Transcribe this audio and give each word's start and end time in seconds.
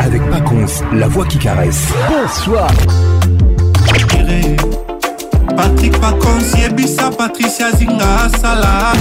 avec 0.00 0.22
Pacons, 0.30 0.66
la 0.94 1.08
voix 1.08 1.26
qui 1.26 1.38
caresse. 1.38 1.82
Bonsoir. 2.08 2.70
Patrick 5.56 5.92
Pacons, 6.00 6.58
Yebisa, 6.58 7.10
Patricia 7.10 7.72
Zinga, 7.72 8.28
Salah. 8.40 8.92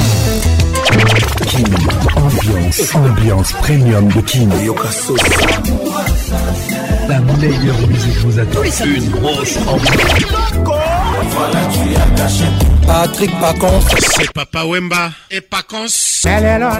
Kim, 1.47 1.63
ambiance, 2.15 2.95
ambiance 2.95 3.51
premium 3.61 4.07
de 4.07 4.21
King. 4.21 4.49
La 7.07 7.19
meilleure 7.19 7.77
musique 7.87 8.17
vous 8.25 8.37
attend. 8.39 8.59
Une 8.85 9.09
grosse 9.09 9.57
ambiance. 9.67 10.03
Patrick 12.87 13.31
Pacons, 13.39 13.81
c'est 14.15 14.31
Papa 14.31 14.65
Wemba 14.65 15.11
et 15.31 15.41
Pacons. 15.41 15.87
Elle 16.25 16.45
est 16.45 16.59
là, 16.59 16.79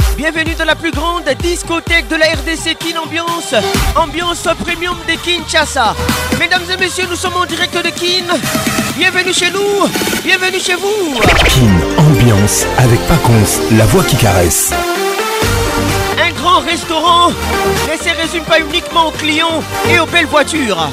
Bienvenue 0.17 0.53
dans 0.55 0.65
la 0.65 0.75
plus 0.75 0.91
grande 0.91 1.23
discothèque 1.41 2.07
de 2.07 2.15
la 2.15 2.27
RDC 2.27 2.77
Kin 2.77 2.97
Ambiance, 3.01 3.55
ambiance 3.95 4.47
premium 4.59 4.95
de 5.07 5.13
Kinshasa. 5.13 5.95
Mesdames 6.37 6.63
et 6.71 6.77
messieurs, 6.77 7.05
nous 7.09 7.15
sommes 7.15 7.37
en 7.37 7.45
direct 7.45 7.75
de 7.75 7.89
Kin. 7.89 8.25
Bienvenue 8.97 9.33
chez 9.33 9.49
nous, 9.51 9.87
bienvenue 10.23 10.59
chez 10.59 10.75
vous. 10.75 11.19
Kin 11.45 11.71
Ambiance 11.97 12.65
avec 12.77 12.99
Paconce, 13.07 13.59
la 13.77 13.85
voix 13.85 14.03
qui 14.03 14.15
caresse. 14.17 14.71
Un 16.23 16.31
grand 16.39 16.59
restaurant 16.59 17.29
ne 17.29 17.97
se 17.97 18.15
résume 18.21 18.43
pas 18.43 18.59
uniquement 18.59 19.07
aux 19.07 19.11
clients 19.11 19.63
et 19.89 19.99
aux 19.99 20.05
belles 20.05 20.27
voitures. 20.27 20.87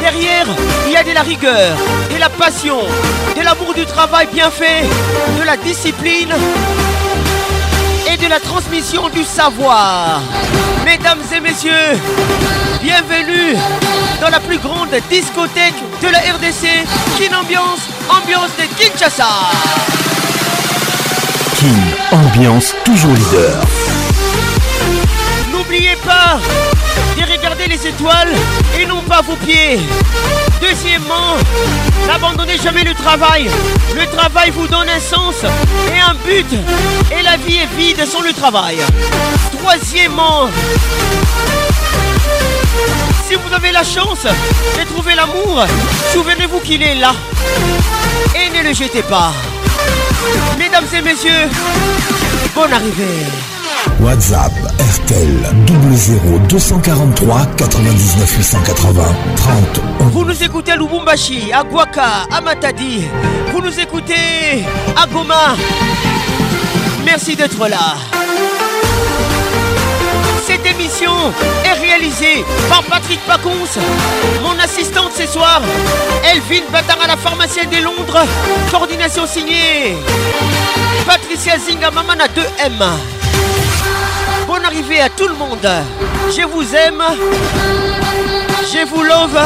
Derrière, 0.00 0.46
il 0.86 0.92
y 0.92 0.96
a 0.96 1.02
de 1.02 1.12
la 1.12 1.22
rigueur, 1.22 1.76
de 2.12 2.18
la 2.18 2.30
passion, 2.30 2.78
de 3.36 3.42
l'amour 3.42 3.74
du 3.74 3.84
travail 3.84 4.26
bien 4.32 4.50
fait, 4.50 4.84
de 5.38 5.44
la 5.44 5.56
discipline 5.58 6.32
de 8.20 8.26
la 8.26 8.40
transmission 8.40 9.08
du 9.08 9.22
savoir. 9.24 10.20
Mesdames 10.84 11.20
et 11.34 11.40
messieurs, 11.40 11.96
bienvenue 12.82 13.56
dans 14.20 14.28
la 14.28 14.40
plus 14.40 14.58
grande 14.58 14.90
discothèque 15.10 15.74
de 16.02 16.08
la 16.08 16.18
RDC, 16.18 16.66
Kin 17.16 17.36
Ambiance, 17.36 17.80
ambiance 18.08 18.50
de 18.58 18.64
Kinshasa. 18.78 19.26
Kin 21.56 21.96
Ambiance, 22.16 22.74
toujours 22.84 23.14
leader. 23.14 23.56
N'oubliez 25.52 25.96
pas 26.04 26.38
de 27.16 27.22
regarder 27.32 27.66
les 27.68 27.86
étoiles 27.86 28.32
et 28.78 28.86
non 28.86 29.02
pas 29.02 29.20
vos 29.22 29.36
pieds. 29.36 29.78
Deuxièmement, 30.60 31.36
n'abandonnez 32.06 32.56
jamais 32.58 32.82
le 32.82 32.92
travail. 32.94 33.48
Le 33.94 34.04
travail 34.16 34.50
vous 34.50 34.66
donne 34.66 34.88
un 34.88 34.98
sens 35.00 35.36
et 35.92 35.98
un 36.00 36.14
but. 36.26 36.52
Et 37.16 37.22
la 37.22 37.36
vie 37.36 37.58
est 37.58 37.76
vide 37.76 38.04
sans 38.06 38.20
le 38.22 38.32
travail. 38.32 38.76
Troisièmement, 39.58 40.48
si 43.28 43.34
vous 43.36 43.54
avez 43.54 43.70
la 43.70 43.84
chance 43.84 44.24
de 44.78 44.84
trouver 44.92 45.14
l'amour, 45.14 45.64
souvenez-vous 46.12 46.60
qu'il 46.60 46.82
est 46.82 46.96
là. 46.96 47.14
Et 48.34 48.50
ne 48.58 48.62
le 48.64 48.74
jetez 48.74 49.02
pas. 49.02 49.32
Mesdames 50.58 50.86
et 50.92 51.02
messieurs, 51.02 51.48
bonne 52.54 52.72
arrivée. 52.72 53.04
WhatsApp 54.02 54.52
RTL 54.78 55.54
00 55.92 56.38
243 56.48 57.46
99 57.56 58.38
880 58.38 59.02
30 59.36 60.12
Vous 60.12 60.24
nous 60.24 60.42
écoutez 60.42 60.72
à 60.72 60.76
Lubumbashi, 60.76 61.52
à 61.52 61.62
Guaka, 61.62 62.24
à 62.32 62.40
Matadi. 62.40 63.04
Vous 63.52 63.60
nous 63.60 63.78
écoutez 63.80 64.64
à 64.96 65.06
Goma. 65.06 65.54
Merci 67.04 67.36
d'être 67.36 67.68
là. 67.68 67.94
Cette 70.44 70.66
émission 70.66 71.12
est 71.64 71.72
réalisée 71.78 72.44
par 72.70 72.82
Patrick 72.84 73.20
Pacons, 73.26 73.54
mon 74.42 74.58
assistante 74.64 75.12
ce 75.14 75.26
soir, 75.26 75.60
Elvin 76.24 76.64
Batara, 76.72 77.06
la 77.06 77.16
pharmacienne 77.18 77.68
de 77.70 77.82
Londres, 77.84 78.24
coordination 78.72 79.26
signée 79.26 79.94
Patricia 81.06 81.58
Zinga, 81.58 81.88
à 81.88 82.68
2M 82.68 83.37
bonne 84.58 84.64
arrivée 84.66 85.00
à 85.00 85.08
tout 85.08 85.28
le 85.28 85.34
monde. 85.34 85.66
Je 86.28 86.42
vous 86.46 86.62
aime. 86.74 87.02
Je 88.62 88.86
vous 88.86 89.02
love. 89.02 89.38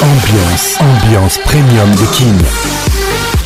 ambiance, 0.00 0.76
ambiance 0.80 1.38
premium 1.38 1.90
de 1.94 2.06
king 2.16 2.38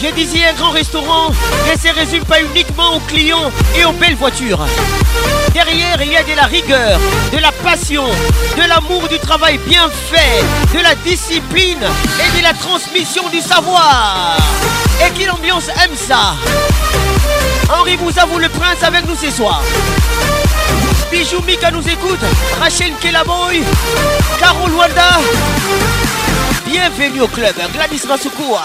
je 0.02 0.08
disais 0.14 0.42
un 0.46 0.54
grand 0.54 0.70
restaurant, 0.70 1.28
mais 1.68 1.76
ça 1.76 1.92
résume 1.92 2.24
pas 2.24 2.40
uniquement 2.40 2.96
aux 2.96 3.00
clients 3.00 3.52
et 3.76 3.84
aux 3.84 3.92
belles 3.92 4.14
voitures. 4.14 4.58
Derrière, 5.52 6.00
il 6.00 6.10
y 6.10 6.16
a 6.16 6.22
de 6.22 6.32
la 6.32 6.44
rigueur, 6.44 6.98
de 7.32 7.36
la 7.36 7.52
passion, 7.52 8.04
de 8.56 8.62
l'amour 8.66 9.06
du 9.08 9.18
travail 9.18 9.58
bien 9.68 9.90
fait, 10.10 10.42
de 10.78 10.82
la 10.82 10.94
discipline 10.94 11.84
et 12.18 12.38
de 12.38 12.42
la 12.42 12.54
transmission 12.54 13.28
du 13.28 13.40
savoir. 13.42 14.38
Et 15.06 15.10
qui 15.12 15.26
l'ambiance 15.26 15.68
aime 15.68 15.94
ça. 15.94 16.34
Henri 17.78 17.96
vous 17.96 18.18
avoue 18.18 18.38
le 18.38 18.48
prince 18.48 18.82
avec 18.82 19.06
nous 19.06 19.16
ce 19.16 19.30
soir. 19.30 19.62
Bijou 21.12 21.42
Mika 21.46 21.70
nous 21.72 21.86
écoute, 21.86 22.20
Rachel 22.58 22.92
Kelaboy, 23.02 23.62
Carol 24.38 24.72
Wanda. 24.72 25.20
Bienvenue 26.66 27.20
au 27.20 27.28
club, 27.28 27.54
Gladys 27.74 28.06
Masukoua. 28.08 28.64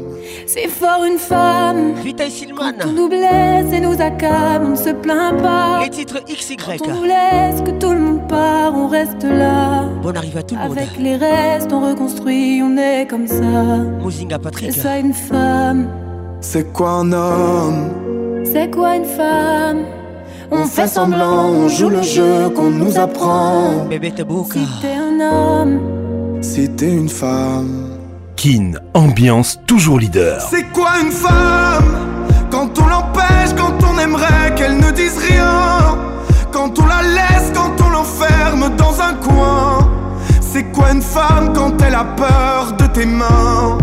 C'est 0.47 0.67
fort 0.67 1.03
une 1.05 1.19
femme 1.19 1.93
Vita 2.03 2.27
Silman 2.29 2.73
on 2.87 2.91
nous 2.91 3.07
blesse 3.07 3.71
et 3.71 3.79
nous 3.79 4.01
accable, 4.01 4.65
on 4.65 4.69
ne 4.69 4.75
se 4.75 4.89
plaint 4.89 5.39
pas 5.41 5.81
Les 5.83 5.89
titres 5.91 6.19
XY 6.27 6.55
on 6.85 6.95
nous 6.95 7.03
laisse, 7.03 7.61
que 7.63 7.69
tout 7.71 7.91
le 7.93 7.99
monde 7.99 8.27
part, 8.27 8.73
on 8.75 8.87
reste 8.87 9.23
là 9.23 9.83
Bon 10.01 10.15
arrive 10.15 10.37
à 10.37 10.43
tout 10.43 10.55
le 10.55 10.61
monde 10.61 10.71
Avec 10.77 10.97
les 10.99 11.17
restes, 11.17 11.71
on 11.71 11.87
reconstruit, 11.91 12.61
on 12.63 12.77
est 12.77 13.07
comme 13.07 13.27
ça 13.27 14.39
Patrick 14.39 14.71
C'est 14.73 14.79
ça 14.81 14.97
une 14.97 15.13
femme 15.13 15.87
C'est 16.41 16.71
quoi 16.73 16.89
un 16.89 17.11
homme 17.11 17.91
C'est 18.43 18.73
quoi 18.73 18.95
une 18.95 19.05
femme 19.05 19.85
on 20.53 20.65
fait 20.65 20.87
semblant, 20.87 21.45
on 21.45 21.67
joue 21.69 21.87
le 21.87 22.01
jeu 22.01 22.49
qu'on 22.53 22.69
nous 22.71 22.99
apprend. 22.99 23.85
Bébé 23.89 24.13
un 24.19 25.19
homme, 25.21 25.79
C'était 26.41 26.89
une 26.91 27.07
femme. 27.07 27.87
Kin, 28.35 28.73
ambiance 28.93 29.59
toujours 29.65 29.97
leader. 29.97 30.41
C'est 30.51 30.65
quoi 30.73 30.89
une 31.01 31.09
femme 31.11 31.95
Quand 32.51 32.69
on 32.81 32.87
l'empêche, 32.87 33.53
quand 33.57 33.75
on 33.93 33.97
aimerait 33.97 34.53
qu'elle 34.57 34.75
ne 34.77 34.91
dise 34.91 35.17
rien. 35.19 35.97
Quand 36.51 36.77
on 36.79 36.85
la 36.85 37.01
laisse, 37.01 37.51
quand 37.55 37.71
on 37.85 37.89
l'enferme 37.89 38.75
dans 38.75 38.99
un 39.01 39.13
coin. 39.13 39.87
C'est 40.41 40.63
quoi 40.73 40.91
une 40.91 41.01
femme 41.01 41.53
quand 41.55 41.81
elle 41.81 41.95
a 41.95 42.03
peur 42.03 42.73
de 42.77 42.87
tes 42.87 43.05
mains 43.05 43.77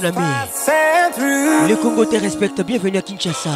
Daniel 0.00 0.24
Le 1.68 1.76
Congo 1.76 2.04
te 2.06 2.16
respecte, 2.16 2.62
bienvenue 2.64 2.96
à 2.96 3.02
Kinshasa. 3.02 3.50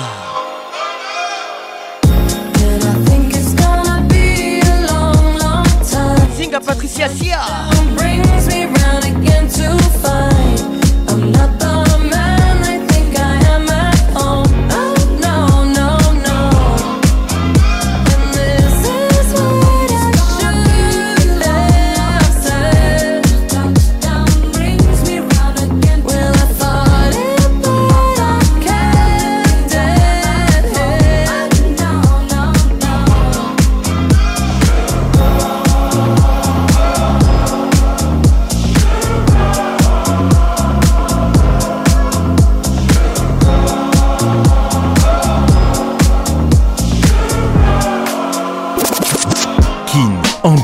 Zinga 6.38 6.60
Patricia 6.60 7.08
Sia. 7.08 7.38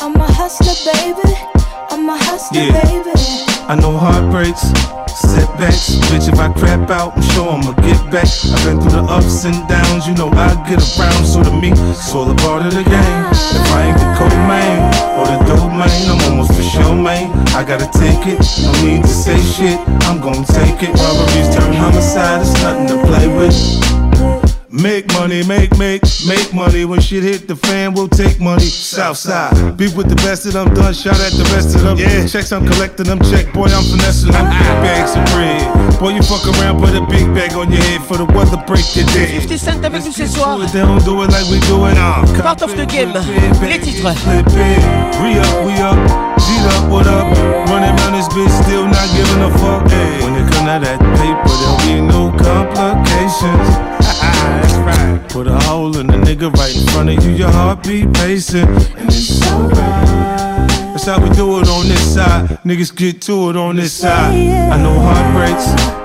I'm 0.00 0.14
a 0.16 0.24
hustler, 0.26 0.74
baby. 0.92 1.34
I'm 1.90 2.08
a 2.08 2.16
hustler, 2.16 2.60
yeah. 2.60 2.82
baby. 2.84 3.12
I 3.66 3.74
know 3.76 3.96
heartbreaks, 3.96 4.60
setbacks. 5.20 5.94
Bitch, 6.10 6.28
if 6.32 6.38
I 6.38 6.48
crap 6.52 6.90
out, 6.90 7.16
I'm 7.16 7.22
sure 7.34 7.48
I'ma 7.50 7.72
get 7.82 8.00
back. 8.10 8.28
I've 8.52 8.64
been 8.64 8.80
through 8.80 8.92
the 8.98 9.04
ups 9.08 9.44
and 9.44 9.66
downs, 9.68 10.06
you 10.06 10.14
know 10.14 10.30
I 10.32 10.54
get 10.68 10.80
around. 10.98 11.24
So 11.24 11.42
to 11.42 11.50
me, 11.52 11.70
it's 11.72 12.14
all 12.14 12.30
a 12.30 12.34
part 12.36 12.66
of 12.66 12.74
the 12.74 12.82
game. 12.84 13.20
If 13.32 13.68
I 13.72 13.88
ain't 13.88 13.98
the 13.98 14.08
cold 14.18 14.38
man 14.48 14.78
or 15.18 15.26
the 15.28 15.38
dope 15.48 15.70
man, 15.72 15.90
I'm 16.10 16.30
almost 16.30 16.54
for 16.54 16.62
sure, 16.62 16.94
man. 16.96 17.32
I 17.54 17.64
gotta 17.64 17.88
take 17.98 18.24
it. 18.26 18.40
i 18.40 18.73
make, 25.72 25.78
make, 25.78 26.26
make 26.26 26.54
money. 26.54 26.84
When 26.84 27.00
shit 27.00 27.22
hit 27.22 27.48
the 27.48 27.56
fan, 27.56 27.94
we'll 27.94 28.08
take 28.08 28.40
money. 28.40 28.64
Southside, 28.66 29.76
beef 29.76 29.96
with 29.96 30.08
the 30.08 30.16
best 30.16 30.46
of 30.46 30.52
them, 30.52 30.72
done 30.74 30.92
shot 30.92 31.18
at 31.20 31.32
the 31.32 31.44
rest 31.54 31.74
of 31.76 31.82
them. 31.82 31.98
Yeah. 31.98 32.26
Checks 32.26 32.52
I'm 32.52 32.66
collecting 32.66 33.06
them, 33.06 33.20
check, 33.30 33.52
boy, 33.52 33.68
I'm 33.68 33.84
finessing 33.84 34.32
them. 34.32 34.44
Ah. 34.44 34.58
Big 34.58 34.74
bags 34.84 35.12
of 35.16 35.24
bread. 35.32 36.00
Boy, 36.00 36.14
you 36.18 36.22
fuck 36.22 36.44
around, 36.58 36.80
put 36.80 36.92
a 36.94 37.00
big 37.06 37.32
bag 37.34 37.52
on 37.54 37.70
your 37.72 37.82
head 37.82 38.02
for 38.04 38.16
the 38.16 38.24
weather 38.36 38.60
break 38.66 38.84
your 38.96 39.06
day. 39.16 39.40
50 39.40 39.56
Cent 39.58 39.84
avec 39.84 40.04
nous 40.04 40.12
ce 40.12 40.26
soir. 40.26 40.58
They 40.72 40.80
don't 40.80 41.02
do 41.04 41.22
it 41.22 41.30
like 41.30 41.48
we 41.50 41.60
do 41.66 41.86
it. 41.86 41.94
Nah. 41.94 42.24
Part 42.42 42.62
of 42.62 42.76
the 42.76 42.86
game, 42.86 43.12
les 43.62 43.78
titres. 43.78 44.04
We 45.22 45.38
up, 45.38 45.64
we 45.64 45.72
up, 45.80 45.96
beat 45.96 46.66
up, 46.76 46.84
what 46.90 47.06
up? 47.06 47.26
Running 47.70 47.94
around 47.96 48.12
this 48.12 48.28
bitch, 48.28 48.50
still 48.64 48.84
not 48.86 49.08
giving 49.16 49.42
a 49.42 49.50
fuck. 49.58 49.88
Hey. 49.88 50.24
When 50.24 50.34
it 50.34 50.50
come 50.52 50.66
to 50.68 50.78
that 50.84 51.00
paper, 51.18 51.54
there'll 51.56 51.78
be 51.84 52.00
no 52.00 52.30
complications 52.36 53.83
right. 54.84 55.28
Put 55.30 55.46
a 55.46 55.58
hole 55.60 55.96
in 55.96 56.06
the 56.06 56.14
nigga 56.14 56.52
right 56.54 56.74
in 56.74 56.86
front 56.88 57.10
of 57.10 57.24
you, 57.24 57.32
your 57.32 57.50
heartbeat 57.50 58.12
pacing. 58.14 58.68
And 58.98 59.08
it's 59.10 59.38
right. 59.40 60.68
That's 60.92 61.04
how 61.06 61.20
we 61.20 61.28
do 61.30 61.60
it 61.60 61.68
on 61.68 61.88
this 61.88 62.14
side. 62.14 62.48
Niggas 62.64 62.94
get 62.94 63.20
to 63.22 63.50
it 63.50 63.56
on 63.56 63.76
this 63.76 63.92
side. 63.92 64.32
I 64.72 64.80
know 64.80 64.96
heartbreaks 64.98 66.03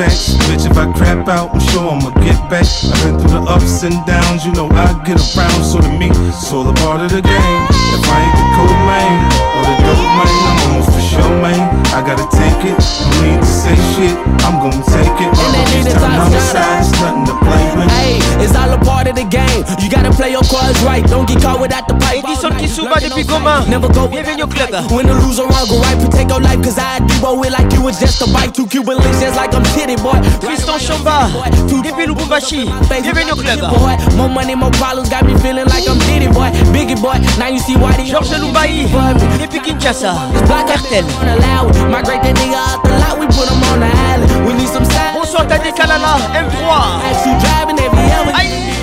banks. 0.00 0.32
Bitch, 0.48 0.64
if 0.64 0.76
I 0.80 0.88
crap 0.96 1.28
out, 1.28 1.52
I'm 1.54 1.60
sure 1.70 1.92
I'ma 1.92 2.10
get 2.24 2.40
back. 2.48 2.64
I've 2.64 3.00
been 3.04 3.14
through 3.20 3.34
the 3.36 3.42
ups 3.44 3.82
and 3.84 3.96
downs, 4.06 4.44
you 4.48 4.52
know 4.56 4.68
I 4.72 4.88
get 5.04 5.20
around. 5.36 5.60
So 5.64 5.80
to 5.84 5.90
me, 6.00 6.08
it's 6.32 6.50
all 6.52 6.64
a 6.68 6.74
part 6.80 7.04
of 7.04 7.10
the 7.12 7.20
game. 7.22 7.60
If 7.94 8.04
I 8.08 8.16
ain't 8.24 8.36
the 8.40 8.46
cool 8.56 8.76
man 8.88 9.16
or 9.56 9.62
the 9.68 9.76
dope 9.84 10.10
man, 10.16 10.28
I'm 10.48 10.58
almost 10.64 10.90
for 10.96 11.04
sure 11.04 11.32
man. 11.44 11.60
I 11.96 12.00
gotta 12.00 12.26
take 12.32 12.62
it. 12.72 12.78
No 12.80 13.14
need 13.28 13.40
to 13.44 13.50
say 13.62 13.76
shit. 13.92 14.16
I'm 14.48 14.56
gonna 14.64 14.80
take 14.96 15.14
it. 15.20 15.28
All 15.36 15.52
the 15.52 15.62
beats 15.68 15.92
time 15.94 16.20
on 16.24 16.30
the 16.32 16.40
side, 16.40 16.80
it's 16.80 16.92
nothing 17.00 17.26
to 17.28 17.36
play 17.44 17.64
with. 17.76 17.88
Hey, 18.00 18.16
it's 18.42 18.56
all 18.56 18.70
a 18.72 18.80
part 18.80 19.06
of 19.06 19.14
the 19.20 19.26
game. 19.28 19.62
You 19.84 19.88
gotta 19.90 20.12
play 20.16 20.30
your 20.32 20.46
cards 20.48 20.80
right. 20.82 21.04
Don't 21.04 21.28
get 21.28 21.42
caught 21.44 21.60
without 21.60 21.86
the 21.88 21.94
pipe 22.00 22.24
sous 22.80 22.88
bas 22.88 23.00
depuis 23.00 23.24
Goma. 23.24 23.60
Bienvenue 24.10 24.42
au 24.44 24.46
clever. 24.46 24.80
When 24.90 25.06
the 25.06 25.14
loser 25.14 25.44
wrong, 25.44 25.68
go 25.68 25.78
right, 25.80 25.98
protect 26.00 26.30
your 26.30 26.40
life, 26.40 26.60
cause 26.62 26.78
I 26.78 26.98
do 27.00 27.14
it 27.44 27.52
like 27.52 27.72
you 27.72 27.82
was 27.82 27.98
just 28.00 28.20
a 28.22 28.28
bike. 28.32 28.54
Two 28.54 28.66
Cuban 28.66 28.96
links, 28.98 29.20
just 29.20 29.36
like 29.36 29.54
I'm 29.54 29.62
titty 29.76 29.96
boy. 30.02 30.18
Tristan 30.40 30.78
Chamba, 30.80 31.28
depuis 31.68 32.06
Lubumbashi. 32.06 32.68
Bienvenue 32.88 33.32
au 33.32 33.36
club. 33.36 33.60
More 34.16 34.28
money, 34.28 34.54
more 34.54 34.70
problems, 34.72 35.08
got 35.10 35.22
me 35.24 35.36
feeling 35.38 35.66
like 35.66 35.86
I'm 35.88 35.98
titty 36.08 36.28
boy. 36.32 36.50
Biggie, 36.72 37.00
boy. 37.00 37.20
Now 37.38 37.48
you 37.48 37.58
see 37.60 37.76
why 37.76 37.92
they. 37.96 38.06
Georges 38.08 38.38
Lubaï, 38.40 38.88
depuis 39.40 39.60
Kinshasa. 39.60 40.14
Black 40.46 40.66
Cartel. 40.66 41.04
My 41.90 42.02
great 42.02 42.22
that 42.22 42.34
nigga 42.36 42.56
out 42.56 42.82
the 42.84 42.92
lot, 42.98 43.18
we 43.18 43.26
put 43.26 43.48
him 43.48 43.60
on 43.74 43.80
the 43.80 43.86
island. 43.86 44.46
We 44.46 44.54
need 44.54 44.68
some 44.68 44.84
side. 44.84 45.14
Bonsoir, 45.14 45.46
Tadé 45.46 45.72
Kalala, 45.72 46.16
M3. 46.34 46.58
As 47.04 47.26
you 47.26 47.32
driving, 47.44 47.78
every 47.78 48.10
hour. 48.10 48.78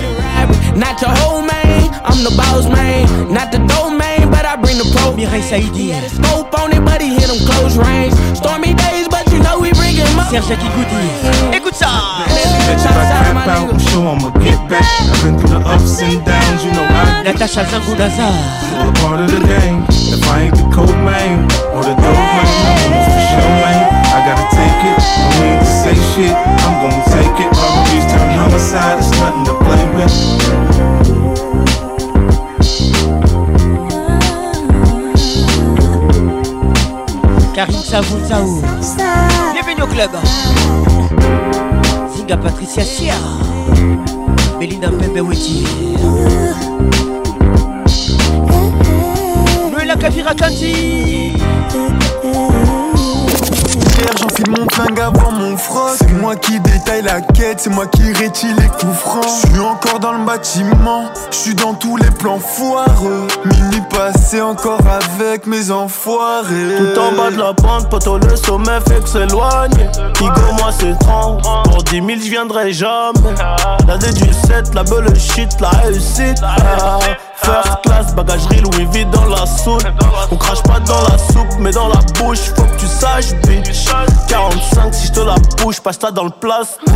Not 0.77 1.01
your 1.01 1.09
whole 1.09 1.41
main, 1.41 1.89
I'm 2.05 2.21
the 2.21 2.29
boss 2.37 2.69
main. 2.69 3.09
Not 3.33 3.49
the 3.49 3.57
domain, 3.65 4.29
but 4.29 4.45
I 4.45 4.53
bring 4.61 4.77
the 4.77 4.85
pro. 4.93 5.09
Behind 5.09 5.41
say 5.41 5.65
Yeah, 5.73 6.05
scope 6.05 6.53
on 6.53 6.69
it, 6.69 6.85
but 6.85 7.01
he 7.01 7.17
hit 7.17 7.33
him 7.33 7.41
close 7.49 7.73
range. 7.81 8.13
Stormy 8.37 8.77
days, 8.77 9.09
but 9.09 9.25
you 9.33 9.41
know 9.41 9.57
we 9.57 9.73
bring 9.73 9.97
him 9.97 10.13
up. 10.21 10.29
Serge 10.29 10.51
Akigouti. 10.53 11.49
Écoute 11.57 11.73
ça. 11.73 11.89
I'm 12.29 13.79
sure 13.89 14.05
I'ma 14.05 14.29
get 14.45 14.61
back. 14.69 14.85
I've 15.09 15.23
been 15.25 15.39
through 15.39 15.49
the 15.49 15.65
ups 15.65 15.99
and 15.99 16.23
downs, 16.23 16.63
you 16.63 16.71
know 16.73 16.85
I. 16.85 17.23
Natasha 17.25 17.65
Zangunaza. 17.65 18.29
Still 18.69 18.89
a 18.89 18.93
part 19.01 19.19
of 19.21 19.31
the 19.33 19.41
game. 19.49 19.81
If 19.89 20.21
I 20.29 20.41
ain't 20.45 20.53
the 20.55 20.61
code 20.69 20.93
main 21.01 21.41
or 21.73 21.81
the 21.89 21.95
domain, 21.97 22.21
I'm 22.21 23.01
for 23.01 23.21
sure 23.33 23.55
main. 23.65 23.81
I 24.13 24.19
gotta 24.29 24.45
take 24.53 24.93
it. 24.93 25.01
I 25.01 25.41
mean, 25.41 25.66
shit, 25.95 26.33
I'm 26.35 26.73
gonna 26.81 27.03
take 27.05 27.45
it. 27.45 27.53
turn 28.09 29.45
to 29.45 29.53
play 29.53 29.85
with. 29.95 30.13
Bienvenue 39.53 39.83
au 39.83 39.87
club. 39.87 40.11
Zinga 42.15 42.37
Patricia 42.37 42.83
Sia, 42.83 43.13
Belinda 44.59 44.89
Witi 44.89 45.65
la 49.85 49.95
c'est 54.37 54.47
mon 54.49 54.67
avant 55.01 55.31
mon 55.31 55.57
froc. 55.57 55.93
C'est 55.97 56.13
moi 56.13 56.35
qui 56.35 56.59
détaille 56.59 57.01
la 57.01 57.21
quête, 57.21 57.59
c'est 57.59 57.71
moi 57.71 57.87
qui 57.87 58.03
rétile 58.13 58.55
les 58.59 58.67
coups 58.67 58.95
francs. 58.95 59.23
J'suis 59.25 59.59
encore 59.59 59.99
dans 59.99 60.11
le 60.11 60.23
bâtiment, 60.23 61.05
j'suis 61.31 61.55
dans 61.55 61.73
tous 61.73 61.97
les 61.97 62.11
plans 62.11 62.37
foireux. 62.37 63.25
Mini 63.45 63.81
passé 63.89 64.39
encore 64.41 64.81
avec 64.85 65.47
mes 65.47 65.71
enfoirés. 65.71 66.75
Tout 66.77 66.99
en 66.99 67.13
bas 67.13 67.31
de 67.31 67.37
la 67.39 67.55
pente, 67.55 67.89
poteau 67.89 68.19
le 68.19 68.35
sommet 68.35 68.79
fait 68.87 69.01
que 69.01 69.09
s'éloigne. 69.09 69.89
Igo, 70.19 70.53
moi 70.59 70.71
c'est 70.77 70.93
30. 70.99 71.41
Pour 71.63 71.81
10 71.83 71.95
000, 71.95 72.07
j'viendrai 72.21 72.73
jamais. 72.73 73.33
La 73.87 73.97
du 73.97 74.11
7, 74.13 74.75
la 74.75 74.83
belle 74.83 75.19
shit, 75.19 75.59
la 75.59 75.69
réussite. 75.69 76.37
First 77.43 77.81
class, 77.83 78.13
bagagerie 78.13 78.61
Louis 78.61 78.85
V 78.91 79.05
dans 79.11 79.25
la 79.25 79.45
soupe 79.45 79.85
On 80.31 80.35
crache 80.37 80.61
pas 80.63 80.79
dans 80.81 81.01
la 81.03 81.17
soupe 81.17 81.59
mais 81.59 81.71
dans 81.71 81.87
la 81.87 81.99
bouche 82.19 82.39
Faut 82.55 82.63
que 82.63 82.77
tu 82.77 82.87
saches 82.87 83.33
bitch 83.45 83.85
45 84.27 84.93
si 84.93 85.07
je 85.07 85.11
te 85.11 85.19
la 85.19 85.35
bouche 85.61 85.79
passe 85.79 85.99
ça 85.99 86.11
dans 86.11 86.23
le 86.25 86.29
plastique 86.29 86.87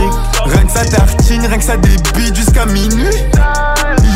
Rien 0.45 0.63
que 0.63 0.71
ça 0.71 0.85
tartine, 0.85 1.45
rien 1.45 1.57
que 1.57 1.63
ça 1.63 1.77
débite 1.77 2.35
jusqu'à 2.35 2.65
minuit 2.65 3.07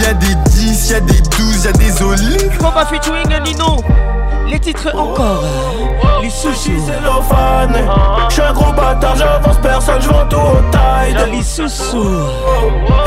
Y'a 0.02 0.14
des 0.16 0.36
10, 0.52 0.90
y'a 0.92 1.00
des 1.02 1.22
12, 1.38 1.66
y'a 1.66 1.72
des 1.74 2.02
olives 2.02 2.58
pas 2.60 2.86
featuring 2.86 3.30
les 4.48 4.60
titres 4.60 4.96
encore. 4.96 5.44
Les 6.22 6.30
sushis 6.30 6.54
sous 6.56 6.72
Je 6.88 8.32
suis 8.34 8.42
un 8.44 8.54
gros 8.54 8.72
bâtard, 8.74 9.16
j'avance 9.18 9.58
personne, 9.62 10.02
je 10.02 10.08
vends 10.08 10.26
tout 10.28 10.38
au 10.38 10.72
taille 10.72 11.16
Les 11.32 11.42
sous-sous. 11.44 12.10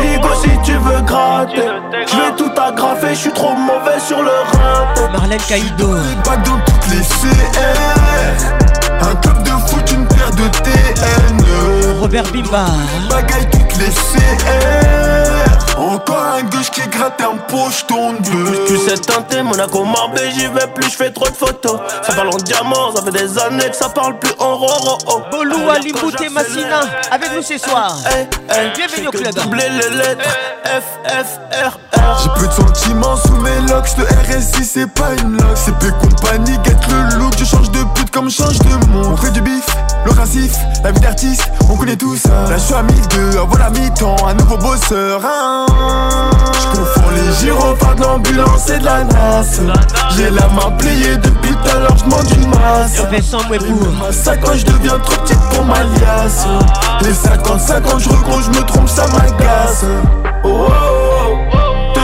Higo 0.02 0.28
si 0.42 0.50
tu 0.64 0.76
veux 0.76 1.00
gratter. 1.02 1.60
Je 2.06 2.16
vais 2.16 2.32
tout 2.36 2.50
agrafer, 2.60 3.08
je 3.10 3.14
suis 3.18 3.30
trop 3.32 3.54
mauvais 3.54 4.00
sur 4.00 4.20
le 4.22 4.30
rap. 4.30 5.12
Marlène 5.12 5.40
Caïdo. 5.48 5.90
Pas 6.24 6.36
dans 6.38 6.58
toutes 6.64 6.88
les 6.90 7.02
CR. 7.02 8.96
Un 9.00 9.14
club 9.16 9.42
de 9.44 9.70
foot, 9.70 9.92
une 9.92 10.06
paire 10.06 10.30
de 10.32 10.48
TN. 10.58 11.40
E. 11.40 12.00
Robert 12.00 12.24
Bimba. 12.32 12.66
Bagaille 13.10 13.48
toutes 13.50 13.78
les 13.78 13.90
CR. 13.90 15.47
Encore 15.78 16.24
un 16.36 16.42
gauche 16.42 16.72
qui 16.72 16.80
gratte 16.88 17.20
un 17.20 17.36
poche, 17.36 17.86
ton 17.86 18.12
bleu. 18.14 18.64
Tu, 18.66 18.74
tu 18.74 18.78
sais 18.80 18.96
teinter, 18.98 19.42
Monaco, 19.44 19.84
Marbella, 19.84 20.28
j'y 20.30 20.46
vais 20.48 20.66
plus, 20.74 20.90
j'fais 20.90 21.10
trop 21.12 21.28
de 21.28 21.34
photos. 21.36 21.78
Ça 22.02 22.14
parle 22.14 22.28
en 22.30 22.36
diamant, 22.36 22.92
ça 22.96 23.02
fait 23.02 23.12
des 23.12 23.38
années 23.38 23.70
que 23.70 23.76
ça 23.76 23.88
parle 23.88 24.18
plus 24.18 24.32
en 24.40 24.56
roro. 24.56 24.98
Oh. 25.06 25.22
Ali, 25.70 25.92
Bouté, 25.92 26.28
Massina, 26.30 26.80
avec 27.12 27.32
nous 27.34 27.42
ce 27.42 27.52
eh, 27.54 27.58
soir. 27.58 27.94
Eh, 28.10 28.22
eh. 28.72 28.76
Bienvenue 28.76 29.06
au 29.08 29.10
club. 29.12 29.32
les 29.54 29.96
lettres 29.96 30.36
F, 30.64 30.98
F, 31.06 31.38
R, 31.52 31.78
R. 31.96 32.18
J'ai 32.24 32.30
plus 32.36 32.48
de 32.48 32.52
sentiments 32.52 33.16
sous 33.16 33.34
mes 33.36 33.60
locks, 33.70 33.90
le 33.98 34.04
RSI 34.36 34.64
c'est 34.64 34.86
pas 34.92 35.12
une 35.22 35.36
lock. 35.36 35.46
C'est 35.54 35.78
plus 35.78 35.92
compagnie, 35.92 36.58
guette 36.64 36.86
le 36.88 37.18
look, 37.18 37.34
je 37.38 37.44
change 37.44 37.70
de 37.70 37.80
pute 37.94 38.10
comme 38.10 38.30
change 38.30 38.58
de 38.58 38.86
monde. 38.88 39.10
On 39.12 39.16
fait 39.16 39.30
du 39.30 39.40
bif 39.42 39.64
L'offensif, 40.06 40.52
la 40.84 40.92
vie 40.92 41.00
d'artiste, 41.00 41.50
on 41.68 41.76
connaît 41.76 41.96
tous 41.96 42.24
Là 42.26 42.56
je 42.56 42.58
suis 42.58 42.74
à 42.74 42.82
1002, 42.82 43.38
à 43.38 43.42
voilà, 43.44 43.70
mi-temps, 43.70 44.16
un 44.26 44.34
nouveau 44.34 44.56
bosseur 44.58 45.20
hein. 45.24 45.66
Je 46.52 46.78
confonds 46.78 47.10
les 47.14 47.34
gyrophares 47.46 47.94
de 47.96 48.02
l'ambulance 48.02 48.68
et 48.70 48.78
de 48.78 48.84
la 48.84 49.04
nasse 49.04 49.60
J'ai 50.16 50.30
la 50.30 50.48
main 50.48 50.70
pliée 50.78 51.16
depuis 51.16 51.50
tout 51.52 51.76
à 51.76 51.80
l'heure, 51.80 51.96
je 51.96 52.04
demande 52.04 52.30
une 52.30 52.50
masse 52.50 53.30
Ma 54.00 54.12
sacoche 54.12 54.64
devient 54.64 54.88
trop 55.02 55.20
petit 55.22 55.34
pour 55.54 55.64
ma 55.64 55.82
liasse 55.82 56.46
ah. 56.46 56.98
Les 57.02 57.12
50-50 57.12 57.98
je 57.98 58.08
regrose, 58.08 58.50
je 58.52 58.58
me 58.58 58.64
trompe, 58.64 58.88
ça 58.88 59.04
m'agace 59.08 59.84
oh, 60.44 60.46
oh, 60.46 60.66
oh 60.70 61.47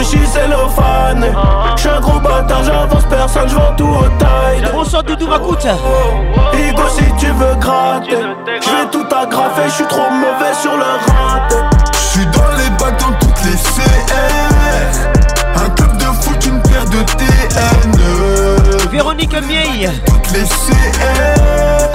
suis 0.05 0.19
fan. 0.75 1.25
J'suis 1.75 1.89
un 1.89 1.99
gros 1.99 2.19
bâtard, 2.19 2.63
j'avance 2.63 3.03
personne, 3.09 3.49
j'vends 3.49 3.75
tout 3.75 3.87
au 3.87 4.07
taille. 4.19 4.61
On 4.73 5.01
Doudou, 5.01 5.27
de 5.27 5.37
coûte. 5.39 5.65
Igo, 6.53 6.83
si 6.89 7.03
tu 7.17 7.31
veux 7.31 7.55
gratter, 7.59 8.17
j'vais 8.61 8.89
tout 8.91 9.05
agrafer, 9.13 9.69
j'suis 9.69 9.85
trop 9.85 10.09
mauvais 10.09 10.53
sur 10.61 10.73
le 10.75 10.83
rat. 10.83 11.47
J'suis 11.91 12.25
dans 12.27 12.53
les 12.57 12.69
bacs 12.79 12.99
dans 12.99 13.17
toutes 13.19 13.43
les 13.43 13.57
CR. 13.57 15.11
Un 15.65 15.69
club 15.71 15.97
de 15.97 16.05
foot, 16.21 16.45
une 16.45 16.61
paire 16.61 16.85
de 16.85 17.01
TN. 17.17 18.89
Véronique 18.89 19.35
Mieille. 19.47 19.89
Toutes 20.07 20.31
les 20.31 20.43
CR. 20.43 20.51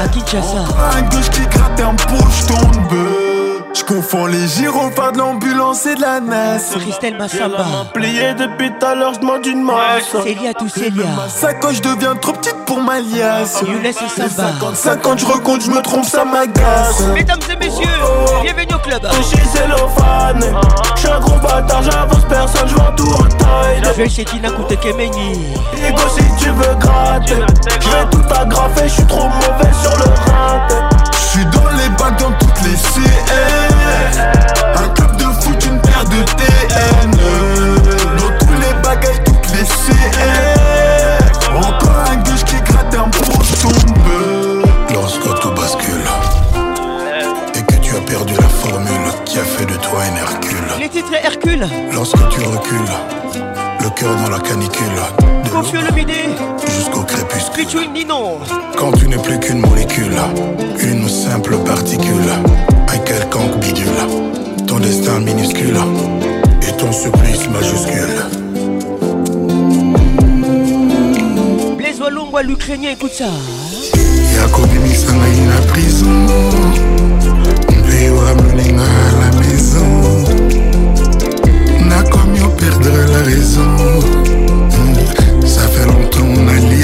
À 0.02 0.42
ça 0.42 0.96
Un 0.98 1.02
gauche 1.08 1.28
qui 1.30 1.40
gratte 1.46 1.80
un 1.80 1.94
poche 1.94 2.46
tombe. 2.46 3.29
J'confonds 3.74 4.26
les 4.26 4.48
gyrophares 4.48 5.12
de 5.12 5.18
l'ambulance 5.18 5.86
et 5.86 5.94
de 5.94 6.00
la 6.00 6.18
NAS. 6.20 6.74
Christelle 6.74 7.16
Massamba. 7.16 7.64
plié 7.94 8.34
depuis 8.34 8.70
tout 8.78 8.86
à 8.86 8.94
l'heure, 8.94 9.14
je 9.14 9.20
demande 9.20 9.46
une 9.46 9.62
masse. 9.62 10.14
à 10.16 10.54
tout 10.54 10.66
lié 10.76 10.90
Ma 11.16 11.28
sacoche 11.28 11.80
devient 11.80 12.14
trop 12.20 12.32
petite 12.32 12.56
pour 12.66 12.80
ma 12.80 12.98
liasse. 13.00 13.62
Oh, 13.62 13.66
Younes 13.70 13.92
Samba. 13.92 14.50
50-50, 14.98 15.18
je 15.18 15.26
recompte, 15.26 15.62
je 15.62 15.70
me 15.70 15.80
trompe, 15.82 16.04
ça 16.04 16.24
m'agace. 16.24 17.00
Mesdames 17.14 17.38
et 17.50 17.56
messieurs, 17.56 17.86
oh, 18.02 18.06
oh, 18.28 18.42
bienvenue 18.42 18.74
au 18.74 18.78
club. 18.78 19.02
Touché 19.12 19.40
cellophane. 19.54 20.44
Ah, 20.52 20.60
ah. 20.64 20.82
Je 20.94 20.98
suis 21.00 21.08
un 21.08 21.20
gros 21.20 21.38
bâtard, 21.38 21.82
j'avance 21.82 22.24
personne, 22.28 22.68
je 22.68 22.74
vends 22.74 22.92
tout 22.96 23.08
en 23.12 23.24
taille. 23.24 23.78
qui 23.78 23.82
n'a 23.84 24.02
côté 24.02 24.24
Tina 24.24 24.50
Koutekemeni. 24.98 25.54
Ego, 25.86 26.02
si 26.16 26.24
tu 26.44 26.50
veux 26.50 26.74
gratter. 26.80 27.34
Je 27.80 27.88
vais 27.88 28.10
tout 28.10 28.22
agrafer, 28.36 28.88
je 28.88 28.94
suis 28.94 29.06
trop 29.06 29.28
mauvais 29.28 29.72
sur 29.80 29.96
le 29.98 30.04
rat 30.30 30.66
J'suis 31.20 31.44
dans 31.46 31.68
les 31.76 31.88
bacs 31.98 32.18
dans 32.18 32.32
toutes 32.38 32.62
les 32.64 32.72
CN 32.76 34.26
Un 34.76 34.88
club 34.94 35.16
de 35.16 35.24
foot, 35.40 35.66
une 35.66 35.80
paire 35.82 36.04
de 36.04 36.22
TN 36.32 37.10
Dans 38.16 38.46
tous 38.46 38.52
les 38.54 38.72
bagages, 38.82 39.22
toutes 39.24 39.52
les 39.52 39.64
CN 39.64 41.54
Encore 41.54 42.04
un 42.10 42.16
gauche 42.16 42.44
qui 42.46 42.56
gratte 42.62 42.94
un 42.94 43.10
poche 43.10 43.50
tombe 43.60 44.64
Lorsque 44.94 45.40
tout 45.40 45.50
bascule 45.50 46.06
Et 47.54 47.62
que 47.62 47.76
tu 47.76 47.96
as 47.96 48.00
perdu 48.00 48.34
la 48.40 48.48
formule 48.68 49.12
qui 49.26 49.38
a 49.40 49.44
fait 49.44 49.66
de 49.66 49.74
toi 49.76 50.00
un 50.02 50.16
Hercule 50.16 50.80
Les 50.80 50.88
titres 50.88 51.12
Hercule 51.22 51.66
Lorsque 51.92 52.28
tu 52.30 52.40
recules 52.40 53.44
Le 53.84 53.90
cœur 53.90 54.14
dans 54.16 54.30
la 54.30 54.38
canicule 54.40 54.86
le 55.74 55.92
midi 55.94 56.14
Jusqu'au 56.78 57.02
crépuscule 57.02 57.29
quand 58.78 58.90
tu 58.92 59.06
n'es 59.06 59.18
plus 59.18 59.38
qu'une 59.38 59.58
molécule, 59.58 60.16
une 60.80 61.06
simple 61.08 61.58
particule, 61.58 62.08
un 62.90 62.98
quelconque 62.98 63.58
bidule, 63.60 64.66
ton 64.66 64.78
destin 64.78 65.20
minuscule 65.20 65.76
et 66.62 66.72
ton 66.78 66.90
supplice 66.90 67.48
majuscule. 67.50 68.16
Blaise 71.76 72.00
à 72.02 72.42
l'Ukrainien, 72.42 72.92
écoute 72.92 73.12
ça. 73.12 73.26
Yakobi 74.36 74.68
hein. 74.76 74.80
Misanaïna 74.82 75.60
prison 75.68 76.06
à 78.26 79.20
la 79.20 79.40
maison 79.42 80.30
nakomi 81.88 82.38
perdre 82.56 83.12
la 83.12 83.24
raison 83.24 83.68
ça 85.46 85.62
fait 85.68 85.86
longtemps 85.86 86.30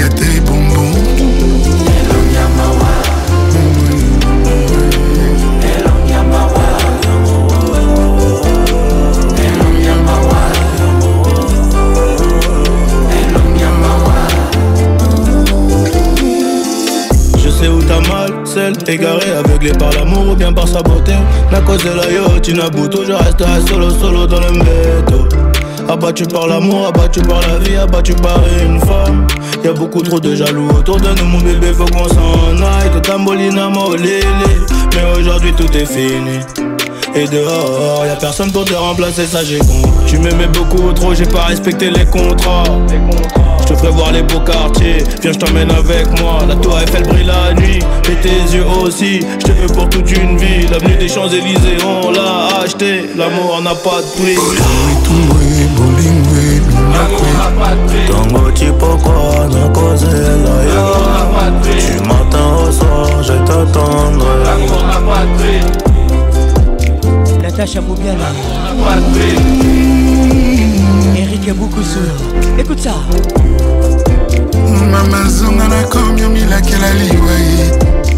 à 0.05 0.09
tes 0.09 0.39
bons. 0.41 0.66
Égaré, 18.87 19.33
aveuglé 19.37 19.71
par 19.73 19.91
l'amour 19.91 20.29
ou 20.31 20.35
bien 20.35 20.51
par 20.51 20.67
sa 20.67 20.81
beauté 20.81 21.11
N'a 21.51 21.59
de 21.61 21.95
la 21.95 22.11
yacht, 22.11 22.47
inabouto, 22.47 23.05
je 23.05 23.11
resterai 23.11 23.61
solo, 23.69 23.91
solo 23.91 24.25
dans 24.25 24.39
le 24.41 24.51
métro 24.53 25.27
Abattu 25.87 26.23
par 26.25 26.47
l'amour, 26.47 26.87
abattu 26.87 27.21
par 27.21 27.39
la 27.41 27.59
vie, 27.59 27.75
abattu 27.75 28.13
par 28.15 28.39
une 28.65 28.79
femme 28.79 29.27
Y'a 29.63 29.73
beaucoup 29.73 30.01
trop 30.01 30.19
de 30.19 30.33
jaloux 30.33 30.69
autour 30.69 30.97
de 30.97 31.09
nous, 31.19 31.25
mon 31.25 31.37
bébé, 31.39 31.71
faut 31.71 31.85
qu'on 31.85 32.07
s'en 32.07 32.47
aille 32.57 32.89
Tout 32.95 32.99
tambolina, 33.01 33.69
lili 33.95 34.25
Mais 34.95 35.19
aujourd'hui 35.19 35.53
tout 35.53 35.71
est 35.77 35.85
fini 35.85 36.39
et 37.17 37.25
dehors, 37.29 38.05
y'a 38.05 38.15
personne 38.15 38.51
pour 38.51 38.63
te 38.63 38.75
remplacer, 38.75 39.25
ça 39.25 39.43
j'ai 39.43 39.57
con 39.57 39.81
Tu 40.05 40.19
m'aimais 40.19 40.45
beaucoup 40.49 40.93
trop, 40.93 41.15
j'ai 41.15 41.25
pas 41.25 41.45
respecté 41.45 41.89
les 41.89 42.05
contrats. 42.05 42.61
Je 43.61 43.65
te 43.65 43.73
ferai 43.75 43.89
voir 43.89 44.11
les 44.11 44.21
beaux 44.21 44.41
quartiers, 44.41 44.99
viens 45.23 45.31
je 45.31 45.39
t'emmène 45.39 45.71
avec 45.71 46.07
moi 46.21 46.43
La 46.47 46.53
tour 46.57 46.79
Eiffel 46.79 47.01
brille 47.07 47.23
la 47.25 47.55
nuit, 47.55 47.79
et 48.07 48.15
tes 48.21 48.41
yeux 48.55 48.65
aussi 48.83 49.21
Je 49.39 49.45
te 49.47 49.51
veux 49.51 49.65
pour 49.65 49.89
toute 49.89 50.11
une 50.11 50.37
vie, 50.37 50.67
l'avenue 50.67 50.95
des 50.97 51.07
Champs-Élysées 51.07 51.77
On 51.83 52.11
l'a 52.11 52.59
acheté, 52.63 53.09
l'amour 53.17 53.59
n'a 53.63 53.73
pas 53.73 53.99
de 54.01 54.05
prix 54.21 54.35
na 54.35 54.41
au 57.01 57.05
je 63.23 63.33
t'attendrai 63.33 64.37
L'amour 64.43 64.81
n'a 64.87 64.97
pas 64.97 65.05
de 65.25 65.31
prix 65.37 65.61
Natacha 67.57 67.81
Moubiana 67.81 68.25
Eric 71.17 71.41
seul. 71.43 72.57
Écoute 72.59 72.77
ça 72.79 72.93
mama 74.91 75.27
zonga 75.27 75.67
nakomi 75.67 76.23
omilakela 76.25 76.93
liwai 76.93 77.71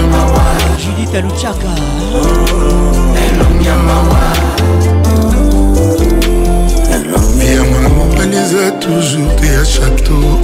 mawa 0.00 0.42
judith 0.82 1.14
aluchaka 1.14 1.72
elongi 3.28 3.68
ya 3.68 3.76
mawa 3.76 4.11
eza 8.52 8.70
toujours 8.80 9.34
te 9.36 9.46
ya 9.46 9.64
chateau 9.64 10.38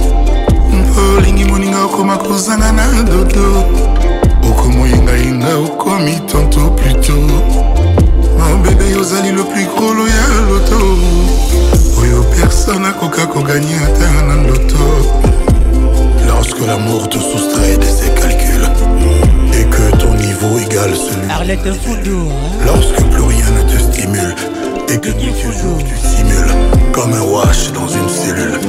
olingi 1.17 1.45
moninga 1.45 1.85
okoma 1.85 2.17
kozanga 2.17 2.71
na 2.71 3.03
dodo 3.03 3.63
okomoyengayenga 4.49 5.55
okomi 5.57 6.19
tanto 6.31 6.71
pluto 6.77 7.13
bébé 8.63 8.95
aux 8.95 9.01
ozali 9.01 9.31
le 9.31 9.43
plus 9.43 9.67
gros 9.75 10.07
ya 10.07 10.27
loto 10.49 10.81
oyo 12.01 12.23
personne 12.39 12.85
akoka 12.87 13.25
koganye 13.27 13.75
ata 13.85 14.25
na 14.27 14.35
loto 14.47 14.85
lorsque 16.27 16.61
l'amour 16.65 17.09
te 17.09 17.19
soustrait 17.19 17.77
de 17.77 17.83
ses 17.85 18.09
calculs 18.19 18.67
hmm, 18.81 19.53
et 19.53 19.65
que 19.65 19.97
ton 19.97 20.13
niveau 20.15 20.57
égale 20.65 20.95
celui 20.95 21.29
arlette 21.29 21.73
foudou 21.83 22.27
hein. 22.27 22.65
lorsque 22.65 23.03
plus 23.11 23.21
rien 23.21 23.49
ne 23.55 23.71
te 23.71 23.79
stimule 23.83 24.33
et 24.93 24.99
que 24.99 25.09
tu 25.09 25.31
toujours 25.43 25.77
tu 25.85 25.95
simules 26.07 26.53
comme 26.91 27.13
un 27.13 27.21
wash 27.21 27.71
dans 27.73 27.87
une 27.87 28.09
cellule. 28.09 28.59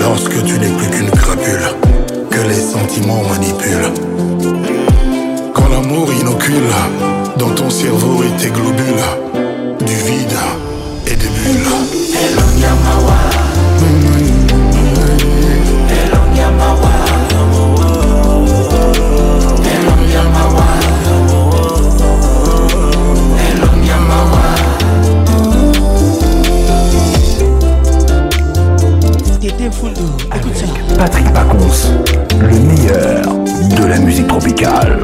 Lorsque 0.00 0.42
tu 0.44 0.58
n'es 0.58 0.68
plus 0.68 0.88
qu'une 0.90 1.10
crapule, 1.10 2.26
que 2.30 2.40
les 2.48 2.54
sentiments 2.54 3.22
manipulent. 3.22 3.92
Quand 5.54 5.68
l'amour 5.68 6.12
inocule 6.12 6.54
dans 7.38 7.50
ton 7.50 7.70
cerveau 7.70 8.24
et 8.24 8.42
tes 8.42 8.50
globules, 8.50 9.76
du 9.86 9.94
vide 9.94 10.38
et 11.06 11.14
des 11.14 11.16
bulles. 11.28 11.93
Patrick 30.96 31.32
Pacons, 31.34 31.92
le 32.40 32.58
meilleur 32.58 33.78
de 33.78 33.84
la 33.84 33.98
musique 33.98 34.26
tropicale. 34.26 34.98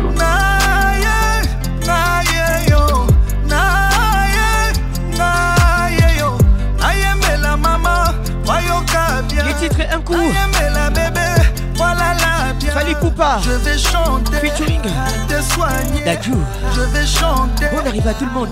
un 9.92 10.00
coup. 10.00 10.14
Fali 12.72 12.94
Je 13.42 13.50
vais 13.50 13.78
chanter 13.78 14.36
Featuring 14.40 14.80
Te 15.28 15.42
soigner 15.54 16.04
Je 16.74 16.80
vais 16.80 17.06
chanter 17.06 17.66
On 17.74 17.86
arrive 17.86 18.06
à 18.06 18.14
tout 18.14 18.24
le 18.26 18.30
monde 18.32 18.48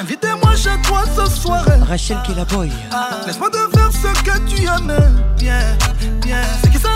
Invitez-moi 0.00 0.56
chez 0.56 0.76
toi 0.82 1.04
ce 1.14 1.40
soir. 1.40 1.64
Rachel 1.86 2.18
qui 2.26 2.34
la 2.34 2.44
boy. 2.44 2.68
Ah. 2.90 3.20
Laisse-moi 3.26 3.48
te 3.48 3.76
faire 3.78 3.90
ce 3.92 4.22
que 4.22 4.38
tu 4.44 4.62
aimes. 4.64 5.22
Bien, 5.38 5.62
bien. 6.20 6.38
C'est 6.64 6.70
qui 6.72 6.78
ça 6.78 6.88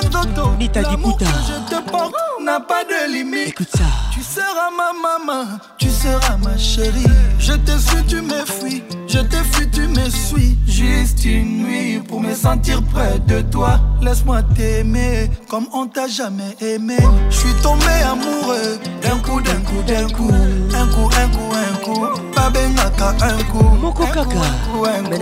Kandoto. 0.00 0.52
Nita 0.58 0.80
L'amour 0.82 1.18
que 1.18 1.24
je 1.24 1.74
te 1.76 1.90
porte 1.90 2.14
n'a 2.42 2.60
pas 2.60 2.82
de 2.84 3.12
limite. 3.12 3.48
Écoute 3.48 3.68
ça. 3.76 3.84
Tu 4.10 4.22
seras 4.22 4.70
ma 4.74 4.94
maman, 4.94 5.48
tu 5.76 5.90
seras 5.90 6.36
ma 6.38 6.56
chérie. 6.56 7.04
Je 7.38 7.52
te 7.52 7.78
suis, 7.78 8.04
tu 8.08 8.22
me 8.22 8.42
fuis. 8.46 8.82
Je 9.06 9.18
te 9.20 9.36
fuis, 9.36 9.68
tu 9.70 9.86
me 9.86 10.08
suis. 10.08 10.56
Juste 10.66 11.24
une 11.26 11.64
nuit 11.64 11.98
pour 12.08 12.20
me 12.22 12.34
sentir 12.34 12.82
près 12.84 13.18
de 13.26 13.42
toi. 13.42 13.80
Laisse-moi 14.02 14.42
t'aimer 14.54 15.30
comme 15.48 15.66
on 15.72 15.86
t'a 15.86 16.06
jamais 16.06 16.54
aimé. 16.60 16.96
Je 17.30 17.36
suis 17.36 17.54
tombé 17.62 17.86
amoureux 18.08 18.78
d'un 19.02 19.16
coup, 19.18 19.40
d'un 19.40 19.58
coup, 19.62 19.82
d'un 19.86 20.06
coup. 20.14 20.30
Un 20.74 20.86
coup, 20.88 21.08
un 21.16 21.28
coup, 21.28 21.54
un 21.54 21.72
coup. 21.84 22.04
Babengaka, 22.34 23.10
un 23.24 23.38
coup. 23.44 23.70
Moko 23.80 24.04
kaka, 24.06 24.24
coup, 24.24 24.42
Un 24.84 24.88
coup, 25.02 25.16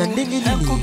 coup. 0.66 0.78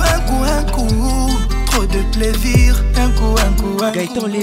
Un 0.00 0.18
coup, 0.26 0.42
un 0.44 0.44
coup, 0.44 0.44
un 0.44 0.62
coup. 0.70 1.38
Trop 1.66 1.86
de 1.86 2.00
plaisir. 2.16 2.68
Un 2.96 3.08
coup, 3.18 3.34
un 3.40 3.52
coup, 3.60 3.74
un 3.82 3.90
coup. 3.92 3.98
Gaëtan 3.98 4.26
D'un 4.28 4.40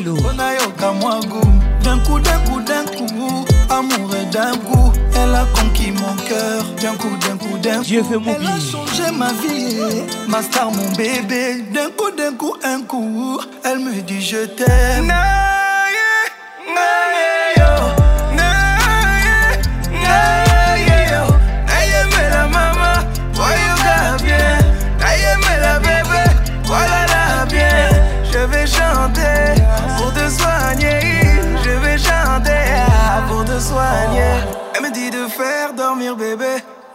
coup, 2.00 2.18
d'un 2.20 2.40
coup, 2.46 2.56
d'un 2.62 2.84
coup 2.86 3.55
amoureux 3.78 4.24
d'un 4.32 4.56
coup. 4.58 4.92
Elle 5.14 5.36
a 5.36 5.46
conquis 5.56 5.92
mon 5.92 6.14
cœur 6.28 6.64
d'un 6.82 6.96
coup, 6.96 7.10
d'un 7.22 7.38
coup, 7.38 7.58
d'un 7.58 7.78
coup. 7.78 7.84
Dieu 7.84 8.04
fait 8.04 8.18
mon 8.18 8.36
Elle 8.40 8.46
a 8.48 8.60
changé 8.60 9.06
ma 9.14 9.30
vie, 9.42 10.04
ma 10.28 10.42
star, 10.42 10.72
mon 10.72 10.90
bébé. 10.96 11.62
D'un 11.74 11.90
coup, 11.98 12.12
d'un 12.18 12.34
coup, 12.34 12.56
un 12.64 12.82
coup. 12.82 13.40
Elle 13.64 13.80
me 13.80 14.02
dit 14.02 14.22
je 14.22 14.46
t'aime. 14.58 15.12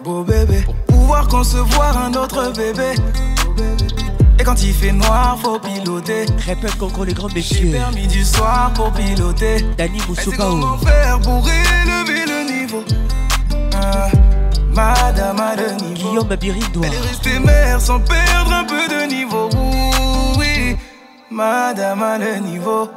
beau 0.05 0.25
bébé, 0.25 0.63
pour 0.65 0.75
pouvoir 0.87 1.29
concevoir 1.29 1.97
un 1.99 2.13
autre 2.15 2.53
bébé. 2.57 2.95
Et 4.39 4.45
quand 4.45 4.63
il 4.63 4.73
fait 4.73 4.93
noir, 4.93 5.39
faut 5.43 5.59
piloter. 5.59 6.25
Répète 6.47 6.77
contre 6.79 7.05
les 7.05 7.13
grands 7.13 7.29
messieurs. 7.35 7.59
J'ai 7.73 7.73
permis 7.73 8.07
du 8.07 8.25
soir 8.25 8.73
pour 8.75 8.91
piloter. 8.93 9.63
Dani 9.77 9.99
ou 10.09 10.15
Comment 10.37 10.79
faire 10.79 11.21
pour 11.21 11.47
élever 11.49 12.25
le 12.27 12.61
niveau 12.61 12.83
euh, 13.55 14.67
Madame 14.75 15.39
a 15.41 15.57
le 15.57 15.73
niveau. 15.83 16.25
Guillaume 16.33 16.85
Elle 16.85 16.95
est 16.95 17.01
restée 17.01 17.39
mère 17.39 17.81
sans 17.81 18.01
perdre 18.01 18.53
un 18.55 18.65
peu 18.65 18.89
de 18.89 19.07
niveau. 19.13 19.51
Oui, 20.39 20.77
Madame 21.31 22.03
a 22.03 22.17
le 22.19 22.37
niveau. 22.39 22.89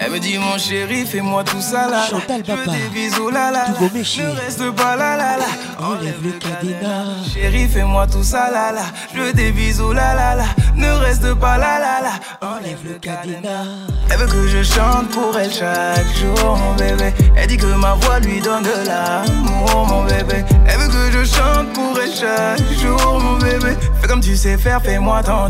Elle 0.00 0.12
me 0.12 0.18
dit 0.20 0.38
mon 0.38 0.56
chéri, 0.58 1.04
fais-moi 1.04 1.42
tout 1.42 1.60
ça 1.60 1.88
là. 1.88 2.04
Je 2.08 2.14
Papa. 2.16 2.70
Des 2.70 2.88
bisous 2.94 3.30
là 3.30 3.50
là. 3.50 3.64
ne 3.70 4.24
reste 4.38 4.70
pas 4.76 4.94
là 4.94 5.16
là 5.16 5.38
là. 5.38 5.44
Enlève 5.80 6.22
le 6.22 6.30
cadenas. 6.32 7.06
Chéri, 7.34 7.66
fais-moi 7.68 8.06
tout 8.06 8.22
ça 8.22 8.48
là 8.50 8.70
là. 8.70 8.82
Je 9.12 9.20
veux 9.20 9.32
des 9.32 9.50
bisous 9.50 9.92
là 9.92 10.14
là 10.14 10.36
là. 10.36 10.44
Ne 10.76 10.88
reste 11.00 11.34
pas 11.34 11.58
là 11.58 11.80
là 11.80 12.00
là. 12.02 12.10
Enlève 12.48 12.78
le 12.86 12.94
cadenas. 12.94 13.64
Elle 14.10 14.18
veut 14.18 14.26
que 14.26 14.46
je 14.48 14.62
chante 14.62 15.08
pour 15.10 15.36
elle 15.36 15.52
chaque 15.52 16.06
jour, 16.16 16.56
mon 16.56 16.74
bébé. 16.76 17.12
Elle 17.36 17.48
dit 17.48 17.56
que 17.56 17.66
ma 17.66 17.94
voix 17.94 18.20
lui 18.20 18.40
donne 18.40 18.62
de 18.62 18.86
l'amour, 18.86 19.84
mon 19.84 20.04
bébé. 20.04 20.44
Elle 20.68 20.78
veut 20.78 20.86
que 20.88 21.10
je 21.10 21.24
chante 21.28 21.72
pour 21.74 21.98
elle 22.00 22.14
chaque 22.14 22.80
jour, 22.80 23.18
mon 23.20 23.36
bébé. 23.38 23.74
Fais 24.00 24.06
comme 24.06 24.20
tu 24.20 24.36
sais 24.36 24.56
faire, 24.58 24.80
fais-moi 24.80 25.24
ton 25.24 25.48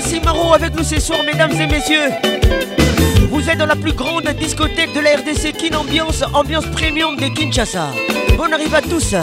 si 0.01 0.21
avec 0.53 0.75
nous 0.75 0.83
ce 0.83 0.99
soir 0.99 1.19
mesdames 1.25 1.51
et 1.53 1.65
messieurs 1.65 2.11
dans 3.55 3.65
la 3.65 3.75
plus 3.75 3.93
grande 3.93 4.27
discothèque 4.39 4.93
de 4.93 4.99
la 4.99 5.11
RDC 5.15 5.53
Kin 5.55 5.75
Ambiance, 5.77 6.23
ambiance 6.33 6.65
premium 6.65 7.15
de 7.15 7.27
Kinshasa. 7.29 7.87
Bonne 8.35 8.53
arrive 8.53 8.75
à 8.75 8.81
tous. 8.81 9.15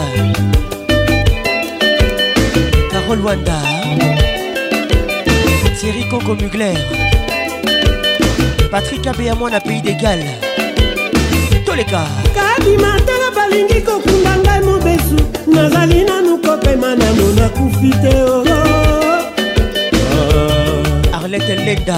Carole 2.91 3.19
Wanda, 3.21 3.53
Thierry 5.79 6.09
Coco 6.09 6.33
Mugler, 6.33 6.73
Patrick 8.71 9.05
Abé 9.05 9.29
à 9.29 9.59
Pays 9.61 9.81
des 9.83 9.95
Galles, 9.95 10.25
Toleka. 11.65 12.03
kabimatala 12.33 13.29
balingi 13.35 13.81
kokunda 13.81 14.57
et 14.57 14.65
mobesu 14.65 15.17
nazali 15.47 16.03
nous 16.23 16.37
kopema 16.41 16.95
nano 16.95 17.31
nakufi 17.33 17.91
te 18.01 18.15
leda 21.57 21.97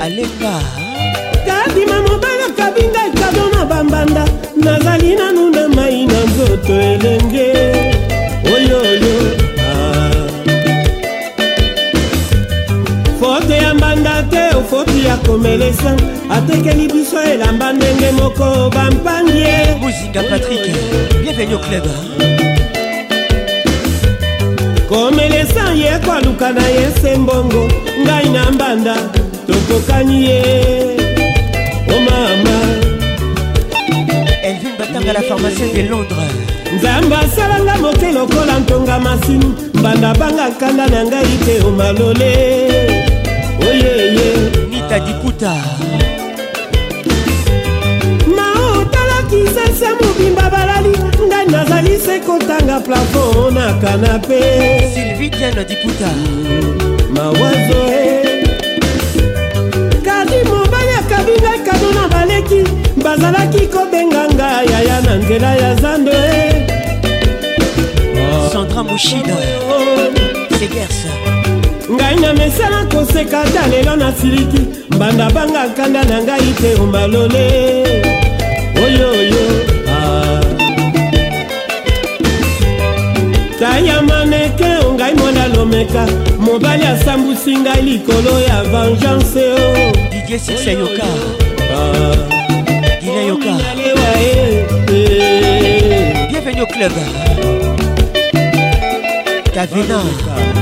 alenga 0.00 0.81
bandima 1.72 1.94
mobala 2.06 2.48
kabinga 2.56 3.02
kado 3.18 3.44
na 3.52 3.64
bambanda 3.64 4.24
nazali 4.56 5.16
nanu 5.16 5.50
na 5.50 5.68
mai 5.68 6.06
na 6.06 6.20
nzoto 6.28 6.72
elenge 6.72 7.46
oyoyo 8.54 9.14
ah. 9.70 10.14
foto 13.20 13.52
ya 13.54 13.74
mbanda 13.74 14.22
te 14.22 14.56
ofoti 14.56 15.04
ya 15.06 15.16
komelesa 15.16 15.96
atekeli 16.30 16.88
biso 16.92 17.22
elamba 17.22 17.72
ndenge 17.72 18.10
moko 18.12 18.70
bampangie 18.74 19.76
muzika 19.80 20.22
patrik 20.30 20.62
bienvenu 21.22 21.58
club 21.58 21.84
komelesa 24.88 25.72
ye 25.72 25.98
kwaluka 26.04 26.52
na 26.52 26.66
ye 26.68 26.86
se 27.02 27.16
mbongo 27.16 27.68
ngai 28.04 28.28
na 28.28 28.50
mbanda 28.50 28.94
tokokani 29.46 30.18
ye 30.28 31.11
Bernard 35.02 35.02
à 35.08 35.12
la 35.20 35.26
pharmacienne 35.26 35.72
de 35.74 35.88
Londres 35.88 36.28
nzambe 36.74 37.14
asalanga 37.14 37.76
moke 37.80 38.12
lokola 38.12 38.58
ntonga 38.60 38.98
masini 38.98 39.52
mbanda 39.74 40.12
banga 40.14 40.48
kanda 40.60 40.86
na 40.86 41.04
ngai 41.04 41.38
te 41.44 41.64
omalole 41.66 42.34
oyeye 43.60 44.28
nita 44.70 44.98
dikuta 45.00 45.52
maotalakisasa 48.36 49.88
mobimba 50.00 50.50
balali 50.50 50.94
ngai 51.28 51.46
nazali 51.52 51.98
se 52.04 52.20
kotanga 52.26 52.80
plafon 52.86 53.54
na 53.54 53.72
kanape 53.82 54.40
sylvie 54.94 55.30
diana 55.30 55.64
dikuta 55.64 56.10
mawazo 57.14 57.80
e 57.88 58.22
kasi 60.04 60.38
mobali 60.48 60.92
akabi 61.00 61.32
ngai 61.42 61.60
kado 61.66 61.88
na 61.96 62.04
baleki 62.12 62.81
bazalaki 63.04 63.66
kobenga 63.70 64.24
nga 64.34 64.62
yaya 64.70 65.00
na 65.02 65.14
nzela 65.18 65.50
ya 65.62 65.70
zando 65.82 66.14
centra 68.52 68.82
moshino 68.88 69.36
segers 70.58 70.98
ngai 71.96 72.16
na 72.22 72.30
mesala 72.38 72.78
koseka 72.92 73.40
ta 73.54 73.62
lelo 73.70 73.94
na 73.96 74.08
siliki 74.20 74.62
mbanda 74.94 75.26
banga 75.34 75.62
kanda 75.76 76.02
na 76.10 76.16
ngai 76.26 76.48
te 76.62 76.68
omalole 76.82 77.46
oyoyo 78.84 79.44
ah. 79.94 80.40
taya 83.60 83.96
maneke 84.08 84.70
ongai 84.88 85.14
mwana 85.18 85.44
lomeka 85.54 86.04
mobali 86.44 86.86
asambusi 86.92 87.52
ngai 87.62 87.82
likolo 87.88 88.32
ya 88.50 88.58
vengeance 88.72 89.42
o 89.42 89.54
oh. 89.54 89.90
didie 90.12 90.38
sisayoka 90.38 91.06
yoka 93.26 93.52
bienvenue 96.30 96.62
au 96.62 96.66
club 96.66 96.92
Kavina 99.54 100.02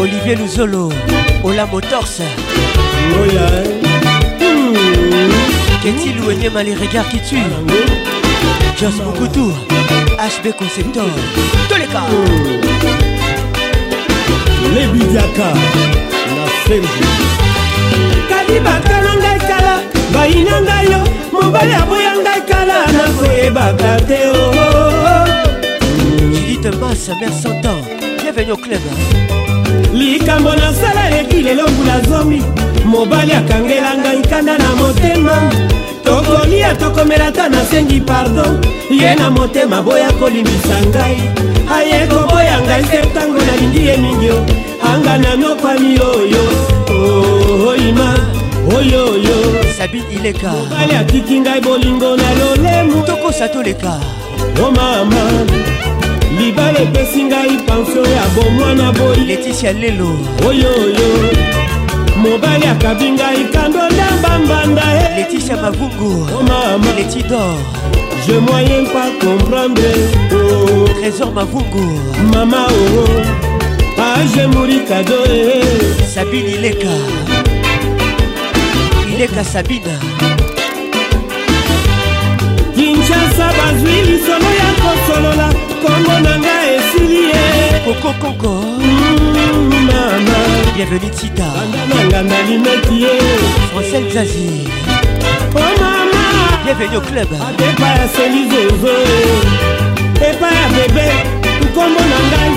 Olivier 0.00 0.36
Luzolo. 0.36 0.90
Ola 1.42 1.66
Motors. 1.66 2.06
Ketty 5.82 6.12
Louenium 6.14 6.56
a 6.56 6.62
les 6.64 6.74
regards 6.74 7.08
qui 7.08 7.20
tuent 7.20 7.36
Jos 8.80 9.00
Mokutu 9.04 9.52
HB 10.18 10.52
Conceptor 10.58 11.04
Toleka 11.68 12.00
Les 14.74 14.86
Bidiaka 14.88 15.54
La 16.34 16.46
Fembe 16.64 16.82
Kadiba 18.28 18.70
Kalanga 18.88 19.38
Kala 19.46 19.80
Bainanga 20.12 20.82
Yo 20.82 21.00
Mobali 21.32 21.72
Aboyanga 21.72 22.40
Kala 22.40 22.86
Nakoyeba 22.92 23.72
Kate 23.78 24.20
oh, 24.34 24.50
oh, 24.52 25.06
oh. 25.06 26.28
Judith 26.34 26.74
Massa, 26.80 27.12
mère 27.20 27.32
100 27.32 27.48
ans 27.68 27.82
Bienvenue 28.22 28.52
au 28.52 28.56
club 28.56 28.80
likambo 29.94 30.50
nasala 30.50 31.08
eleki 31.10 31.42
lelo 31.42 31.62
mbula 31.68 32.00
zomi 32.08 32.42
mobali 32.88 33.32
akangela 33.32 33.92
ngai 34.00 34.22
kanda 34.30 34.54
na 34.58 34.68
motema 34.80 35.36
tokolia 36.04 36.74
tokomela 36.74 37.30
ta 37.32 37.48
nasengi 37.48 38.00
pardo 38.00 38.46
ye 38.90 39.14
na 39.14 39.30
motema 39.30 39.82
boya 39.82 40.10
kolimbisa 40.18 40.76
ngai 40.90 41.16
aye 41.76 41.98
koboya 42.10 42.56
ngai 42.66 42.82
se 42.90 42.98
ntango 43.06 43.40
nalingi 43.48 43.82
ye 43.88 43.96
mingi 44.02 44.30
o 44.38 44.40
anga 44.90 45.14
nanokwami 45.22 45.92
oyo 46.16 46.44
oh, 46.92 47.68
oima 47.70 48.08
oyoyo 48.76 49.36
sabi 49.78 50.00
ileka 50.16 50.50
mobali 50.52 50.94
akiki 51.00 51.40
ngai 51.40 51.60
bolingo 51.60 52.16
na 52.16 52.28
lolemo 52.38 52.96
tokosa 53.06 53.48
toleka 53.48 53.94
o 54.60 54.64
oh, 54.66 54.70
mama 54.70 55.22
libala 56.38 56.78
epesi 56.82 57.22
ngai 57.24 57.54
pansio 57.66 58.02
ya 58.16 58.24
bomwana 58.34 58.92
boyi 58.92 59.20
leticia 59.28 59.72
lelo 59.72 60.10
oyoyo 60.46 61.67
mobali 62.22 62.64
akabi 62.72 63.08
ngai 63.16 63.42
kando 63.54 63.82
ndamba 63.94 64.30
mbanda 64.44 64.82
e 64.94 64.96
eh. 65.02 65.10
letisha 65.16 65.54
mavungu 65.62 66.10
omama 66.38 66.86
oh, 66.90 66.94
leti 66.98 67.20
dor 67.30 67.56
je 68.26 68.34
moyen 68.48 68.82
pas 68.94 69.10
comprendre 69.24 69.90
oh. 70.34 70.88
trésor 70.98 71.30
mavungu 71.36 71.84
mama 72.34 72.62
oo 72.70 72.80
oh. 72.98 73.02
oh. 73.02 74.04
age 74.08 74.42
ah, 74.42 74.48
mori 74.54 74.78
kado 74.88 75.18
e 75.30 75.38
eh. 75.62 75.62
sabine 76.14 76.50
ileka 76.56 76.94
ileka 79.12 79.42
sabina 79.52 79.94
kinshasa 82.74 83.46
bazwi 83.58 83.96
lisolo 84.08 84.50
ya 84.60 84.68
kosolola 84.82 85.48
kombo 85.82 86.14
na 86.26 86.34
ngai 86.42 86.57
koko 87.84 88.12
kongo 88.20 88.54
mama 89.88 90.36
bienvenue 90.76 91.10
tita 91.10 91.44
bandananga 91.88 92.20
nalimaki 92.22 92.94
ye 93.02 93.14
francel 93.72 94.04
zazi 94.14 94.48
o 95.54 95.60
mama 95.80 96.20
bienvenue 96.64 96.96
au 96.96 97.00
club 97.00 97.28
abepa 97.32 97.84
ah, 97.86 97.96
ya 97.98 98.08
selizezo 98.14 98.94
epa 100.30 100.46
ya 100.52 100.64
bebe 100.76 101.06
nkombo 101.64 102.00
na 102.12 102.18
ngai 102.28 102.52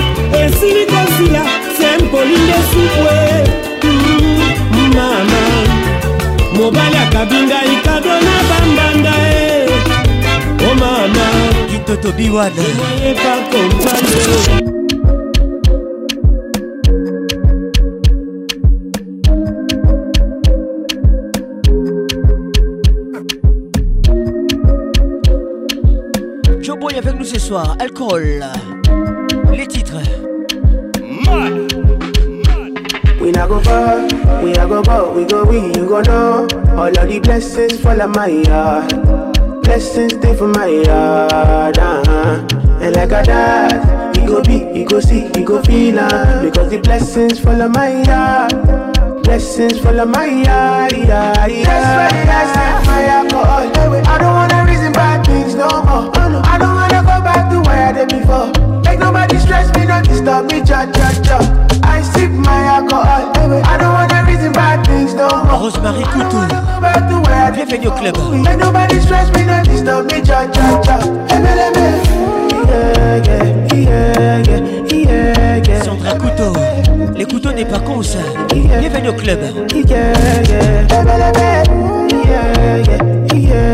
esili 0.46 0.84
kosila 0.90 1.44
sempolinde 1.78 2.58
supwe 2.70 3.16
mama 4.94 5.40
mobali 6.54 6.96
akabi 6.96 7.38
ngai 7.48 7.74
kado 7.84 8.14
na 8.26 8.36
bambanda 8.48 9.14
e 9.36 9.41
komana 10.72 11.26
kitoto 11.68 12.08
biwana 12.16 12.64
eyeba 13.04 13.34
kompane 13.52 14.12
Joboy 26.62 26.94
avec 26.96 27.16
nous 27.18 27.24
ce 27.24 27.38
soir, 27.38 27.76
alcool, 27.80 28.42
les 29.54 29.66
titres. 29.66 29.98
Man. 31.26 31.68
We 33.20 33.30
not 33.30 33.48
go 33.48 33.60
far, 33.60 34.08
we 34.42 34.52
not 34.52 34.68
go 34.68 34.82
far, 34.84 35.10
we 35.12 35.24
go 35.26 35.44
we, 35.44 35.56
you 35.58 35.86
go 35.86 36.00
know 36.02 36.46
All 36.76 36.86
of 36.88 37.08
the 37.08 37.20
blessings 37.22 37.78
fall 37.78 38.00
on 38.00 38.10
my 38.12 38.42
heart 38.48 39.21
blessings 39.72 40.12
stay 40.14 40.36
for 40.36 40.48
my 40.48 40.66
yard, 40.66 41.78
uh-huh. 41.78 42.46
and 42.82 42.94
like 42.94 43.10
I 43.10 43.22
died, 43.22 44.14
he 44.16 44.26
go 44.26 44.42
be, 44.42 44.58
he 44.78 44.84
go 44.84 45.00
see, 45.00 45.20
he 45.34 45.42
go 45.42 45.62
feel, 45.62 45.98
uh, 45.98 46.42
because 46.42 46.68
the 46.70 46.76
blessings 46.78 47.40
follow 47.40 47.68
my 47.70 48.02
yard. 48.02 48.52
Blessings 49.22 49.80
follow 49.80 50.04
my 50.04 50.26
yard, 50.26 50.92
yeah, 50.92 51.46
yeah. 51.46 51.64
That's 51.64 52.14
why 52.14 52.24
that's 52.26 52.86
fire 52.86 53.30
for 53.30 53.48
alcohol. 53.48 54.02
I 54.06 54.18
don't 54.18 54.34
wanna 54.34 54.70
reason 54.70 54.92
bad 54.92 55.24
things 55.26 55.54
no 55.54 55.68
more. 55.68 56.12
Oh, 56.16 56.42
I 56.44 56.58
don't 56.58 56.74
wanna 56.74 57.00
go 57.08 57.24
back 57.24 57.50
to 57.50 57.60
where 57.66 57.88
I 57.88 57.92
did 57.92 58.10
before. 58.10 58.48
Make 58.82 58.98
nobody 58.98 59.38
stress 59.38 59.74
me, 59.74 59.86
not 59.86 60.04
disturb 60.04 60.50
me, 60.52 60.60
cha 60.62 60.84
cha 60.92 61.22
cha. 61.24 61.71
I 62.02 62.04
sip 62.04 62.32
my 62.32 62.60
alcohol. 62.74 63.04
I 63.70 63.74
don't 63.80 63.92
want 63.94 64.10
to 64.10 64.20
reason 64.26 64.50
bad 64.52 64.84
things 64.84 65.14
no 65.14 65.28
more. 65.30 65.58
Rosemary 65.62 66.02
Couto, 66.04 66.36
Bienvenue 67.54 67.86
au 67.86 67.92
club. 67.92 68.16
Let 68.42 68.56
nobody 68.58 69.00
stress 69.00 69.28
me, 69.36 69.44
not 69.44 69.62
disturb 69.62 70.10
me. 70.10 70.20
Cha 70.22 70.48
cha 70.50 70.82
cha. 70.82 70.98
MLM 71.30 71.76
Sandra 75.84 76.14
Couto, 76.14 76.52
Les 77.16 77.24
couteaux 77.24 77.52
n'est 77.52 77.64
pas 77.66 77.78
con 77.78 78.02
ça. 78.02 78.18
Bienvenue 78.52 79.08
au 79.10 79.12
club. 79.12 79.38
Yeah, 79.86 80.12
yeah. 83.38 83.72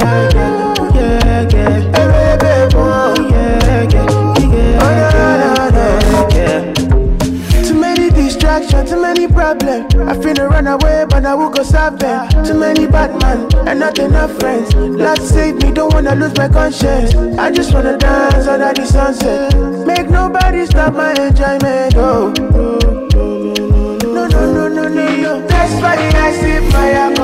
problem. 9.55 10.09
I 10.09 10.15
finna 10.15 10.49
run 10.51 10.67
away, 10.67 11.07
but 11.09 11.25
I 11.25 11.35
will 11.35 11.49
go 11.51 11.63
solve 11.63 11.99
them. 11.99 12.29
Too 12.45 12.55
many 12.55 12.87
bad 12.87 13.17
men 13.23 13.49
and 13.69 13.81
not 13.81 13.99
enough 13.99 14.33
friends. 14.41 14.75
Lord 14.75 15.21
save 15.23 15.55
me, 15.63 15.71
don't 15.73 15.93
wanna 15.95 16.15
lose 16.15 16.37
my 16.37 16.49
conscience. 16.49 17.15
I 17.39 17.51
just 17.51 17.73
wanna 17.73 17.97
dance 17.97 18.47
under 18.47 18.73
the 18.75 18.87
sunset. 18.87 19.57
Make 19.87 20.11
nobody 20.11 20.67
stop 20.67 20.93
my 20.95 21.13
enjoyment. 21.13 21.95
Oh. 21.97 22.33
No, 22.39 24.27
no, 24.27 24.29
no, 24.29 24.69
no, 24.69 24.69
no, 24.69 25.17
no. 25.25 25.47
That's 25.47 25.75
why 25.81 25.97
I 26.27 26.33
sip 26.33 26.65
the 26.69 27.23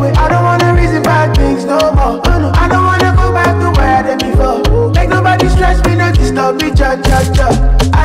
way. 0.00 0.12
I 0.22 0.28
don't 0.28 0.44
wanna 0.44 0.74
reason 0.74 1.02
bad 1.02 1.34
things 1.36 1.64
no 1.64 1.78
more. 1.78 2.20
Oh, 2.24 2.38
no, 2.38 2.52
I 2.54 2.68
don't 2.68 2.84
wanna 2.84 3.14
go 3.16 3.32
back 3.38 3.52
to 3.62 3.68
where 3.76 3.96
I 3.98 4.02
did 4.02 4.20
before. 4.30 4.90
Make 4.92 5.08
nobody 5.08 5.48
stress 5.48 5.82
me, 5.86 5.94
no 5.96 6.12
disturb 6.12 6.60
me, 6.60 6.70
cha 6.74 6.96
cha 7.00 7.20
cha. 7.36 7.81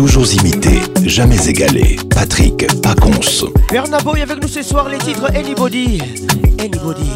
Toujours 0.00 0.24
imité, 0.32 0.80
jamais 1.04 1.36
égalé. 1.46 1.96
Patrick 2.08 2.66
Paconce. 2.80 3.44
Bernabo 3.70 4.16
est 4.16 4.22
avec 4.22 4.40
nous 4.40 4.48
ce 4.48 4.62
soir, 4.62 4.88
les 4.88 4.96
titres 4.96 5.26
Anybody. 5.36 6.00
Anybody. 6.58 7.10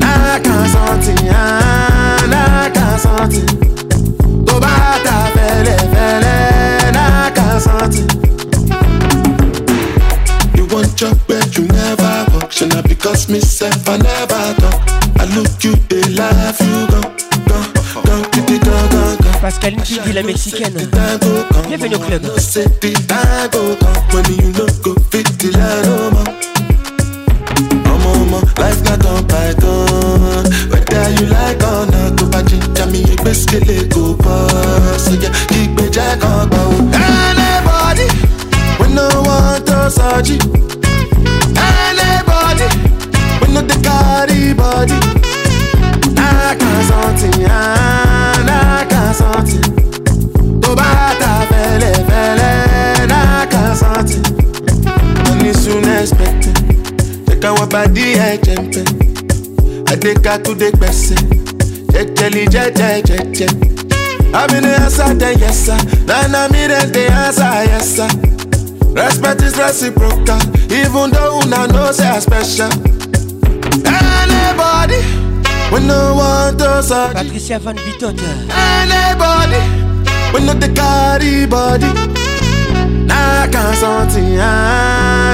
Nah, 0.00 0.38
can't 0.46 0.70
something, 0.76 1.22
ah, 1.32 2.32
nah, 2.32 2.74
can't 2.76 3.00
something. 3.04 3.48
Tó 4.46 4.54
bá 4.62 4.74
ta 5.04 5.16
fẹ́lẹ́ 5.34 5.78
fẹ́lẹ́, 5.92 6.92
nah, 6.96 7.26
can't 7.36 7.60
something. 7.66 8.08
You 10.56 10.64
want 10.72 10.94
your 11.00 11.14
bed, 11.28 11.46
you 11.56 11.64
never 11.78 12.14
walk. 12.32 12.50
Shana 12.56 12.80
because 12.90 13.22
myself, 13.32 13.82
I 13.94 13.96
never 14.08 14.44
talk. 14.60 14.80
I 15.22 15.24
look 15.36 15.52
you, 15.64 15.72
they 15.90 16.04
laugh, 16.18 16.60
you 16.68 16.80
gone. 16.92 17.17
Pascal 19.40 19.76
la 20.14 20.22
mexicaine. 20.22 20.74
Bienvenue 21.68 21.94
au 21.94 21.98
club. 22.00 22.22
Oh, 27.84 28.40
life 28.58 28.82
not 28.84 29.04
on 29.06 29.22
python 29.26 30.44
Whether 30.70 31.10
you 31.10 31.26
like 31.26 31.62
or 31.62 31.86
not 31.86 32.16
Tó 32.16 32.26
Anybody 36.96 38.08
wey 38.78 38.94
no 38.94 39.08
wan 39.22 39.64
to 39.64 39.90
surgery 39.90 40.38
Anybody 41.56 42.66
wey 43.40 43.52
no 43.52 43.62
dey 43.62 43.82
carry 43.82 44.52
body. 44.54 45.17
kan 46.58 46.82
something, 46.84 47.42
na 47.42 48.84
kan 48.90 49.14
something. 49.14 49.62
Tó 50.62 50.74
bá 50.74 50.88
ta 51.20 51.30
fẹ́lẹ́fẹ́lẹ́, 51.50 53.08
na 53.10 53.20
kan 53.52 53.70
something. 53.82 54.22
Money 55.24 55.52
soon 55.62 55.88
expected, 56.00 56.54
check 57.26 57.44
out 57.44 57.54
what 57.58 57.70
body 57.74 58.06
ẹ 58.26 58.30
jẹ 58.44 58.54
n 58.60 58.64
pẹ. 58.72 58.82
Adéka 59.92 60.32
tún 60.42 60.58
dé 60.60 60.68
gbèsè, 60.78 61.16
jẹjẹli 61.92 62.42
jẹjẹjẹjẹ. 62.54 63.48
Àmì 64.40 64.58
ni 64.60 64.68
answer 64.84 65.14
then 65.20 65.38
yes 65.40 65.66
sir, 65.66 65.78
nana 66.06 66.48
mi 66.52 66.60
reciprocal, 69.58 70.40
even 70.70 71.10
though 71.10 71.40
una 71.42 71.66
know 71.68 71.90
say 71.92 72.20
special. 72.20 72.70
Anybody. 73.84 75.17
When 75.70 75.86
no 75.86 76.14
one 76.14 76.56
does 76.56 76.90
a 76.90 77.10
Patricia 77.12 77.58
Van 77.58 77.76
Bitot 77.76 78.18
Anybody 78.50 79.60
When 80.32 80.46
no 80.46 80.54
the 80.54 80.72
carry 80.74 81.44
body 81.46 81.92
Naka 83.04 83.74
senti 83.74 84.22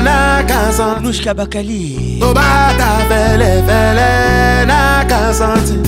Naka 0.07 0.73
senti 0.73 1.05
Nouchka 1.05 1.35
Bakali 1.39 2.19
To 2.19 2.35
bata 2.35 3.07
fele 3.07 3.63
fele 3.69 4.67
Naka 4.67 5.33
senti 5.33 5.79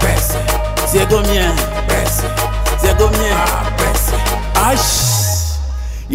Presse 0.00 0.36
C'est 0.88 1.06
combien 1.08 1.54
Presse 1.86 2.24
C'est 2.80 2.96
combien 2.98 3.36
Ah 3.36 3.70
presse 3.76 4.10
Aïe 4.56 5.22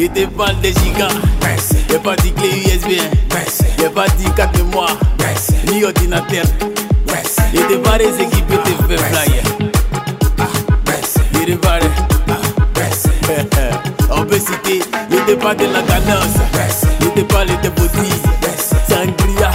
Il 0.02 0.08
pas 0.10 0.16
des 0.24 0.28
balles 0.28 0.56
des 0.62 0.70
gigas. 0.72 1.10
a 1.10 2.00
pas 2.00 2.16
dit 2.18 2.32
clé 2.32 2.50
USB. 2.74 3.04
il 3.80 3.90
pas 3.90 4.08
dit 4.18 4.32
4 4.38 4.64
mois, 4.72 4.86
Ni 5.70 5.84
ordinateur. 5.84 6.46
pas 6.58 7.66
des 7.68 7.76
barres 7.80 7.98
de 7.98 8.94
fait 8.94 8.98
flyer. 8.98 9.44
des 11.46 11.58
peut 11.58 13.36
Obésité. 14.18 14.80
il 15.12 15.18
te 15.26 15.32
pas 15.34 15.54
de 15.56 15.66
la 15.66 15.82
cadence. 15.82 16.48
il 17.02 17.14
des 17.16 17.24
pas 17.24 17.44
les 17.44 17.58
dépotis. 17.58 18.22
Sangria. 18.88 19.52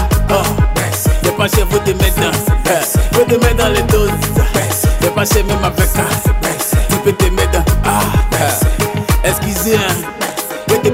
il 1.24 1.30
pas 1.32 1.48
chez 1.48 1.64
vous 1.70 1.78
te 1.78 1.90
mettre 2.02 2.16
dans. 2.20 2.76
Faut 3.16 3.24
te 3.24 3.32
mettre 3.42 3.56
dans 3.56 3.68
les 3.70 3.82
doses. 3.84 4.10
il 5.00 5.08
pas 5.08 5.24
chez 5.24 5.42
même 5.42 5.64
avec 5.64 5.86
ça. 5.88 6.04
Tu 6.90 6.96
peux 6.96 7.12
te 7.12 7.30
mettre 7.30 7.52
dans. 7.52 7.64
Ah. 7.86 8.00
Ah, 8.34 9.24
Excusez-moi 9.26 10.10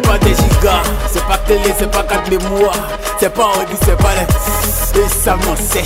c'est 0.02 0.08
pas 0.12 0.18
des 0.18 0.34
gigas, 0.34 0.82
c'est 1.10 1.24
pas 1.26 1.38
télé, 1.38 1.74
c'est 1.78 1.90
pas 1.90 2.02
4 2.02 2.30
mémoires, 2.30 2.72
c'est 3.18 3.32
pas 3.32 3.48
Audi, 3.60 3.74
c'est 3.84 3.96
pas 3.96 4.12
les. 4.14 5.00
Et 5.00 5.08
ça 5.08 5.36
m'en 5.36 5.56
sait. 5.56 5.84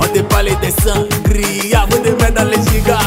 on 0.00 0.04
te 0.04 0.20
parle 0.20 0.46
de 0.46 0.82
sangria. 0.82 1.84
On 1.84 1.94
vous 1.96 2.02
des 2.02 2.12
dans 2.32 2.44
les 2.48 2.56
gigas. 2.70 2.98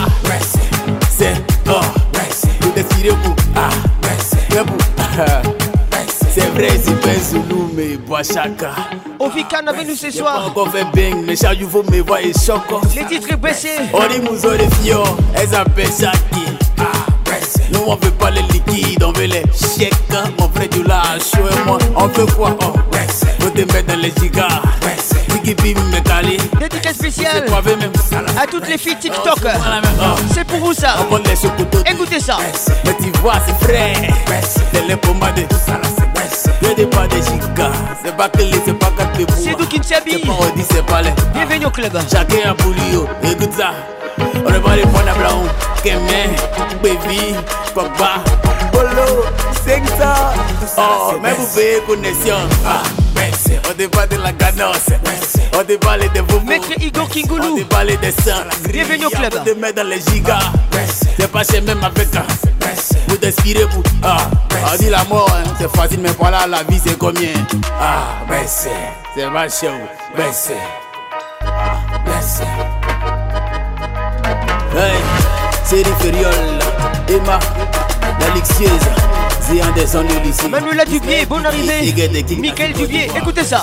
C'est, 1.10 1.34
uh, 1.66 2.60
vous 2.62 2.72
décidez 2.72 3.10
vous, 3.10 3.36
ah, 3.56 3.70
vous, 5.44 5.57
Prési 6.58 6.92
Benzo 7.04 7.46
Lume 7.50 8.00
Boachaka 8.08 8.72
Ovikana 9.20 9.72
venu 9.72 9.96
ce 9.96 10.10
soir 10.10 10.44
encore 10.48 10.72
fait 10.72 10.86
bang 10.96 11.24
Mais 11.24 11.36
Chayuvo 11.36 11.84
me 11.92 12.02
voit 12.02 12.24
et 12.24 12.34
choco 12.34 12.82
Les 12.96 13.06
titres 13.06 13.38
baissés 13.38 13.78
Eza 15.40 15.64
Bechaki 15.66 16.46
Nous 17.72 17.82
on 17.86 17.96
veut 17.98 18.10
pas 18.10 18.32
les 18.32 18.42
liquides 18.42 19.04
On 19.04 19.12
veut 19.12 19.26
les 19.26 19.44
chèques 19.54 19.94
Mon 20.40 20.50
frère 20.50 20.70
du 20.70 20.82
lâche 20.82 21.32
et 21.36 21.66
moi 21.68 21.78
On 21.96 22.08
veut 22.08 22.26
quoi 22.26 22.58
oh. 22.64 22.74
veut 23.40 23.52
te 23.52 23.72
mettre 23.74 23.94
dans 23.96 23.98
les 24.00 24.14
gigas 24.20 24.48
Dédicace 26.60 26.96
spéciale 26.96 27.46
à 28.42 28.48
toutes 28.48 28.68
les 28.68 28.78
filles 28.78 28.98
TikTok. 29.00 29.40
C'est 30.34 30.44
pour 30.44 30.60
vous 30.60 30.74
ça. 30.74 30.96
Écoutez 31.90 32.20
ça. 32.20 32.38
Mais 32.84 32.98
tu 33.00 33.18
vois, 33.20 33.36
c'est 33.46 33.66
frais. 33.66 33.94
C'est 34.74 34.86
les 34.86 34.98
pommades. 34.98 35.46
Ce 36.76 36.82
n'est 36.82 36.88
pas 36.90 37.08
des 37.08 37.22
chicas, 37.24 37.72
c'est 38.04 38.16
pas 38.18 38.28
que 38.28 38.40
les, 38.40 38.52
c'est 38.66 38.78
pas 38.78 38.92
quatre 38.98 39.26
pour 39.26 39.38
C'est 39.38 39.52
nous 39.58 39.66
qui 39.68 39.80
t'habille. 39.80 40.22
C'est 40.68 40.74
c'est 40.76 40.86
pas 40.86 41.02
les. 41.02 41.12
Bienvenue 41.34 41.66
au 41.66 41.70
club. 41.70 41.94
Chacun 42.12 42.50
a 42.50 42.54
pour 42.56 42.74
écoute 43.24 43.54
ça. 43.58 43.72
On 44.20 44.50
ne 44.52 44.60
pas 44.60 44.76
les 44.76 44.82
prendre 44.82 45.08
à 45.08 45.14
blanc. 45.14 45.44
Kemen, 45.82 46.30
baby, 46.84 47.36
Bolo, 47.74 49.24
c'est 49.64 49.80
ça. 49.98 50.34
Oh, 50.78 51.18
même 51.22 51.36
vous 51.36 51.48
payez 51.56 51.80
connexion. 51.88 52.36
Ah. 52.66 52.84
On 53.70 53.74
débat 53.76 54.06
de 54.08 54.16
la 54.18 54.32
ganosse, 54.32 54.90
On 55.58 55.64
débat 55.64 55.98
de 55.98 56.20
vos. 56.32 56.40
Maître 56.42 56.68
Igor 56.80 57.10
Kingoulou. 57.10 57.44
On 57.44 57.56
déballe 57.56 57.98
des 58.00 58.12
seins. 58.12 58.44
Bienvenue 58.70 59.06
au 59.06 59.10
club. 59.10 59.34
On 59.36 59.60
met 59.60 59.74
dans 59.74 59.84
les 59.88 60.00
gigas. 60.12 60.40
C'est 61.20 61.32
passé 61.32 61.60
même 61.62 61.84
avec 61.84 62.16
un. 62.16 62.26
Vous 63.08 63.18
despirez 63.18 63.64
vous. 63.72 63.82
Ah, 64.04 64.18
on 64.74 64.78
dit 64.78 64.90
la 64.90 65.04
mort, 65.06 65.30
hein. 65.34 65.44
c'est 65.58 65.74
facile, 65.76 66.00
mais 66.02 66.12
voilà 66.20 66.46
la 66.46 66.62
vie, 66.64 66.80
c'est 66.84 66.98
combien. 66.98 67.30
Ah, 67.82 68.18
baissez. 68.30 68.70
C'est 69.16 69.30
ma 69.30 69.48
chou. 69.50 69.68
Baissez. 70.16 70.54
Ah, 71.42 72.00
baissez. 72.06 72.44
Série 75.68 75.84
Feriol, 76.00 76.32
Emma, 77.10 77.38
l'Alixieuse, 78.22 78.70
Zéanderson, 79.42 80.06
Ulysses. 80.24 80.48
Manuela 80.50 80.86
Dubier, 80.86 81.26
bonne 81.26 81.46
arrivée. 81.46 81.94
Michael 82.40 82.72
Dubier, 82.72 83.10
écoutez 83.18 83.44
ça. 83.44 83.62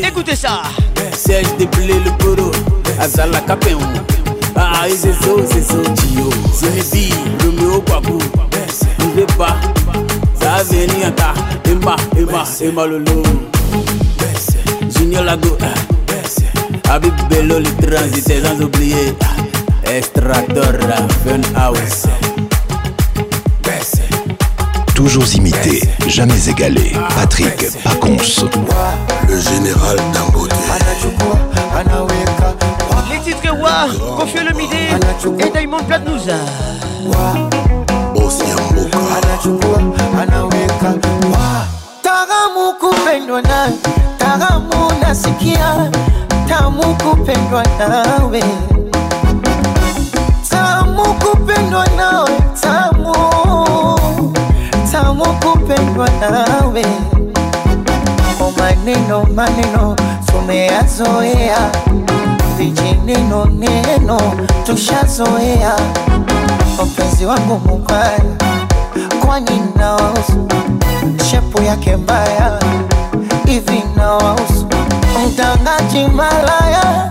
Écoutez 0.00 0.36
ça. 0.36 0.62
Serge 1.12 1.56
Déblé, 1.58 1.94
le 2.04 2.12
bureau, 2.22 2.52
Azala 3.00 3.40
Capéon. 3.40 3.80
Ah, 4.54 4.84
c'est 4.88 5.12
ça, 5.12 5.26
c'est 5.50 5.64
ça, 5.64 5.72
Tio. 5.74 6.30
Zénébi, 6.54 7.12
le 7.42 7.50
Méo 7.50 7.80
Babou. 7.84 8.20
N'oublie 9.00 9.24
pas, 9.36 9.56
ça 10.40 10.62
vient 10.70 11.08
en 11.08 11.10
tas. 11.10 11.34
Emma, 11.64 11.96
Emma, 12.16 12.44
Emma 12.60 12.86
Lolo. 12.86 13.24
Junior 14.96 15.24
Lago, 15.24 15.56
Abib 16.90 17.12
Bello, 17.28 17.58
le 17.58 17.84
transit, 17.88 18.22
c'est 18.24 18.40
sans 18.40 18.60
oublier. 18.62 19.16
Estradora 19.90 21.06
House. 21.56 22.04
Toujours 24.94 25.26
imité, 25.34 25.82
jamais 26.06 26.48
égalé. 26.48 26.92
Patrick 27.16 27.72
Pacons. 27.82 28.46
Le 29.28 29.38
général 29.40 29.96
Dangote. 30.12 30.52
Les 33.10 33.18
titres 33.18 33.60
Wa, 33.60 33.88
le 34.44 34.56
Midi 34.56 34.94
et 35.38 35.58
Diamond 35.58 35.82
Platnouza. 35.86 36.36
Taramu 42.02 42.74
kupendwa 42.80 43.42
na 43.42 43.68
taramu 44.18 44.90
nasikia 45.02 45.90
tamu 46.48 46.94
kupendwa 46.96 47.62
nawe 47.78 48.40
kupendwa 51.54 51.86
nawe, 51.96 52.36
tamu 52.60 53.12
tamu 54.92 55.24
kupendwa 55.26 56.08
nawe. 56.20 56.84
o 58.40 58.44
oh, 58.46 58.52
maneno 58.58 59.24
maneno 59.34 59.96
tumeyazoea, 60.26 61.70
vijineno 62.56 63.44
neno 63.46 64.18
tushazoea. 64.66 65.76
Mpenzi 66.86 67.26
wangu 67.26 67.60
mubaya, 67.68 68.18
kwani 69.26 69.62
nawausu 69.76 70.48
Shepu 71.30 71.62
yake 71.62 71.96
mbaya, 71.96 72.58
hivi 73.46 73.82
nawausu 73.96 74.66
Mtangaji 75.26 76.04
malaya 76.14 77.10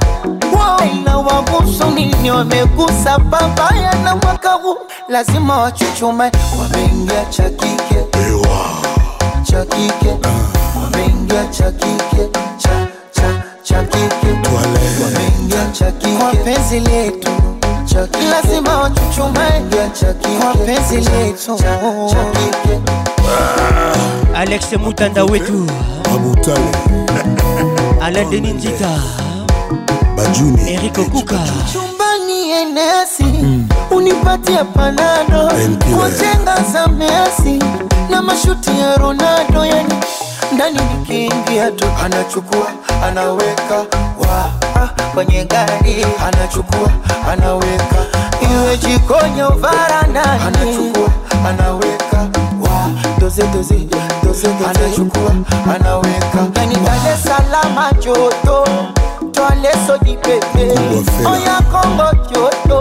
na 1.05 1.17
wagusu 1.17 1.91
nini, 1.91 2.31
wamegusa 2.31 3.19
papaya 3.19 3.95
na 4.03 4.15
mwaka 4.15 4.49
huu 4.53 4.77
lazima 5.09 5.57
wachuchume, 5.57 6.31
wameingia 6.59 7.25
cha 7.25 7.49
kike 7.49 7.95
cha 9.51 9.65
kike, 9.65 10.17
wameingia 10.83 11.45
cha 11.45 11.71
kike 11.71 12.29
cha 12.57 12.69
cha 13.11 13.43
cha 13.63 13.83
kike, 13.83 14.55
wameingia 14.55 15.65
cha 15.71 15.91
kike 15.91 16.15
kwa 16.17 16.31
penzi 16.33 16.79
letu 16.79 17.31
lazima 18.29 18.77
wachuchume 18.77 19.39
kwa 20.41 20.53
penzi 20.55 20.95
letu. 20.97 21.59
Alex 24.35 24.73
Mutanda 24.73 25.23
wetu 25.23 25.67
Abutale 26.15 26.71
Aladeni 28.01 28.51
Njita 28.53 28.89
Baba 30.23 30.35
Juni, 30.37 30.67
Eric 30.75 30.93
Okuka 30.93 31.39
chumbani 31.73 32.49
enesi 32.51 33.23
mm. 33.23 33.69
unipatia 33.91 34.65
panado 34.65 35.51
kwa 35.97 36.11
chenga 36.11 36.55
za 36.73 36.87
Messi 36.87 37.59
na 38.09 38.21
mashuti 38.21 38.69
ya 38.79 38.95
Ronaldo, 38.95 39.65
yani 39.65 39.93
ndani 40.51 40.79
nikiingia 40.99 41.71
tu 41.71 41.85
anachukua 42.05 42.67
anaweka 43.03 43.77
wa 44.29 44.45
ah, 44.75 44.89
kwenye 45.13 45.45
gari 45.45 46.05
anachukua 46.27 46.89
anaweka 47.31 48.05
iwe 48.53 48.77
jikoni 48.77 49.39
au 49.41 49.57
varandani 49.57 50.43
anachukua 50.47 51.09
anaweka 51.49 52.17
wa 52.61 52.89
doze 53.19 53.43
doze 53.47 53.75
doze 53.75 53.89
doze 54.23 54.47
anachukua 54.71 55.31
anaweka 55.75 56.47
yani 56.55 56.75
dale 56.75 57.17
salama 57.23 57.73
Salaam 57.93 57.93
joto 58.03 58.65
Tọ́lé 59.37 59.71
sójì 59.87 60.15
pépé. 60.25 60.63
Oya 61.31 61.57
kọ́ngọ̀ 61.71 62.09
tí 62.27 62.35
ó 62.45 62.49
tó. 62.69 62.79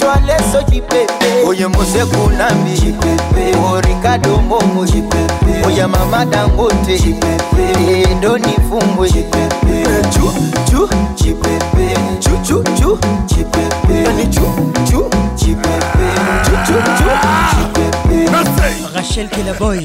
Tọ́lé 0.00 0.36
sójì 0.50 0.80
pépé. 0.90 1.28
Oye 1.48 1.66
Moseku 1.74 2.18
Nnamdi 2.30 2.72
jì 2.80 2.92
pépé. 3.02 3.42
Orikado 3.72 4.38
Momo 4.50 4.82
jì 4.86 5.02
pépé. 5.12 5.52
Oya 5.66 5.86
Mama 5.88 6.24
Dangote 6.26 6.94
jì 7.02 7.12
pépé. 7.22 7.62
Edoni 8.10 8.54
Fumbo 8.68 9.06
jì 9.06 9.22
pépé. 9.32 9.74
Chu 10.14 10.26
chu 10.68 10.80
jì 11.18 11.32
pépé. 11.42 11.84
Chu 12.20 12.32
chu 12.46 12.62
chu 12.80 12.88
jì 13.28 13.44
pépé. 13.52 13.94
Ẹni 14.10 14.24
chu 14.34 14.44
chu 14.90 15.00
jì 15.38 15.54
pépé. 15.62 16.06
Chu 16.44 16.52
chu 16.66 16.74
chu 16.98 17.08
jì 17.52 17.64
pépé. 17.72 17.77
Rachel 18.94 19.28
Kelaboy 19.28 19.84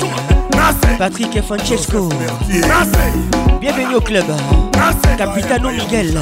Patrick 0.98 1.36
et 1.36 1.42
Francesco 1.42 2.10
Bienvenue 3.62 3.96
au 3.96 4.02
club 4.02 4.26
Capitano 5.18 5.70
Miguel 5.70 6.18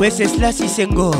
Pues 0.00 0.18
es 0.18 0.34
la 0.38 0.50
Sisengo. 0.50 1.10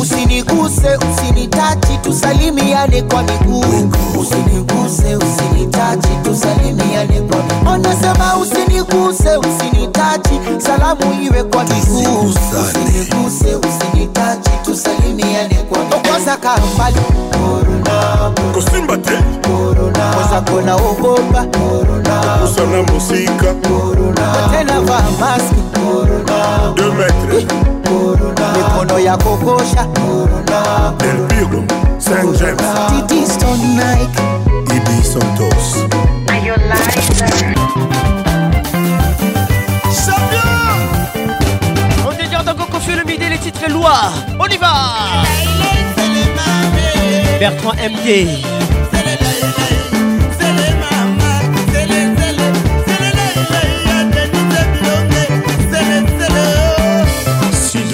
usiniguse 0.00 0.98
usinitachi 1.12 1.98
tusalimiane 2.02 3.02
kwa 3.02 3.22
miguu 3.22 3.64
usiniguse 4.20 5.16
usinitachi 5.16 6.08
kwa 6.08 6.30
usiniguse 8.42 9.36
usinitachi 9.38 10.38
salamu 10.58 11.22
iwe 11.22 11.42
kwa 11.44 11.64
miguu 11.64 12.20
usiniguse 12.30 13.58
usinitachi 13.64 14.50
tusalimiane 14.64 15.54
kwa 15.54 15.78
kusimba 18.52 18.96
te 18.96 19.18
kona 20.50 20.76
kusana 22.38 22.82
musika 22.92 23.54
tena 24.50 24.80
vaa 24.80 25.04
maski 25.20 25.60
eh. 27.38 27.46
mikono 28.56 28.98
ya 28.98 29.16
kokosha 29.16 29.85
El 31.00 31.18
Pilgrim, 31.28 31.66
St. 31.98 32.34
James. 32.38 33.06
Didi 33.08 33.24
Stone 33.26 33.62
Nike. 33.76 34.20
Ibi 34.74 35.02
Santos. 35.02 35.84
Are 36.28 36.40
you 36.40 36.54
lying? 36.70 37.54
On 42.06 42.10
est 42.18 42.44
dans 42.44 42.54
Gokofu 42.54 42.96
le 42.96 43.04
midi, 43.04 43.28
les 43.28 43.38
titres 43.38 43.62
et 43.66 43.70
lois. 43.70 44.10
On 44.40 44.46
y 44.46 44.56
va 44.56 44.72
Bertrand 47.38 47.72
MD. 47.74 48.44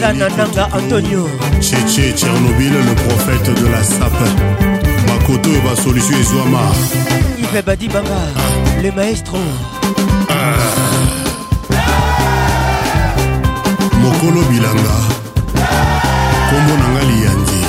sana 0.03 0.29
nanga 0.31 0.65
antonio 0.75 1.29
cheche 1.61 2.13
tchernobyl 2.13 2.73
le 2.73 2.95
prophète 3.07 3.55
de 3.55 3.67
la 3.71 3.81
sape 3.85 4.29
bakoto 5.07 5.49
oyo 5.51 5.61
basolution 5.63 6.19
ezwama 6.21 6.59
ive 7.43 7.63
badi 7.63 7.87
banga 7.89 8.21
le 8.83 8.91
maestro 8.97 9.39
mokolo 14.03 14.41
bilanga 14.51 14.95
kombo 16.49 16.75
na 16.81 16.87
nga 16.93 17.03
liyandi 17.11 17.63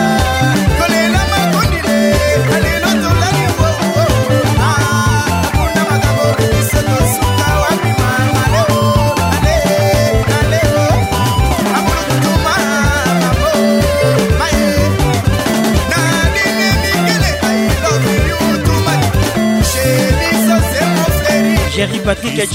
Patrick 22.05 22.37
et 22.39 22.49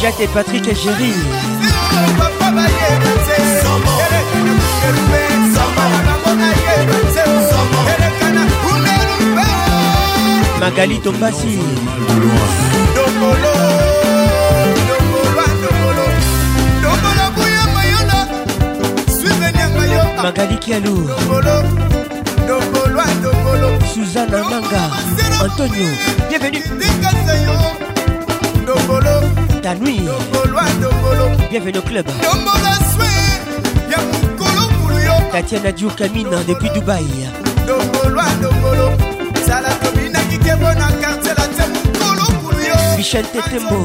Jack 0.00 0.20
et 0.20 0.26
Patrick 0.28 0.68
et 0.68 0.74
Jerry. 0.74 1.14
Magali 10.66 10.98
Tombasi. 10.98 11.58
Magali 20.22 20.56
Kialou. 20.58 21.06
Suzanne 23.94 24.42
Manga. 24.50 24.90
Antonio, 25.40 25.86
bienvenue. 26.28 26.62
Tanui. 29.62 30.00
Bienvenue 31.48 31.78
au 31.78 31.82
club. 31.82 32.06
Tatiana 35.30 35.70
Diour 35.70 35.94
Camina 35.94 36.38
depuis 36.48 36.70
Dubaï. 36.70 37.04
michel 42.96 43.26
tetembo 43.26 43.84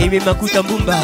eme 0.00 0.20
makuta 0.20 0.62
mbumba 0.62 0.98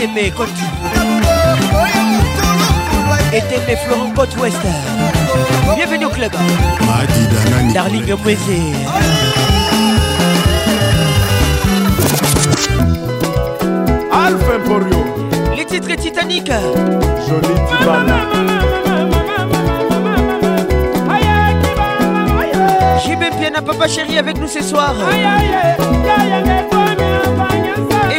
Et 0.00 0.06
t'es 3.50 3.58
mes 3.66 3.74
Florent 3.84 4.10
Côte 4.14 4.34
Ouest 4.40 4.56
Bienvenue 5.74 6.04
au 6.04 6.08
club 6.08 6.30
Darling 7.74 8.04
Mwese 8.22 8.38
Alpha 14.12 14.56
Emporio 14.56 15.00
Les 15.56 15.64
titres 15.64 15.96
Titanic 15.96 16.46
J'ai 16.52 17.42
Tibana 17.78 18.20
bien 23.40 23.50
Papa 23.66 23.88
Chéri 23.88 24.18
avec 24.18 24.36
nous 24.38 24.46
ce 24.46 24.62
soir 24.62 24.94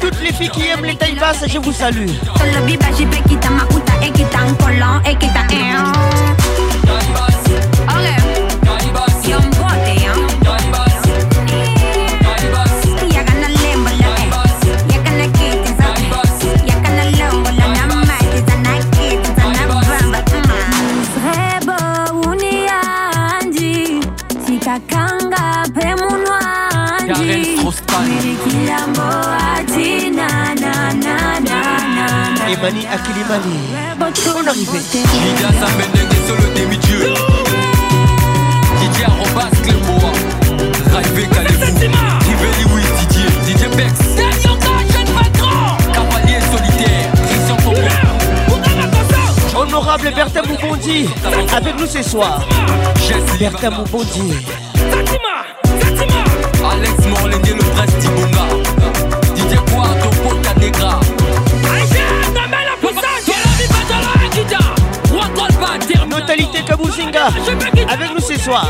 Toutes 0.00 0.22
les 0.22 0.32
filles 0.32 0.50
qui 0.50 0.66
aiment 0.68 0.84
les 0.84 0.96
tailles 0.96 1.16
je 1.46 1.58
vous 1.58 1.72
salue. 1.72 2.08
Merci. 50.92 51.08
Avec 51.54 51.78
nous 51.78 51.86
ce 51.86 52.02
soir. 52.02 52.40
Berta 53.38 53.70
Moubondier. 53.70 54.34
Alex 56.62 56.92
Morlengue, 57.08 57.56
le 57.58 57.64
prince 57.70 57.96
Dibonga. 58.00 58.44
Didier 59.34 59.56
Poitou, 59.66 60.28
Polka 60.28 60.54
Negra. 60.60 61.00
Notalité 66.08 66.62
Kabuzinga. 66.66 67.26
Avec 67.88 68.14
nous 68.14 68.20
ce 68.20 68.38
soir. 68.38 68.66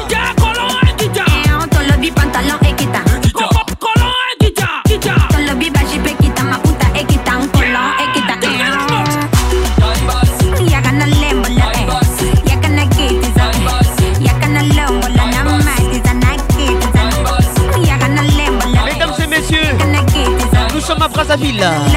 No 21.61 21.90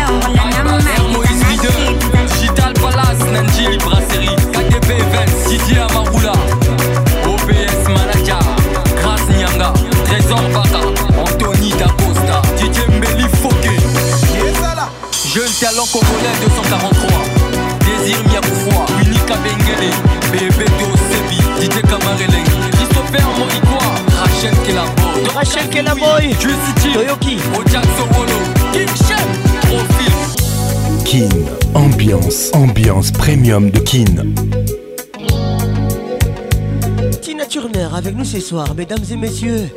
Tina 37.21 37.45
Turner 37.45 37.89
avec 37.95 38.15
nous 38.17 38.23
ce 38.25 38.39
soir, 38.39 38.73
mesdames 38.73 39.03
et 39.11 39.15
messieurs. 39.15 39.69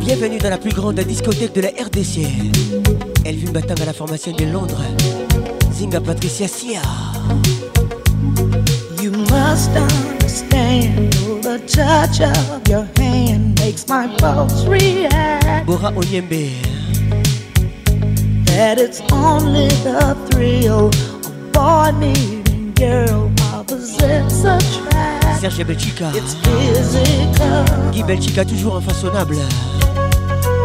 Bienvenue 0.00 0.38
dans 0.38 0.50
la 0.50 0.58
plus 0.58 0.72
grande 0.74 0.98
discothèque 0.98 1.54
de 1.54 1.60
la 1.60 1.68
RDC. 1.68 2.18
Elvin 3.24 3.52
Batam 3.52 3.76
à 3.80 3.84
la 3.84 3.92
formation 3.92 4.32
de 4.32 4.44
Londres. 4.46 4.82
Zinga 5.72 6.00
Patricia 6.00 6.48
Sia. 6.48 6.82
You 9.00 9.12
must 9.30 9.70
understand 9.76 11.12
the 11.42 11.60
touch 11.68 12.18
of 12.22 12.68
your 12.68 12.84
hand 12.96 13.56
makes 13.60 13.86
my 13.88 14.08
pulse 14.18 14.66
react. 14.66 15.64
Bora 15.64 15.92
Oyembe 15.94 16.50
That 18.46 18.80
it's 18.80 19.00
only 19.12 19.68
the 19.84 20.16
thrill 20.28 20.90
of 21.56 21.98
me 22.00 22.41
girl 22.82 23.30
possess 23.68 24.44
a 24.52 24.58
track. 24.58 25.40
Serge 25.40 25.64
Belchica. 25.64 26.08
It's 26.14 26.34
physical. 26.42 27.62
Guy 27.92 28.02
Belchica, 28.08 28.44
toujours 28.48 28.76
infaçonnable. 28.82 29.36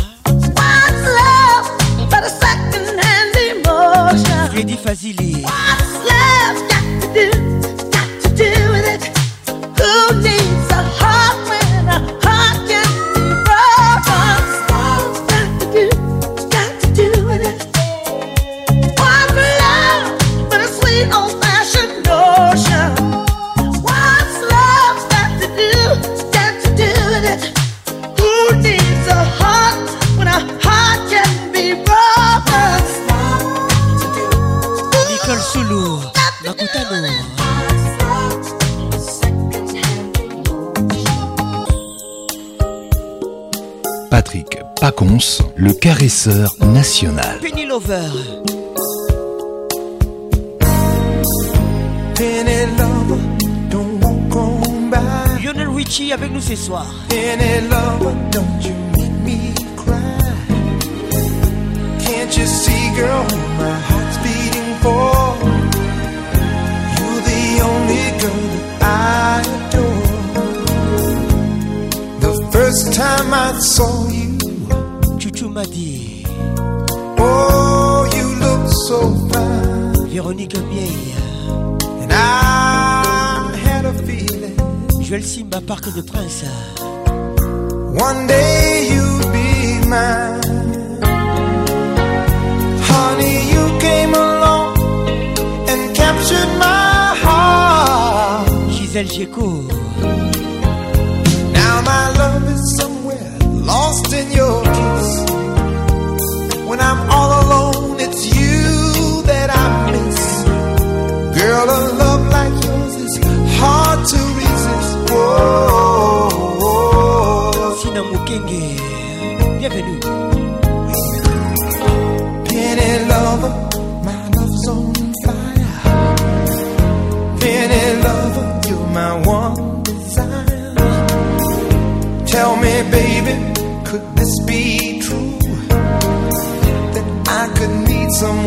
Mehdi 4.63 4.77
Fazili. 4.77 5.41
What's 5.41 5.93
love 6.61 6.69
got 6.69 7.15
to 7.15 7.31
do? 7.43 7.50
le 45.61 45.73
caresseur 45.73 46.55
national. 46.73 47.37
Penny 47.39 47.65
Lover. 47.65 48.01
Lover, 52.47 53.17
don't 53.69 53.99
walk 54.01 54.35
on 54.35 54.61
Lionel 55.43 55.69
Richie 55.73 56.11
avec 56.11 56.31
nous 56.33 56.41
ce 56.41 56.55
soir. 56.55 56.87
Penny 57.09 57.67
Lover, 57.69 58.15
don't 58.31 58.63
you 58.63 58.73
make 58.93 59.13
me 59.23 59.53
cry. 59.75 60.33
Can't 61.99 62.35
you 62.37 62.45
see, 62.47 62.89
girl, 62.95 63.23
my 63.59 63.79
heart's 63.87 64.17
beating 64.23 64.75
for? 64.81 65.37
You're 66.97 67.21
the 67.21 67.61
only 67.61 68.11
girl 68.19 68.49
that 68.79 69.45
I 69.45 69.45
adore. 69.69 70.49
The 72.19 72.33
first 72.51 72.91
time 72.93 73.31
I 73.31 73.53
saw 73.59 74.07
you. 74.09 74.20
Véronique 80.31 80.55
Vieille. 80.71 81.13
And 81.99 82.13
I 82.13 83.51
had 83.65 83.85
a 83.85 83.91
feeling. 84.05 84.55
Joël 85.01 85.23
Simba, 85.25 85.59
Parc 85.59 85.93
de 85.93 86.01
Prince. 86.01 86.45
One 87.99 88.27
day 88.27 88.87
you 88.93 89.01
would 89.17 89.33
be 89.33 89.87
mine. 89.89 90.41
Honey, 92.87 93.51
you 93.51 93.77
came 93.81 94.13
along 94.13 94.77
and 95.67 95.93
captured 95.93 96.49
my 96.57 97.13
heart. 97.23 98.47
Gisèle 98.69 99.09
Gieco. 99.11 99.65
Now 101.51 101.81
my 101.81 102.09
love 102.17 102.49
is 102.55 102.77
somewhere 102.77 103.37
lost 103.67 104.13
in 104.13 104.31
your 104.31 104.63
kiss. 104.63 106.59
When 106.65 106.79
I'm 106.79 107.11
all 107.11 107.31
alone. 107.45 107.80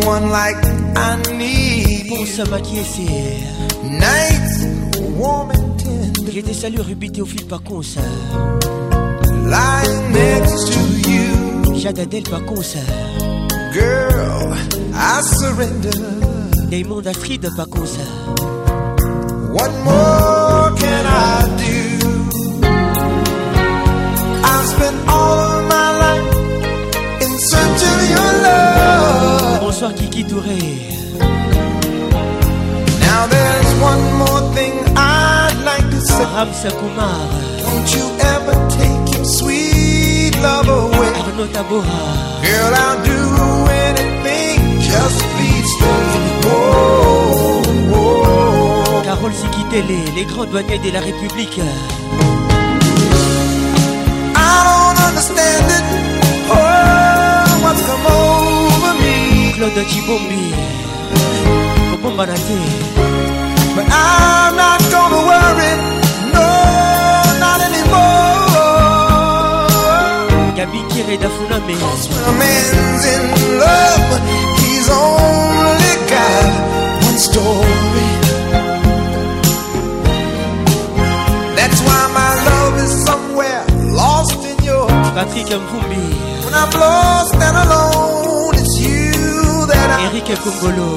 someone 0.04 0.28
like 0.40 0.56
I 0.96 1.16
need. 1.40 2.08
Pour 2.08 2.26
se 2.26 2.42
maquiller, 2.50 2.84
c'est. 2.94 3.84
Nights 3.84 4.56
warm 5.18 5.50
and 5.50 5.78
tender. 5.80 6.32
get 6.32 6.40
a 6.40 6.42
des 6.48 6.54
saluts 6.54 6.80
rubis 6.82 7.10
Théophile 7.10 7.46
Paconce. 7.46 7.96
Lying 9.44 10.12
next 10.12 10.66
to 10.72 10.82
you. 11.10 11.74
Jade 11.76 11.98
Adèle 12.00 12.22
Paconce. 12.24 12.76
Girl, 13.72 14.54
I 14.94 15.20
surrender. 15.38 15.98
Damon 16.70 17.06
Astrid 17.06 17.48
Paconce. 17.56 17.98
What 19.52 19.70
more 19.84 20.74
can 20.78 21.06
I 21.06 21.68
do? 21.68 21.73
Bonsoir 29.84 30.00
Kiki 30.00 30.24
Touré. 30.26 30.56
Now 33.06 33.22
there's 33.28 33.70
one 33.82 34.00
more 34.14 34.40
thing 34.54 34.72
I'd 34.96 35.62
like 35.62 35.86
to 35.90 36.00
say. 36.00 36.24
Ramsa 36.24 36.70
Sakumar. 36.70 37.28
Don't 37.68 37.88
you 37.94 38.04
ever 38.32 38.54
take 38.78 39.14
your 39.14 39.26
sweet 39.26 40.32
love 40.40 40.68
away. 40.70 41.12
Arnaud 41.26 41.48
Tabora. 41.52 41.84
Girl, 42.46 42.74
I'll 42.84 42.98
do 43.04 43.20
anything. 43.88 44.80
Just 44.80 45.20
please 45.34 45.68
stay. 45.76 46.46
Oh, 46.46 46.50
oh. 47.92 49.02
Carole 49.04 49.36
Télé, 49.70 49.98
les 50.16 50.24
grands 50.24 50.46
douaniers 50.46 50.78
de 50.78 50.90
la 50.94 51.00
République. 51.00 51.58
I 51.60 54.48
don't 54.64 54.98
understand 55.08 55.70
it. 55.76 55.84
Oh, 56.48 56.54
what's 57.62 57.82
come 57.82 58.06
on? 58.06 58.23
Lord 59.64 59.76
that 59.76 59.90
you 59.96 60.02
bomb 60.04 60.26
me 60.28 60.42
But 63.74 63.86
I'm 63.88 64.54
not 64.60 64.76
gonna 64.92 65.22
worry 65.24 65.72
No, 66.36 66.48
not 67.40 67.58
anymore 67.64 70.52
Gabi 70.52 70.80
Kire 70.92 71.16
Dafuname 71.16 71.80
Cause 71.80 72.04
when 72.12 72.20
a 72.28 72.34
man's 72.38 73.04
in 73.08 73.24
love 73.56 74.20
He's 74.60 74.84
only 74.92 75.96
got 76.12 77.08
one 77.08 77.16
story 77.16 78.10
That's 81.56 81.80
why 81.88 82.02
my 82.12 82.32
love 82.52 82.74
is 82.84 82.92
somewhere 83.08 83.64
Lost 83.96 84.36
in 84.44 84.58
your 84.62 84.84
Patrick 85.16 85.48
Mvumbi 85.56 86.04
When 86.44 86.52
I'm 86.52 86.68
lost 86.78 87.34
and 87.36 87.56
alone 87.64 88.33
Eric 90.00 90.24
Kokolo. 90.38 90.96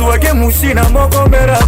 ozwaki 0.00 0.32
musina 0.32 0.82
moko 0.88 1.26
mbera 1.28 1.58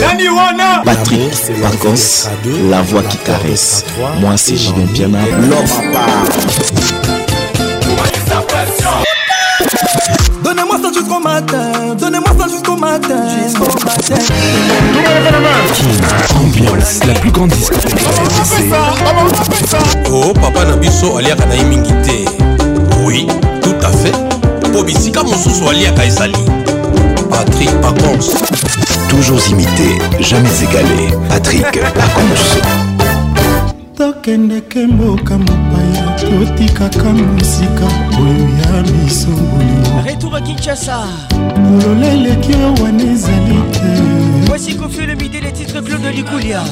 nani 0.00 0.28
wana 0.28 0.82
patrik 0.84 1.32
vacances 1.62 2.28
la 2.70 2.82
voix 2.82 3.02
qui 3.02 3.18
caresse 3.18 3.84
moi 4.20 4.36
c'est 4.36 4.56
jibin 4.56 4.86
piana 4.94 5.18
lopapa 5.50 6.06
Donnez-moi 10.44 10.78
ça 10.80 10.88
jusqu'au 10.92 11.18
matin, 11.20 11.72
donnez-moi 11.98 12.30
ça 12.38 12.46
jusqu'au 12.48 12.76
matin. 12.76 13.24
Jusqu'au 13.46 13.64
matin. 13.84 14.14
Tout 14.16 14.96
le 14.96 15.40
monde 15.40 16.54
Ambiance, 16.70 17.00
la 17.04 17.14
plus 17.14 17.32
grande 17.32 17.48
disco. 17.50 17.74
Oh, 20.12 20.32
papa 20.34 20.64
Nabiso, 20.66 21.16
aliaka 21.18 21.46
na 21.46 21.56
mingi 21.64 21.90
te. 22.02 22.30
Oui, 23.02 23.26
tout 23.62 23.74
à 23.82 23.88
fait. 23.90 24.12
Po 24.72 24.84
bisika 24.84 25.24
mosusu 25.24 25.68
aliaka 25.68 26.04
ezali. 26.04 26.44
Patrick 27.36 27.68
Pacons. 27.82 28.32
Toujours 29.10 29.46
imité, 29.50 29.98
jamais 30.20 30.48
égalé. 30.62 31.10
Patrick 31.28 31.70
Pacons. 31.70 32.60
tokendeke 33.94 34.86
mboka 34.86 35.36
mopaya 35.38 36.16
totikaka 36.18 37.04
mosika 37.12 37.86
oyo 38.20 38.46
ya 38.60 38.70
biso 38.82 39.28
bolingololola 39.28 42.06
eleki 42.12 42.52
wana 42.82 43.02
ezali 43.14 43.58
te 43.72 43.88
voici 44.46 44.72
confus 44.76 45.06
le 45.06 45.14
midi 45.14 45.38
les 45.40 45.52
titres 45.52 45.80
claude 45.80 46.10
likulia 46.14 46.62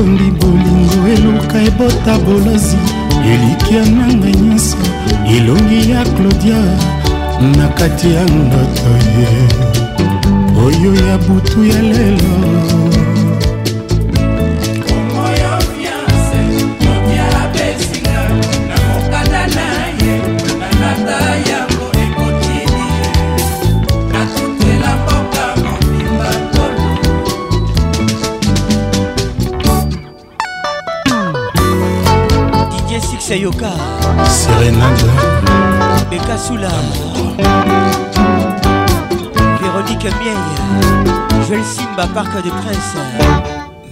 esombi 0.00 0.30
bolingo 0.40 1.06
eluka 1.14 1.60
ebota 1.62 2.18
bolozi 2.24 2.76
elikya 3.32 3.82
nanga 3.94 4.30
nyonso 4.40 4.76
elongi 5.36 5.78
ya 5.90 6.02
claudia 6.14 6.60
na 7.56 7.68
kati 7.78 8.08
ya 8.14 8.24
ndoto 8.24 8.90
ye 9.18 9.30
oyo 10.64 10.90
ya 11.06 11.14
butu 11.26 11.58
ya 11.72 11.82
lelo 11.82 12.89
Masula 36.40 36.70
Véronique 39.60 40.08
Mieye 40.20 41.12
Joel 41.46 41.62
Simba 41.62 42.06
Parc 42.14 42.34
de 42.42 42.48
Prince 42.48 42.96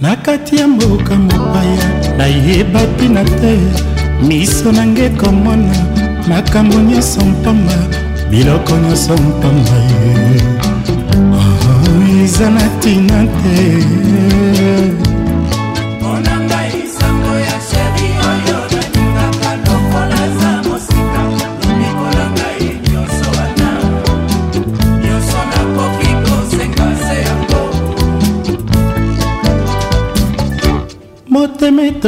na 0.01 0.15
kati 0.15 0.55
ya 0.55 0.67
mboka 0.67 1.15
mopaya 1.15 2.15
nayeba 2.17 2.79
mpina 2.81 3.23
te 3.23 3.59
miso 4.27 4.71
nanga 4.71 5.01
ekomona 5.03 5.75
makambo 6.29 6.75
nyonso 6.75 7.19
mpamba 7.25 7.73
biloko 8.31 8.71
nyonso 8.77 9.13
mpamba 9.13 9.75
ye 9.89 10.15
ah, 11.39 11.41
ah, 11.41 12.23
eza 12.23 12.49
na 12.49 12.65
ntina 12.65 13.25
te 13.39 13.59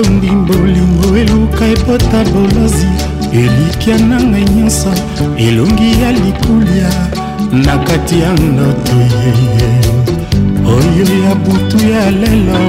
etondi 0.01 0.31
bolingo 0.47 1.17
eluka 1.17 1.65
ebota 1.65 2.23
bolozi 2.33 2.87
elikya 3.41 3.97
na 4.09 4.17
ngai 4.29 4.45
nyonso 4.55 4.89
elongi 5.37 6.01
ya 6.01 6.11
likulia 6.11 6.89
na 7.65 7.77
kati 7.87 8.15
ya 8.21 8.33
ndoto 8.33 8.95
ye 8.95 9.67
oyo 10.75 11.05
ya 11.23 11.33
butu 11.43 11.77
ya 11.93 12.11
lelo 12.11 12.61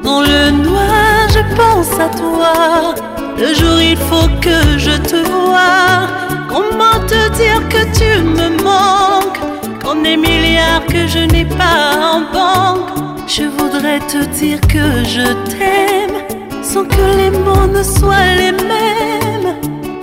dans 0.02 0.20
le 0.20 0.50
noir 0.64 1.28
je 1.32 1.42
pense 1.54 1.92
à 2.00 2.08
toi 2.22 2.94
le 3.38 3.54
jour 3.54 3.80
il 3.80 3.96
faut 3.98 4.28
que 4.40 4.58
je 4.78 4.96
te 5.08 5.16
vois 5.16 6.08
comment 6.48 6.96
te 7.06 7.22
dire 7.40 7.62
que 7.68 7.82
tu 7.98 8.12
me 8.38 8.48
manques 8.64 9.38
Qu'on 9.82 10.02
est 10.04 10.16
milliards 10.16 10.84
que 10.88 11.06
je 11.06 11.20
n'ai 11.32 11.44
pas 11.44 11.86
en 12.14 12.20
banque 12.32 12.92
je 13.28 13.44
voudrais 13.44 14.00
te 14.12 14.24
dire 14.40 14.60
que 14.62 14.88
je 15.14 15.26
t'aime 15.52 16.14
sans 16.62 16.84
que 16.84 17.04
les 17.20 17.30
mots 17.30 17.66
ne 17.66 17.82
soient 17.82 18.30
les 18.36 18.52
mêmes 18.52 18.79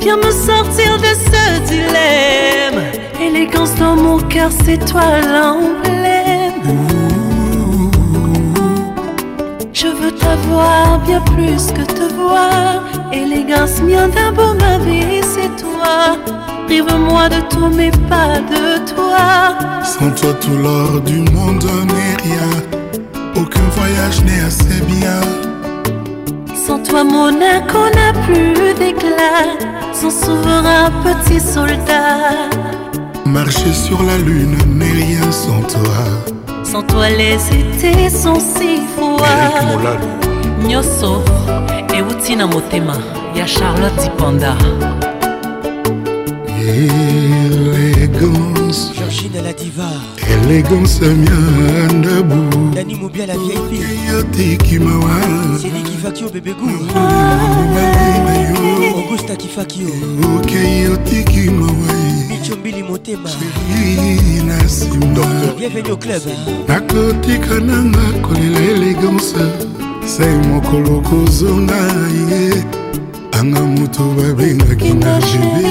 Viens 0.10 0.24
me 0.26 0.32
sortir 0.32 0.96
de 1.00 1.14
ce 1.16 1.60
dilemme. 1.68 2.82
Élégance 3.22 3.76
dans 3.76 3.94
mon 3.98 4.20
cœur, 4.20 4.50
c'est 4.64 4.78
toi 4.90 5.04
l'emblème. 5.34 6.64
Je 9.74 9.88
veux 9.88 10.12
t'avoir 10.14 11.00
bien 11.06 11.20
plus 11.36 11.68
que 11.74 11.82
te 11.82 12.14
voir. 12.14 12.86
Élégance, 13.12 13.82
mien 13.82 14.08
beau 14.34 14.54
ma 14.64 14.78
vie, 14.86 15.20
c'est 15.24 15.54
toi. 15.62 16.16
Prive-moi 16.68 17.28
de 17.28 17.42
tout, 17.54 17.68
mais 17.76 17.92
pas 18.10 18.40
de 18.54 18.66
toi. 18.90 19.58
Sans 19.84 20.12
toi, 20.12 20.34
tout 20.40 20.56
l'or 20.64 21.02
du 21.02 21.18
monde 21.36 21.66
n'est 21.94 22.18
rien. 22.28 22.50
Aucun 23.36 23.68
voyage 23.76 24.22
n'est 24.24 24.46
assez 24.52 24.80
bien. 24.94 25.22
Sans 26.66 26.82
toi, 26.82 27.04
mon 27.04 27.30
n'a 27.30 27.60
plus 28.26 28.74
d'éclat 28.80 29.76
son 30.02 30.10
souverain 30.12 30.90
petit 31.04 31.40
soldat. 31.40 32.50
Marcher 33.26 33.74
sur 33.74 34.02
la 34.04 34.18
lune 34.20 34.56
n'est 34.78 34.92
rien 34.92 35.32
sans 35.32 35.62
toi. 35.62 35.80
Sans 36.64 36.82
toi, 36.84 37.10
les 37.10 37.38
étés 37.60 38.10
sont 38.10 38.40
si 38.56 38.82
froids. 38.96 39.90
Nyoso, 40.64 41.24
Et 41.98 42.04
na 42.36 42.46
motema 42.46 42.96
ya 43.36 43.48
Charlotte 43.48 44.06
Ipanda. 44.06 44.54
Élégance, 46.62 48.92
Georgine 48.96 49.40
la 49.46 49.54
diva. 49.54 49.90
Élégance 50.36 51.00
mienne 51.02 52.02
debout. 52.02 52.70
Dani 52.76 52.96
Moubia 52.96 53.26
la 53.28 53.38
vieille 53.38 53.62
fille. 53.70 53.86
Yoti 54.12 54.58
Kimawa. 54.58 55.10
C'est 55.62 55.70
lui 55.70 55.82
qui 55.84 55.98
va 56.04 56.12
qui 56.12 56.24
au 56.26 56.30
bébé 56.30 56.52
goût. 56.52 56.86
augusta 59.18 59.36
kifakio 59.36 59.88
okei 60.38 60.88
otiki 60.88 61.50
mawa 61.50 61.94
micombili 62.30 62.84
motema 62.84 63.30
na 64.46 64.58
nsima 64.58 65.06
club 65.98 66.26
nakotika 66.68 67.56
nanga 67.60 68.20
kolela 68.28 68.60
elegance 68.72 69.36
sai 70.06 70.36
mokolo 70.48 71.02
kozonga 71.02 71.94
ye 72.30 72.64
anga 73.40 73.62
moto 73.62 74.04
babengaki 74.04 74.94
na 74.94 75.20
jebe 75.22 75.70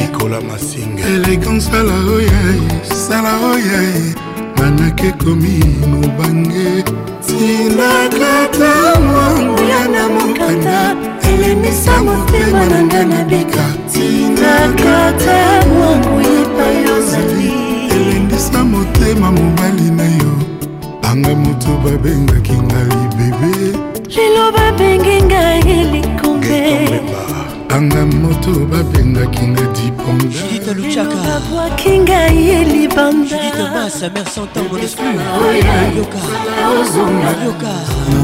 nikola 0.01 0.41
masinga 0.41 1.01
elegance 1.07 1.67
salaoya 1.71 2.41
salaoya 3.07 3.79
e. 3.95 4.15
manake 4.57 5.11
komi 5.11 5.57
mobange 5.91 6.83
tinakata 7.27 8.99
mwanguya 8.99 9.87
na 9.87 10.09
mokanda 10.09 10.95
elemisa 11.33 12.03
motema 12.03 12.65
na 12.65 12.81
nga 12.83 13.05
na 13.05 13.23
bika 13.23 13.65
tinakata 13.93 15.65
mwanguya 15.77 16.29
epai 16.41 16.91
ozali 16.99 17.53
elendisa 17.95 18.63
motema 18.63 19.31
mobali 19.31 19.89
na 19.97 20.03
yo 20.03 20.33
anga 21.09 21.35
moto 21.35 21.71
babengaki 21.83 22.53
ngai 22.65 22.97
bebe 23.17 23.51
lelo 24.15 24.43
babengi 24.51 25.17
ngai 25.27 25.61
liko 25.91 26.34
anga 27.69 28.01
moto 28.21 28.51
babengaki 28.71 29.43
nga 29.51 29.61
dipondaabwaki 29.75 31.93
ngai 31.99 32.43
ye 32.49 32.59
libandana 32.63 33.89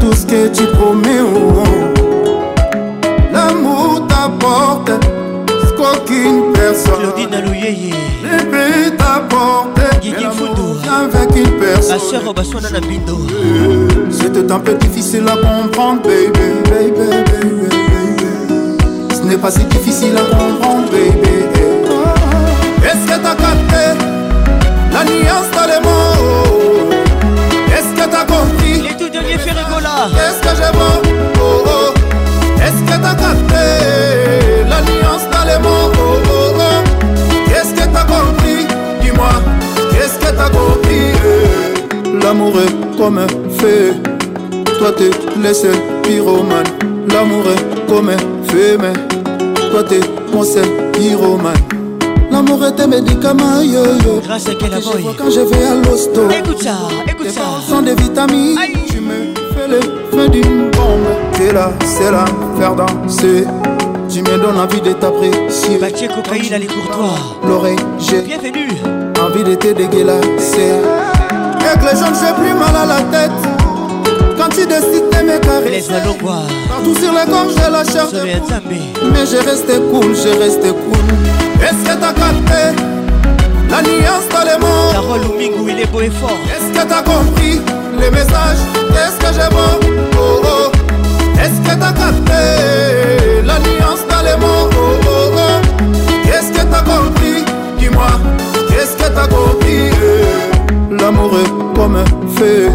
tout 0.00 0.12
ce 0.16 0.24
que 0.24 0.46
tu 0.56 0.64
promets 0.76 1.20
au 1.20 1.52
oh. 1.58 1.62
oh 1.66 1.91
porte, 4.42 4.90
Squat 5.68 6.04
qu'une 6.04 6.52
personne. 6.52 7.12
Je 7.16 7.22
Alouyeye. 7.36 7.94
J'ai 8.24 8.42
pris 8.44 8.96
ta 8.98 9.22
porte 9.30 9.78
Guigui 10.02 10.26
Foudou. 10.36 10.74
Avec 10.90 11.30
une 11.36 11.52
personne. 11.58 11.90
La 11.94 11.98
sœur 11.98 12.28
Obaswana 12.28 12.70
Nabindo. 12.70 13.16
C'était 14.10 14.50
un 14.52 14.58
peu 14.58 14.74
difficile 14.74 15.24
à 15.28 15.36
comprendre, 15.36 16.02
baby. 16.02 16.28
Baby, 16.70 17.08
baby, 17.08 17.48
Ce 19.14 19.22
n'est 19.22 19.36
pas 19.38 19.50
si 19.50 19.64
difficile 19.64 20.14
à 20.16 20.22
comprendre, 20.36 20.90
baby. 20.90 21.46
Est-ce 22.84 23.04
que 23.06 23.18
t'as 23.22 23.34
capté 23.34 23.94
la 24.92 25.04
nuance 25.04 25.50
dans 25.54 25.66
les 25.72 25.80
mots? 25.86 26.90
Est-ce 27.74 27.90
que 27.94 28.04
t'as 28.10 28.24
compris? 28.24 28.80
Les 28.88 28.94
tout 28.96 29.08
derniers 29.10 29.38
Ferregola. 29.38 30.08
Est-ce 30.14 30.40
que 30.40 30.54
j'ai 30.56 30.70
bon? 30.76 31.00
Oh 31.06 31.40
oh 31.40 31.70
l'alliance 34.68 35.22
dans 35.32 35.46
les 35.46 35.58
mots 35.58 35.90
oh, 35.94 36.20
oh, 36.24 36.54
oh. 36.54 37.38
Qu'est-ce 37.48 37.74
que 37.74 37.84
t'as 37.92 38.04
compris 38.04 38.66
Dis-moi, 39.00 39.30
qu'est-ce 39.92 40.18
que 40.18 40.32
t'as 40.36 40.48
compris 40.50 42.12
L'amour 42.22 42.54
est 42.60 42.96
comme 42.98 43.18
un 43.18 43.26
feu 43.58 43.94
Toi 44.78 44.92
t'es 44.96 45.10
le 45.42 45.52
seul 45.54 45.74
pyromane 46.02 46.64
L'amour 47.12 47.44
est 47.48 47.86
comme 47.92 48.10
un 48.10 48.18
feu 48.50 48.78
mais 48.80 48.92
Toi 49.70 49.82
t'es 49.88 50.00
mon 50.32 50.44
seul 50.44 50.66
pyromane 50.92 51.54
L'amour 52.30 52.64
est 52.64 52.80
un 52.80 52.86
médicament, 52.86 53.60
yo 53.60 53.84
yo. 54.04 54.22
Grâce 54.26 54.48
à 54.48 54.52
quel 54.58 54.72
amour 54.72 55.14
Quand 55.18 55.30
je 55.30 55.40
vais 55.40 55.64
à 55.64 55.74
l'hosto. 55.74 56.30
Écoute 56.30 56.62
ça, 56.62 56.76
écoute 57.06 57.28
ça. 57.28 57.42
Sans 57.68 57.82
des 57.82 57.94
vitamines, 57.94 58.56
tu 58.88 59.00
me 59.00 59.34
fais 59.52 59.68
le 59.68 59.80
feu 60.10 60.28
du 60.30 60.40
T'es 61.32 61.52
là, 61.52 61.70
c'est 61.86 62.10
là, 62.10 62.24
faire 62.58 62.74
danser. 62.74 63.44
Tu 64.10 64.20
me 64.20 64.36
donnes 64.38 64.60
envie 64.60 64.80
de 64.80 64.92
t'apprécier. 64.92 65.76
es 65.82 66.08
cocaïne, 66.08 66.52
allez 66.52 66.66
pour 66.66 66.84
toi. 66.94 67.08
L'oreille, 67.46 67.78
j'ai. 67.98 68.20
Bienvenue. 68.20 68.68
Envie 69.22 69.42
de 69.42 69.54
te 69.54 69.68
dégueulasser. 69.72 70.74
Avec 71.60 71.82
les 71.82 71.98
jeunes, 71.98 72.14
j'ai 72.14 72.34
plus 72.34 72.52
mal 72.52 72.76
à 72.76 72.84
la 72.86 73.00
tête. 73.04 74.14
Quand 74.36 74.48
tu 74.50 74.66
décides 74.66 75.08
de 75.10 75.22
me 75.26 75.38
caresser. 75.38 75.88
Partout 76.68 76.94
sur 76.96 77.12
les 77.12 77.30
corps, 77.30 77.46
j'ai 77.48 77.70
la 77.70 77.84
chair. 77.84 78.08
De 78.12 79.08
Mais 79.12 79.24
j'ai 79.24 79.38
resté 79.40 79.80
cool, 79.90 80.14
j'ai 80.14 80.36
resté 80.38 80.68
cool. 80.68 81.62
Est-ce 81.62 81.88
que 81.88 81.98
t'as 82.00 82.12
capté 82.12 82.82
la 83.70 83.80
nuance 83.80 84.28
dans 84.30 84.44
les 84.44 84.58
mots? 84.58 84.92
Carole 84.92 85.38
mingou, 85.38 85.66
il 85.68 85.80
est 85.80 85.90
beau 85.90 86.02
et 86.02 86.10
fort. 86.10 86.36
Est-ce 86.54 86.70
que 86.78 86.86
t'as 86.86 87.02
compris 87.02 87.60
les 87.98 88.10
messages? 88.10 88.58
Est-ce 88.90 89.18
que 89.18 89.32
j'ai 89.32 89.48
bon? 89.48 89.96
Oh 90.18 90.40
oh. 90.44 90.71
Est-ce 91.42 91.60
que 91.62 91.74
t'as 91.74 91.92
capté 91.92 93.42
L'alliance 93.44 93.78
nuance 93.80 94.06
dans 94.08 94.22
les 94.24 94.36
mots 94.36 95.96
Qu'est-ce 96.24 96.52
que 96.52 96.64
t'as 96.70 96.82
compris 96.82 97.44
Dis-moi, 97.80 98.06
qu'est-ce 98.68 98.96
que 98.96 99.12
t'as 99.12 99.26
compris 99.26 99.90
L'amour 101.00 101.32
est 101.40 101.74
comme 101.76 101.96
un 101.96 102.04
feu 102.38 102.68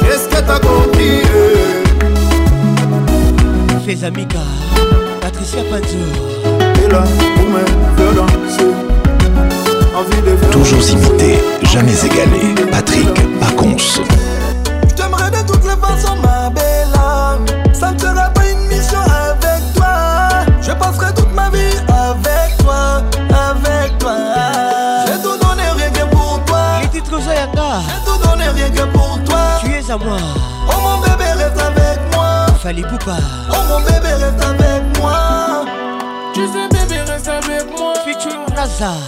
qu'est-ce 0.00 0.28
que 0.28 0.42
t'as 0.46 0.58
compris 0.58 1.20
les 4.02 4.26
Patricia 5.20 5.62
Panzo 5.70 5.96
Toujours 10.52 10.88
imité, 10.90 11.38
jamais 11.62 11.92
égalé 12.04 12.54
Patrick 12.70 13.08
Pacons 13.40 13.78
Je 14.88 14.94
t'aimerais 14.94 15.30
de 15.30 15.46
toutes 15.50 15.64
les 15.64 15.70
façons 15.80 16.14
ma 16.22 16.50
belle 16.50 16.94
âme 16.94 17.44
Ça 17.72 17.92
ne 17.92 17.98
sera 17.98 18.28
pas 18.30 18.46
une 18.50 18.66
mission 18.68 18.98
avec 19.00 19.62
toi 19.74 20.44
Je 20.60 20.72
passerai 20.72 21.14
toute 21.14 21.32
ma 21.34 21.48
vie 21.50 21.76
avec 21.88 22.58
toi 22.58 23.00
Avec 23.30 23.96
toi 23.98 24.16
J'ai 25.06 25.22
tout 25.22 25.36
donné 25.42 25.62
rien 25.74 25.90
que 25.90 26.14
pour 26.14 26.42
toi 26.46 26.64
Je 26.82 26.98
rien 26.98 28.68
que 28.70 28.84
pour 28.92 29.18
toi 29.24 29.40
Tu 29.64 29.70
es 29.70 29.90
à 29.90 29.96
moi 29.96 30.18
Oh 32.68 32.68
mon 32.72 33.78
bébé, 33.80 34.14
reste 34.18 34.44
avec 34.44 34.98
moi. 35.00 35.64
Tu 36.34 36.40
sais, 36.48 36.68
bébé, 36.68 37.00
reste 37.08 37.28
avec 37.28 37.64
moi. 37.78 37.92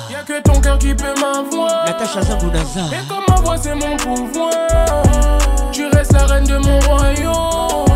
Y'a 0.09 0.21
que 0.25 0.41
ton 0.43 0.61
cœur 0.61 0.79
qui 0.79 0.95
peut 0.95 1.13
m'avoir. 1.21 1.87
Natacha 1.87 2.23
Zabou 2.23 2.47
Naza. 2.53 2.83
Et 2.95 3.09
comme 3.09 3.25
ma 3.29 3.35
voix, 3.43 3.57
c'est 3.61 3.75
mon 3.75 3.97
pouvoir. 3.97 4.53
Tu 5.73 5.87
restes 5.89 6.13
la 6.13 6.27
reine 6.27 6.45
de 6.45 6.59
mon 6.59 6.79
royaume. 6.87 7.87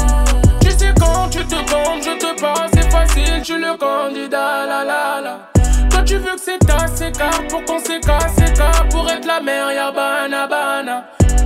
Tu 0.62 0.72
sais, 0.72 0.92
quand 0.98 1.28
tu 1.30 1.44
te 1.46 1.54
comptes, 1.54 2.02
je 2.06 2.18
te 2.18 2.40
passe 2.40 2.72
c'est 2.74 2.90
facile. 2.90 3.42
Tu 3.44 3.56
le 3.56 3.76
candidat, 3.78 4.66
la 4.66 4.82
la 4.84 5.20
la 5.22 6.02
tu 6.04 6.16
veux 6.16 6.24
que 6.24 6.40
c'est 6.44 6.58
ta 6.58 6.78
c'est 6.92 7.12
pour 7.48 7.64
qu'on 7.66 7.78
s'écarte, 7.78 8.88
pour 8.90 9.08
être 9.08 9.24
la 9.26 9.38
mère, 9.40 9.70
y'a 9.72 9.92
bana 9.92 10.44
bana. 10.48 11.04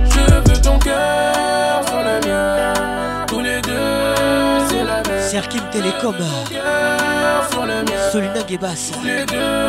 Je 0.09 0.19
veux 0.51 0.61
ton 0.63 0.79
cœur 0.79 1.85
sur 1.87 1.97
le 1.99 2.27
mien. 2.27 2.76
Serkim 5.37 5.61
Telecom 5.71 6.15
Solina 8.11 8.41
Gebas. 8.49 8.91
Les 9.05 9.23
deux, 9.27 9.67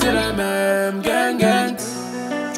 c'est 0.00 0.10
la 0.12 0.32
même 0.32 1.02
gang 1.02 1.36
gang. 1.36 1.76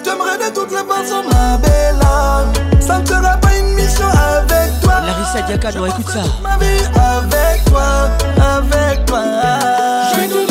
J'aimerais 0.04 0.38
de 0.38 0.54
toutes 0.54 0.70
les 0.70 0.76
façons, 0.76 1.24
ma 1.32 1.56
belle. 1.58 2.78
Ça 2.80 3.00
ne 3.00 3.06
sera 3.06 3.36
pas 3.38 3.52
une 3.58 3.74
mission 3.74 4.06
avec 4.06 4.80
toi. 4.80 4.94
Larissa 5.04 5.42
Diakano, 5.44 5.86
écoute 5.86 6.08
ça. 6.08 6.20
Ma 6.40 6.56
vie 6.58 6.84
avec 6.94 7.64
toi, 7.64 7.82
avec 8.40 9.04
toi. 9.06 10.45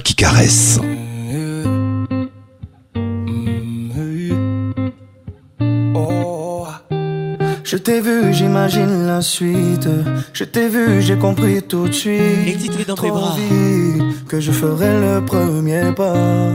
qui 0.00 0.14
caresse. 0.14 0.80
Oh, 5.94 6.66
je 7.64 7.76
t'ai 7.76 8.00
vu, 8.00 8.32
j'imagine 8.32 9.06
la 9.06 9.20
suite. 9.20 9.88
Je 10.32 10.44
t'ai 10.44 10.68
vu, 10.68 11.02
j'ai 11.02 11.16
compris 11.18 11.62
tout 11.62 11.88
de 11.88 11.92
suite. 11.92 12.20
Les 12.46 12.54
titres 12.56 12.86
dans 12.86 12.94
Trop 12.94 13.08
bras. 13.08 13.36
que 14.28 14.40
je 14.40 14.52
ferai 14.52 14.98
le 15.00 15.24
premier 15.24 15.92
pas. 15.96 16.48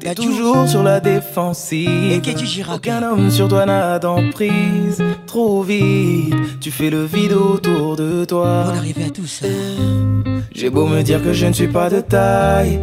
T'es 0.00 0.14
toujours 0.14 0.66
sur 0.66 0.82
la 0.82 1.00
défensive. 1.00 2.12
Et 2.24 2.64
Aucun 2.72 3.02
homme 3.02 3.30
sur 3.30 3.46
toi 3.48 3.66
n'a 3.66 3.98
d'emprise. 3.98 5.02
Trop 5.26 5.62
vite, 5.62 6.34
tu 6.60 6.70
fais 6.70 6.88
le 6.88 7.04
vide 7.04 7.34
autour 7.34 7.96
de 7.96 8.24
toi. 8.24 8.64
On 8.72 9.02
à 9.06 9.10
tout 9.10 9.22
hein. 9.44 10.27
J'ai 10.60 10.70
beau 10.70 10.86
me 10.88 11.02
dire 11.02 11.22
que 11.22 11.32
je 11.32 11.46
ne 11.46 11.52
suis 11.52 11.68
pas 11.68 11.88
de 11.88 12.00
taille. 12.00 12.80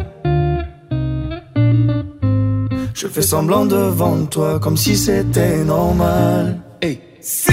Je 2.94 3.06
fais 3.06 3.20
semblant 3.20 3.66
devant 3.66 4.24
toi 4.24 4.58
comme 4.58 4.78
si 4.78 4.96
c'était 4.96 5.58
normal. 5.58 6.58
Hey. 6.80 6.98
Si, 7.20 7.52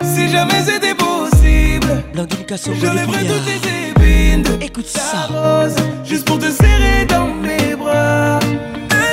si 0.00 0.30
jamais 0.30 0.62
c'était 0.64 0.94
possible, 0.94 2.02
lèverais 2.14 3.26
toutes 3.26 3.44
tes 3.44 3.90
épines 3.90 4.46
Écoute 4.62 4.86
ça. 4.86 5.28
rose 5.28 5.76
juste 6.06 6.24
pour 6.24 6.38
te 6.38 6.50
serrer 6.50 7.04
dans 7.06 7.26
mes 7.28 7.76
bras. 7.76 8.38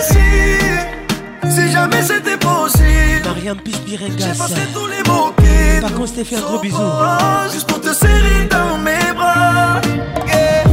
si, 0.01 0.17
si 1.49 1.69
jamais 1.71 2.01
c'était 2.03 2.37
possible, 2.37 3.27
J'ai 3.35 4.39
passé 4.39 4.61
tous 4.73 4.87
les 4.87 5.03
mots 5.11 5.33
qui. 5.39 5.81
Par 5.81 5.93
contre, 5.95 6.13
je 6.17 6.23
fait 6.23 6.37
un 6.37 6.39
gros 6.39 6.59
bisou. 6.59 6.77
te 7.93 7.93
serrer 7.93 8.45
dans 8.49 8.77
mes 8.77 9.13
bras. 9.15 9.81
Yeah. 10.27 10.63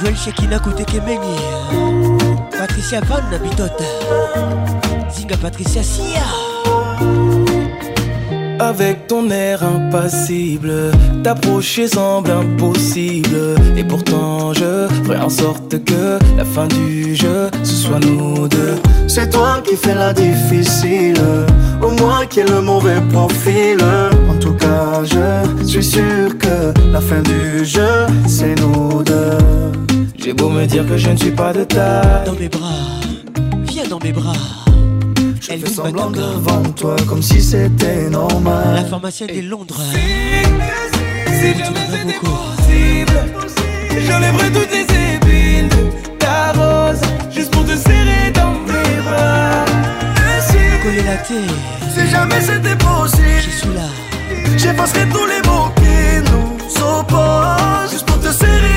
Joël 0.00 0.16
Shekina 0.16 0.58
Koutekemeni. 0.58 1.36
Patricia 2.58 3.00
Van 3.02 3.18
Bitote. 3.42 3.82
Zinga 5.10 5.36
Patricia 5.38 5.82
Sia. 5.82 6.61
avec 8.62 9.06
ton 9.06 9.28
air 9.30 9.62
impassible. 9.64 10.72
T'approcher 11.24 11.88
semble 11.88 12.30
impossible. 12.30 13.56
Et 13.76 13.84
pourtant, 13.84 14.52
je 14.52 14.86
ferai 15.04 15.18
en 15.18 15.28
sorte 15.28 15.82
que 15.84 16.18
la 16.36 16.44
fin 16.44 16.66
du 16.68 17.14
jeu, 17.14 17.50
ce 17.62 17.72
soit 17.72 17.98
nous 17.98 18.48
deux. 18.48 18.74
C'est 19.08 19.30
toi 19.30 19.60
qui 19.64 19.76
fais 19.76 19.94
la 19.94 20.12
difficile. 20.12 21.18
au 21.82 21.90
moins 22.00 22.24
qui 22.26 22.40
est 22.40 22.48
le 22.48 22.60
mauvais 22.62 23.00
profil. 23.12 23.78
En 24.30 24.38
tout 24.38 24.54
cas, 24.54 25.02
je 25.04 25.66
suis 25.66 25.84
sûr 25.84 26.24
que 26.38 26.56
la 26.92 27.00
fin 27.00 27.20
du 27.22 27.64
jeu, 27.64 28.02
c'est 28.26 28.54
nous 28.60 29.02
deux. 29.02 29.38
J'ai 30.16 30.32
beau 30.32 30.48
me 30.48 30.64
dire 30.66 30.86
que 30.88 30.96
je 30.96 31.10
ne 31.10 31.16
suis 31.16 31.32
pas 31.32 31.52
de 31.52 31.64
taille. 31.64 32.24
Dans 32.26 32.34
mes 32.38 32.48
bras, 32.48 32.84
viens 33.64 33.86
dans 33.88 33.98
mes 33.98 34.12
bras. 34.12 34.61
Elle 35.54 35.60
fait 35.60 35.68
semblant 35.70 36.10
devant 36.10 36.62
toi 36.74 36.96
comme 37.06 37.20
si 37.20 37.42
c'était 37.42 38.08
normal. 38.08 38.74
La 38.74 38.84
pharmacienne 38.86 39.46
Londres. 39.50 39.80
Si 39.84 41.46
jamais 41.58 41.88
c'était 41.90 42.18
possible, 42.20 44.02
j'enlèverais 44.08 44.50
toutes 44.50 44.70
les 44.70 44.80
épines 44.80 45.68
de 45.68 46.16
ta 46.18 46.52
rose 46.54 47.00
juste 47.30 47.50
pour 47.50 47.66
te 47.66 47.76
serrer 47.76 48.30
dans 48.32 48.52
mes 48.66 49.00
bras. 49.02 49.62
Coller 50.82 51.02
la 51.02 51.16
terre. 51.16 51.56
Si 51.94 52.10
jamais 52.10 52.40
c'était 52.40 52.76
possible, 52.76 53.42
je 53.44 53.50
suis 53.50 54.56
J'effacerai 54.58 55.06
tous 55.10 55.26
les 55.26 55.42
mots 55.42 55.70
qui 55.76 56.32
nous 56.32 56.82
opposent 56.82 57.90
juste 57.90 58.06
pour 58.06 58.18
te 58.20 58.32
serrer. 58.32 58.71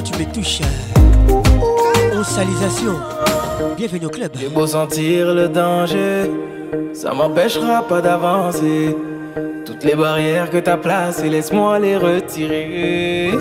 tu 0.00 0.16
me 0.18 0.24
touches. 0.32 0.62
On 1.28 1.40
hein? 2.20 2.24
salisation. 2.24 2.94
Bienvenue 3.76 4.06
au 4.06 4.08
club. 4.08 4.30
J'ai 4.40 4.48
beau 4.48 4.66
sentir 4.66 5.34
le 5.34 5.48
danger, 5.48 6.30
ça 6.94 7.12
m'empêchera 7.12 7.82
pas 7.82 8.00
d'avancer. 8.00 8.96
Toutes 9.66 9.84
les 9.84 9.94
barrières 9.94 10.48
que 10.50 10.58
t'as 10.58 10.76
placées, 10.78 11.28
laisse-moi 11.28 11.78
les 11.80 11.96
retirer. 11.96 13.32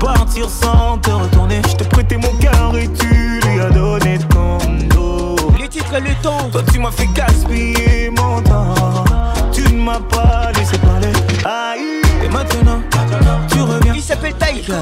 Partir 0.00 0.48
sans 0.50 0.98
te 0.98 1.08
retourner. 1.10 1.62
Je 1.68 1.76
t'ai 1.76 1.84
prêté 1.84 2.16
mon 2.16 2.32
cœur 2.38 2.72
et 2.76 2.88
tu 2.92 3.06
lui 3.46 3.60
as 3.60 3.70
donné 3.70 4.18
ton 4.28 4.58
dos. 4.88 5.36
Les 5.60 5.68
titres 5.68 5.94
et 5.94 6.00
le 6.00 6.12
temps. 6.20 6.50
Toi, 6.50 6.62
tu 6.72 6.80
m'as 6.80 6.90
fait 6.90 7.08
gaspiller 7.14 8.10
mon 8.10 8.40
temps. 8.42 9.04
Tu 9.52 9.62
ne 9.72 9.82
m'as 9.84 10.00
pas 10.00 10.50
laissé 10.58 10.76
parler. 10.78 11.12
Aïe. 11.44 12.02
Et 12.24 12.28
maintenant, 12.28 12.80
tu 13.52 13.60
reviens. 13.60 13.92
Il 13.94 14.02
s'appelle 14.02 14.34
Taïka 14.34 14.72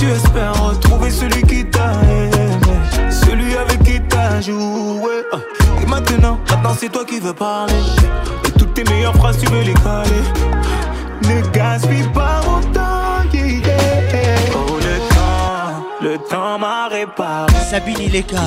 Tu 0.00 0.06
espères 0.08 0.54
retrouver 0.64 1.10
celui 1.10 1.42
qui 1.42 1.66
t'a 1.66 1.92
aimé. 2.10 3.10
Celui 3.10 3.54
avec 3.58 3.82
qui 3.82 4.00
t'as 4.08 4.40
joué. 4.40 5.26
Et 5.82 5.86
maintenant, 5.86 6.38
maintenant 6.50 6.74
c'est 6.74 6.90
toi 6.90 7.04
qui 7.04 7.20
veux 7.20 7.34
parler. 7.34 7.74
Et 8.48 8.50
toutes 8.52 8.72
tes 8.72 8.84
meilleures 8.84 9.14
phrases, 9.16 9.36
tu 9.38 9.46
veux 9.52 9.60
les 9.60 9.74
caler. 9.74 10.22
Ne 11.28 11.40
gaspille 11.52 12.08
pas 12.14 12.40
mon 12.46 12.60
temps, 12.72 12.78
Oh, 13.24 14.78
le 14.78 14.98
temps, 15.08 15.86
le 16.00 16.18
temps 16.18 16.58
m'a 16.58 16.88
réparé. 16.88 17.46
Sabine, 17.70 17.96
il 18.00 18.16
est 18.16 18.28
comme 18.28 18.38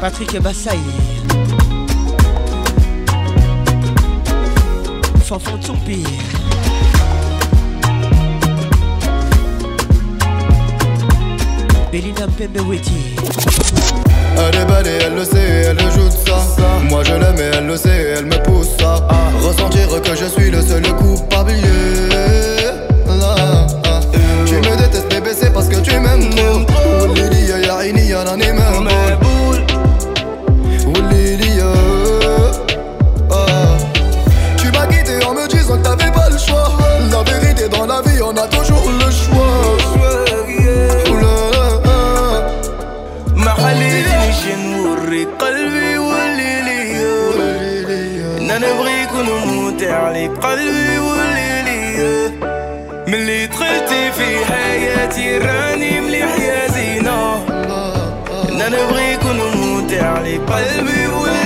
Patrick 0.00 0.42
Bassaï. 0.42 0.78
Fanfan 5.24 5.58
Tsumpi. 5.62 6.04
Elle 11.92 11.98
est 11.98 12.08
belle 14.64 14.86
et 14.86 15.04
elle 15.04 15.14
le 15.16 15.24
sait 15.24 15.70
elle 15.70 15.78
joue 15.90 16.04
de 16.04 16.10
ça. 16.10 16.66
Moi 16.88 17.02
je 17.02 17.14
l'aime 17.14 17.36
et 17.38 17.56
elle 17.56 17.66
le 17.66 17.76
sait 17.76 18.14
elle 18.16 18.26
me 18.26 18.36
pousse 18.44 18.68
ça. 18.78 18.96
Ressentir 19.42 19.88
que 20.00 20.16
je 20.16 20.26
suis 20.26 20.50
le 20.52 20.62
seul 20.62 20.82
coupable. 20.94 21.50
Ah, 23.08 23.66
ah. 23.84 24.00
Tu 24.46 24.54
me 24.56 24.76
détestes 24.76 25.10
bébé 25.10 25.30
c'est 25.36 25.52
parce 25.52 25.66
que 25.68 25.80
tu 25.80 25.98
m'aimes 25.98 26.30
trop. 26.66 27.12
Lili 27.12 27.48
ya 27.48 28.20
ah. 33.32 33.66
Tu 34.58 34.66
m'as 34.70 34.86
quitté 34.86 35.26
en 35.26 35.34
me 35.34 35.48
disant 35.48 35.76
que 35.76 35.82
t'avais 35.82 36.12
pas 36.12 36.28
le 36.30 36.38
choix. 36.38 36.70
La 37.10 37.22
vérité 37.32 37.68
dans 37.68 37.86
la 37.86 38.00
vie 38.02 38.22
on 38.22 38.30
a 38.36 38.46
toujours 38.46 38.88
le 38.94 39.10
choix. 39.10 39.49
نبغي 48.60 49.02
يكون 49.02 49.26
ممتع 49.46 50.02
عليك 50.06 50.30
قلبي 50.30 50.94
يولي 50.94 51.62
ليا 51.64 52.40
ملي 53.08 53.46
دخلتي 53.46 54.12
في 54.12 54.44
حياتي 54.44 55.38
راني 55.38 56.00
مليح 56.00 56.36
يا 56.38 56.68
زينة 56.68 57.46
انا 58.48 58.68
نبغي 58.68 59.12
يكون 59.12 59.38
ممتع 59.56 60.06
عليك 60.12 60.40
قلبي 60.40 61.06
ولي 61.06 61.39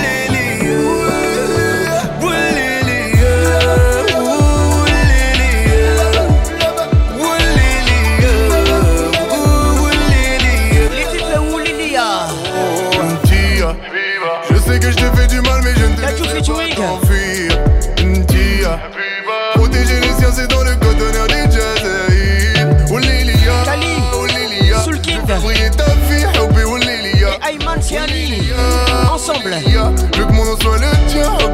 Ensemble. 29.09 29.55
Le 29.65 30.25
que 30.27 30.61
soit 30.63 30.77
le 30.77 31.07
tien. 31.07 31.44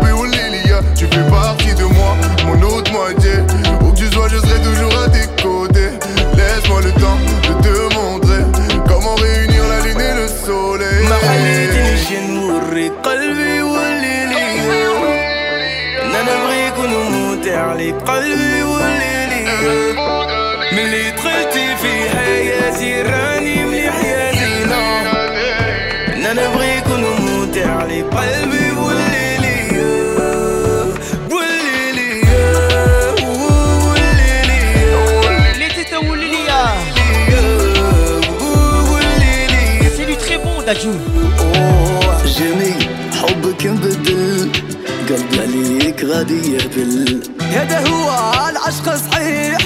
غادي 46.11 46.53
يهبل 46.53 47.23
هذا 47.51 47.79
هو 47.79 48.33
العشق 48.49 48.95
صحيح 48.95 49.57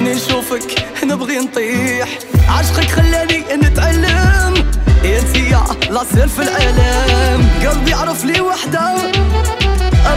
نشوفك 0.00 0.84
نبغي 1.04 1.38
نطيح 1.38 2.08
عشقك 2.48 2.90
خلاني 2.90 3.44
نتعلم 3.54 4.54
انتيا 5.04 5.60
لا 5.90 6.00
سير 6.14 6.28
في 6.28 6.42
الالم 6.42 7.48
قلبي 7.66 7.94
عرف 7.94 8.24
لي 8.24 8.40
وحده 8.40 8.92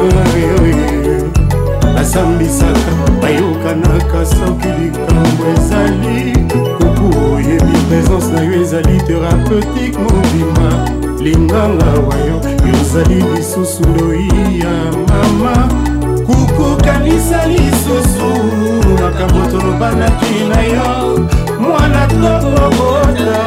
nasambisaka 1.93 2.91
bayokanaka 3.21 4.19
soki 4.35 4.67
likambo 4.81 5.43
ezali 5.57 6.27
kuku 6.77 7.05
oyebi 7.33 7.77
présence 7.89 8.27
na 8.33 8.41
yo 8.45 8.51
ezali 8.61 8.97
thérapeutique 9.07 9.97
mobima 10.05 10.69
linganga 11.25 11.91
wayo 12.07 12.35
yozali 12.73 13.19
lisusu 13.35 13.83
loi 13.95 14.27
ya 14.63 14.73
mama 15.09 15.53
kokanisa 16.33 17.45
lisusu 17.45 18.43
makambo 19.03 19.47
tolobanaki 19.51 20.33
na 20.49 20.61
yo 20.61 21.19
mwana 21.59 22.07
tokobota 22.07 23.41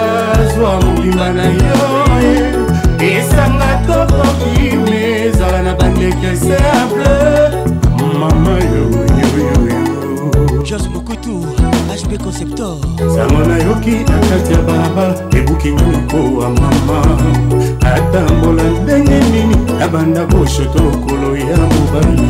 zwa 0.55 0.81
mobimba 0.81 1.33
na 1.33 1.45
yo 1.45 1.89
esanga 3.11 3.71
tokokime 3.87 5.23
ezala 5.27 5.63
na 5.63 5.75
bandeke 5.75 6.37
simple 6.37 7.09
mama 8.19 8.51
yo 8.61 9.05
george 10.79 10.89
mokutu 10.95 11.37
hb 12.03 12.23
conceptor 12.23 12.77
sango 13.15 13.45
nayoki 13.49 13.91
na 13.91 14.19
kati 14.29 14.53
ya 14.53 14.59
balabala 14.63 15.23
ebuki 15.39 15.71
mikowa 15.71 16.51
mama 16.51 17.19
atambola 17.81 18.63
ndenge 18.63 19.21
nini 19.21 19.57
nabanda 19.79 20.27
boshoto 20.27 20.83
lokolo 20.85 21.37
ya 21.37 21.57
mobali 21.57 22.23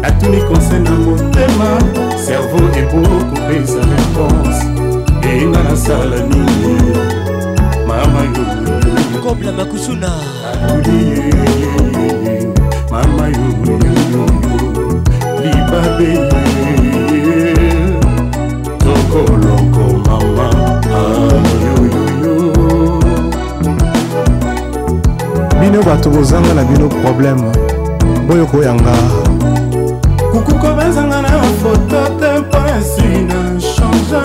natuni 0.00 0.42
konsel 0.42 0.82
na 0.82 0.90
motema 0.90 1.78
servo 2.26 2.56
ebokopesa 2.78 3.86
réponse 3.94 4.62
eyinga 5.28 5.62
nasala 5.62 6.16
nini 6.16 6.82
mama 7.86 8.20
kobla 9.22 9.52
makusuna 9.52 10.10
mama 12.90 13.28
yo 13.28 13.78
libabe 15.44 16.31
koloko 19.12 19.82
mama 20.08 20.48
ah, 20.96 21.82
bino 25.60 25.82
bato 25.82 26.10
bozanga 26.10 26.54
na 26.54 26.64
bino 26.64 26.88
probleme 26.88 27.50
boyokoyanga 28.28 28.92
kukuko 30.32 30.66
bazanga 30.76 31.22
na 31.22 31.28
foto 31.62 32.00
te 32.20 32.38
mpasi 32.40 33.08
na 33.28 33.60
change 33.60 34.22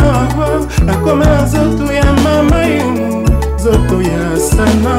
nakoma 0.86 1.26
na 1.26 1.42
nzoto 1.44 1.94
ya 1.94 2.14
mama 2.24 2.66
yo 2.66 3.24
nzoto 3.56 3.96
ya 4.02 4.40
sana 4.40 4.96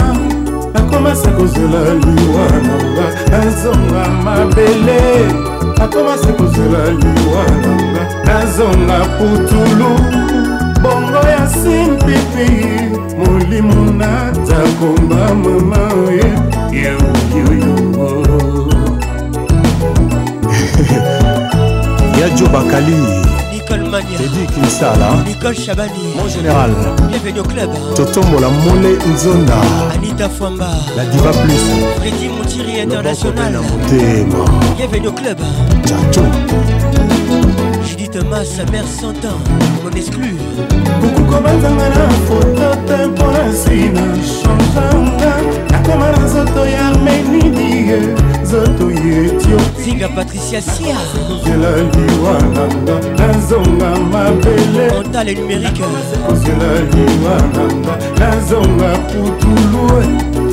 nakomasa 0.74 1.31
kozela 1.31 1.81
liwa 1.94 2.44
nanga 2.69 3.06
nazonga 3.31 4.09
mabele 4.24 5.48
akomasi 5.83 6.29
kozela 6.33 6.91
liwa 6.91 7.45
nanga 7.61 8.25
nazonga 8.25 8.99
putulu 9.19 9.89
bongo 10.83 11.29
ya 11.29 11.49
simpipi 11.49 12.51
molimo 13.19 13.93
natakomba 13.93 15.35
mama 15.35 15.81
oye 16.09 16.27
yaoyoyo 16.83 17.77
yajo 22.21 22.47
bakali 22.47 23.29
Kalmania 23.69 24.16
Teddy 24.19 24.47
Kinsala 24.47 25.23
Nicole 25.24 25.55
Chabani 25.55 26.16
Mon 26.16 26.27
général 26.28 26.70
Bienvenue 27.11 27.40
au 27.40 27.43
club 27.43 27.69
Totombola 27.97 28.49
Mole 28.65 28.97
Nzonda 29.12 29.59
Anita 29.95 30.27
Fwamba 30.31 30.70
La 30.97 31.05
Diva 31.05 31.31
Plus 31.32 32.01
Freddy 32.01 32.28
Moutiri 32.28 32.81
International 32.81 33.53
Motema 33.61 34.45
Bienvenue 34.77 35.09
au 35.09 35.12
club 35.12 35.36
Tchatou 35.85 36.24
Judith 37.86 38.16
Massa 38.31 38.65
Mère 38.73 38.86
Santan 38.89 39.36
On 39.86 39.95
exclut 39.95 40.36
Beaucoup 41.03 41.24
comme 41.24 41.45
un 41.45 42.11
photo, 42.27 42.74
t'impossible, 42.86 43.99
change 44.24 45.28
un 45.74 45.78
okoma 45.89 46.10
na 46.12 46.24
nzoto 46.24 46.66
ya 46.69 46.86
armenidie 46.89 47.98
nzoto 48.43 48.90
ya 48.90 49.23
etiosinga 49.27 50.09
patricia 50.09 50.62
siakozela 50.62 51.70
liwa 51.77 52.43
nanga 52.55 53.09
na 53.27 53.32
nzonga 53.39 53.90
mabele 54.12 54.90
ontale 54.98 55.35
numérike 55.35 55.82
kozela 56.27 56.73
liwa 56.74 57.35
nanga 57.36 57.97
na 58.20 58.35
nzonga 58.36 58.98
putulu 58.98 59.86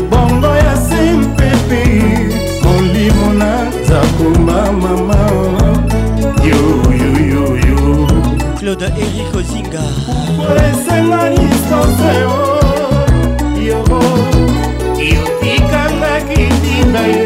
bongo 0.09 0.47
ya 0.55 0.77
sempepe 0.77 1.83
molimo 2.63 3.33
na 3.37 3.57
zakoma 3.87 4.71
mama 4.71 5.17
yoyoyoyo 6.47 8.07
claude 8.59 8.85
erik 8.85 9.35
ozinga 9.37 9.81
esengani 10.71 11.49
soseo 11.69 12.35
yo 13.67 13.77
oh. 13.91 14.74
yotikangaki 15.13 16.39
ntina 16.57 17.01
ye 17.15 17.23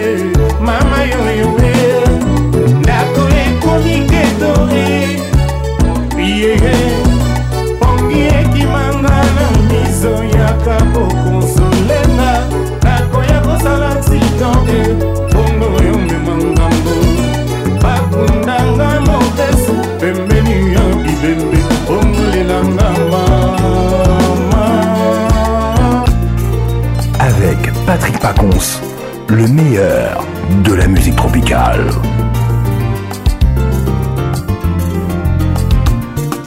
mama 0.66 1.00
yoyoe 1.12 1.78
ndako 2.80 3.24
ekomi 3.46 3.96
ketore 4.12 4.88
yeye 6.42 6.76
pongi 7.80 8.20
ekimanga 8.40 9.18
na 9.36 9.46
miso 9.68 10.14
yaka 10.40 10.76
pokonsolenga 10.94 12.32
nakoya 12.84 13.40
kosala 13.48 13.90
nsitonge 14.00 14.82
bongo 15.34 15.68
yo 15.88 15.96
memanga 16.08 16.66
mbongo 16.76 17.14
bakundanga 17.84 18.90
mobe 19.08 19.49
Paconce, 28.22 28.82
le 29.30 29.48
meilleur 29.48 30.26
de 30.66 30.74
la 30.74 30.88
musique 30.88 31.16
tropicale. 31.16 31.86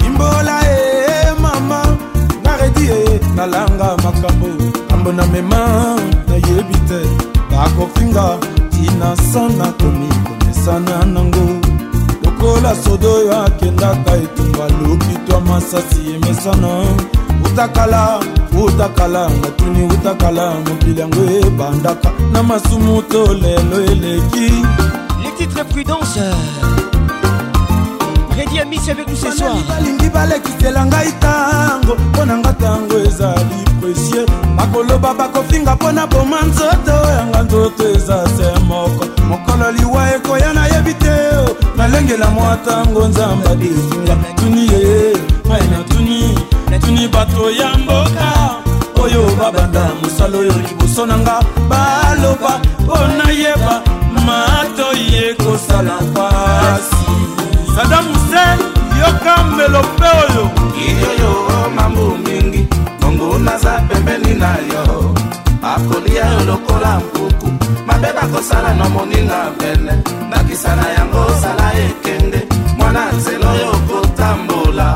Imbola 0.06 0.60
e 0.60 0.66
eh, 0.66 1.28
eh, 1.28 1.40
mama 1.40 1.82
naredi 2.44 2.88
e 2.88 3.20
nalanga 3.34 3.94
makambo 4.02 4.48
ngambo 4.90 5.12
na 5.12 5.26
mema 5.26 5.96
nayebi 6.28 6.78
te 6.86 7.00
bakofinga 7.50 8.36
tina 8.70 9.16
sana 9.32 9.72
tomikomesana 9.78 11.04
nango 11.06 11.58
lokola 12.24 12.74
sodo 12.84 13.14
oyo 13.14 13.42
akendaka 13.44 14.16
etumba 14.16 14.66
lokitwa 14.84 15.40
masasi 15.40 16.16
emesana 16.16 16.84
utakala 17.46 18.20
utakala 18.60 19.28
motuni 19.28 19.84
utakala 19.86 20.50
mokili 20.54 21.00
yango 21.00 21.20
ebandaka 21.46 22.12
na 22.32 22.42
masumu 22.42 23.02
to 23.02 23.34
lelo 23.34 23.80
eleki 23.92 24.52
les 25.24 25.32
titres 25.38 25.64
prudence 25.64 26.18
Freddy 28.32 28.60
Amis 28.60 28.88
avec 28.90 29.08
nous 29.08 29.16
ce 29.16 29.30
soir 29.32 29.54
balingi 29.68 30.08
balekisela 30.10 30.84
ngai 30.86 31.12
tango 31.20 31.94
mpo 32.10 32.24
na 32.24 32.36
nga 32.38 32.52
tango 32.52 32.96
ezali 33.06 33.58
presie 33.80 34.24
bakoloba 34.56 35.14
bakofinga 35.14 35.74
mpo 35.74 35.92
na 35.92 36.06
boma 36.06 36.42
nzoto 36.46 36.94
yanga 37.16 37.42
nzoto 37.42 37.84
eza 37.96 38.24
se 38.36 38.58
moko 38.66 39.04
mokolo 39.28 39.70
liwa 39.72 40.10
ekoya 40.14 40.52
nayebi 40.52 40.94
te 40.94 41.14
nalengela 41.76 42.30
mwa 42.30 42.56
tango 42.66 43.08
nzambe 43.08 43.48
adefinga 43.48 44.16
tuni 44.36 44.62
ye 44.72 45.12
mai 45.48 45.68
na 45.70 45.78
tuni 45.88 46.38
tuni 46.80 47.08
bato 47.08 47.50
ya 47.50 47.68
mboka 47.78 48.41
oyo 49.16 49.28
babanda 49.38 49.84
mosala 50.02 50.36
oyo 50.40 50.52
liboso 50.60 51.06
na 51.06 51.16
nga 51.18 51.36
baloba 51.70 52.52
mpo 52.84 52.96
nayeba 53.18 53.74
matoi 54.26 55.04
ekosala 55.26 55.94
mpasi 56.08 56.98
sada 57.74 57.98
muse 58.06 58.44
yoka 59.00 59.32
mbelope 59.48 60.08
oyo 60.22 60.42
iyoyo 60.88 61.32
mambu 61.76 62.06
mingi 62.24 62.62
bongo 63.00 63.38
naza 63.38 63.74
pembeni 63.88 64.34
na 64.34 64.50
yo 64.72 64.84
akolia 65.74 66.24
yo 66.32 66.40
lokola 66.46 66.90
mpuku 67.00 67.48
mabe 67.86 68.08
bakosala 68.16 68.74
na 68.74 68.88
moninga 68.88 69.40
pene 69.58 69.92
ndakisa 70.28 70.76
na 70.76 70.84
yango 70.96 71.20
osala 71.30 71.66
ekende 71.84 72.40
mwana 72.78 73.12
nzela 73.12 73.46
oyo 73.50 73.68
okotambola 73.76 74.86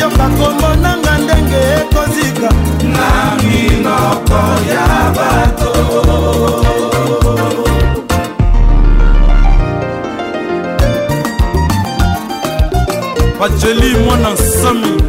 yoka 0.00 0.28
kombo 0.38 0.68
nanga 0.82 1.14
ndenge 1.24 1.62
ekozika 1.80 2.48
na 2.94 3.06
minoko 3.42 4.40
ya 4.74 4.88
bato 5.16 5.72
bajeli 13.40 13.96
mwana 14.04 14.30
nsami 14.30 15.02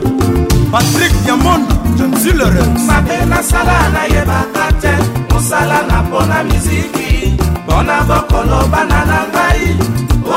patrik 0.71 1.13
yamonda 1.27 1.75
jansilere 1.97 2.63
mabe 2.87 3.17
nasala 3.29 3.77
nayebaka 3.93 4.65
te 4.81 4.91
mosala 5.29 5.77
na 5.89 5.97
mpona 6.03 6.43
miziki 6.43 7.33
mpona 7.67 7.95
bokoloba 8.07 8.81
na 8.89 8.99
na 9.09 9.19
ngai 9.31 9.67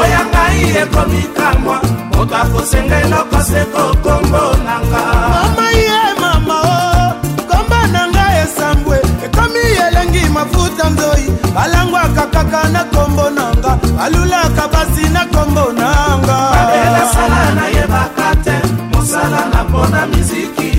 oya 0.00 0.31
mai 0.52 0.82
ekomikamwa 0.82 1.76
moto 2.14 2.36
akosenga 2.36 3.00
eloko 3.00 3.38
seko 3.48 3.84
kombo 4.04 4.42
nanga 4.66 5.02
omai 5.44 5.82
ye 5.86 6.02
mama 6.20 6.56
o 6.62 7.44
kombo 7.50 7.78
nanga 7.94 8.24
esambwe 8.42 8.96
ekomi 9.26 9.62
elengi 9.86 10.22
mafuta 10.34 10.84
nzoi 10.92 11.24
balangwaka 11.54 12.24
kaka 12.34 12.62
na 12.74 12.82
kombo 12.92 13.24
nanga 13.36 13.72
balulaka 13.98 14.64
basi 14.72 15.04
na 15.14 15.22
kombo 15.32 15.64
nanga 15.78 16.38
badelasala 16.56 17.42
nayebaka 17.58 18.28
te 18.44 18.56
mosala 18.92 19.40
na 19.52 19.60
mpona 19.68 20.00
miziki 20.12 20.72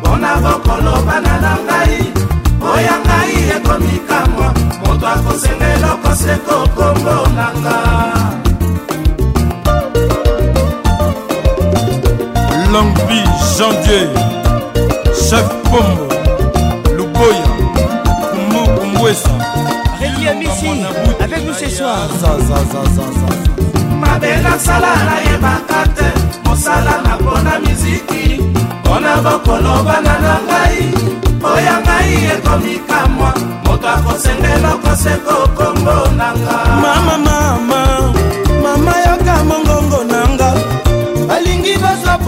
mpona 0.00 0.30
bokolobana 0.42 1.34
na 1.44 1.52
ngai 1.66 1.98
oya 2.72 2.96
ngai 3.06 3.32
ekomikamwa 3.56 4.48
moto 4.82 5.06
akosenga 5.14 5.66
eloko 5.76 6.10
seko 6.22 6.56
kombo 6.76 7.16
nanga 7.36 7.74
longue 12.74 12.98
vie 13.08 13.22
janvier 13.56 14.08
chef 15.26 15.46
pombo 15.70 16.08
luboya 16.96 17.46
kumu 18.30 18.62
kumbwesa 18.80 19.30
rekiamisi 20.00 20.66
avec 21.20 21.46
nous 21.46 21.52
ce 21.54 21.68
soir 21.68 22.08
mabela 24.00 24.58
sala 24.58 24.88
nayebaka 25.08 25.82
te 25.94 26.48
mosala 26.48 26.94
na 27.06 27.14
mpona 27.20 27.52
miziki 27.62 28.40
mpona 28.82 29.12
bokolobana 29.24 30.14
na 30.24 30.34
ngai 30.44 30.82
oya 31.54 31.76
ngai 31.82 32.12
ekomikamwa 32.34 33.30
moto 33.64 33.88
akosengela 33.96 34.68
okoseko 34.76 35.36
kombo 35.56 35.96
na 36.18 36.26
nga 36.40 36.56
mama 36.82 37.16
mama 37.26 38.33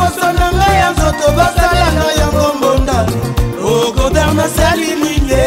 liboso 0.07 0.33
na 0.39 0.49
ngai 0.59 0.77
ya 0.83 0.89
nzoto 0.93 1.29
basala 1.39 1.87
na 1.97 2.07
yango 2.21 2.47
mbonda 2.57 2.99
ogodar 3.73 4.31
nasali 4.39 4.89
minge 5.01 5.45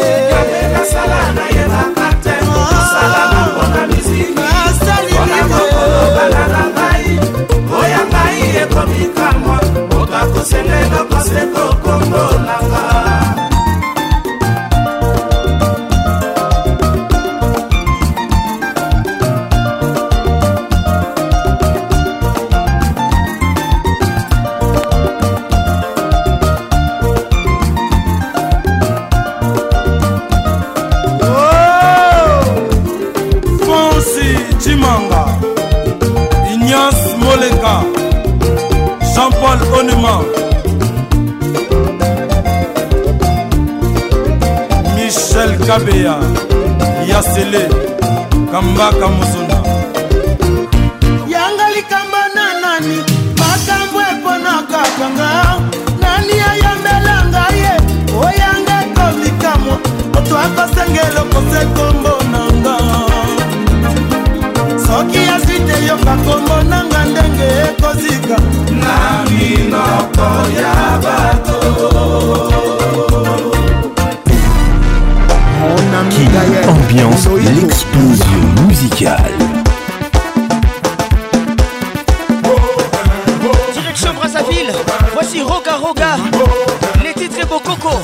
oya 7.80 8.00
ngai 8.10 8.40
ekomikamwa 8.62 9.56
okakosenga 10.00 10.76
elokose 10.84 11.40
tokombolanga 11.54 12.99
na 47.20 47.34
sele 47.34 47.60
kambaka 48.52 49.06
mozona 49.16 49.56
yanga 51.32 51.66
likamba 51.76 52.22
na 52.36 52.44
nani 52.62 52.96
makambo 53.42 53.98
eponakakanga 54.10 55.28
nani 56.02 56.34
ayambela 56.52 57.14
ngai 57.30 57.58
ye 57.64 57.72
oyanga 58.26 58.74
ekomikamwa 58.84 59.76
moto 60.12 60.34
akosengela 60.44 61.20
okose 61.24 61.60
kombo 61.74 62.12
nanga 62.32 62.74
soki 64.84 65.20
azwi 65.34 65.56
te 65.66 65.76
yoka 65.88 66.14
kombo 66.24 66.56
nanga 66.70 67.00
ndenge 67.10 67.48
ekozika 67.68 68.36
na 68.82 68.94
minoko 69.30 70.28
ya 70.60 70.72
bato 71.04 71.58
qui 76.08 76.26
ambiance 76.68 77.28
l'explosion 77.28 78.40
musicale. 78.66 79.32
Direction 83.74 84.14
Brazzaville, 84.14 84.72
voici 85.14 85.40
Roga 85.42 85.76
Roga, 85.76 86.16
les 87.02 87.12
titres 87.12 87.38
et 87.42 87.46
coco 87.46 87.98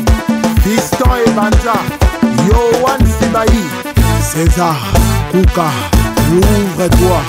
Distant 0.65 1.15
et 1.27 1.31
Banja, 1.31 1.77
Yohan 2.49 3.01
Sibahi, 3.19 3.65
César, 4.20 4.77
Kouka, 5.32 5.69
ouvre-toi. 6.32 7.20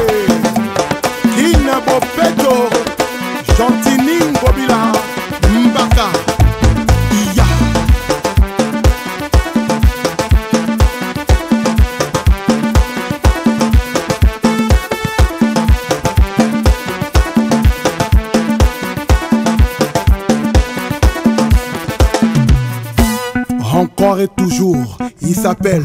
toujours. 24.29 24.99
Il 25.23 25.35
s'appelle 25.35 25.85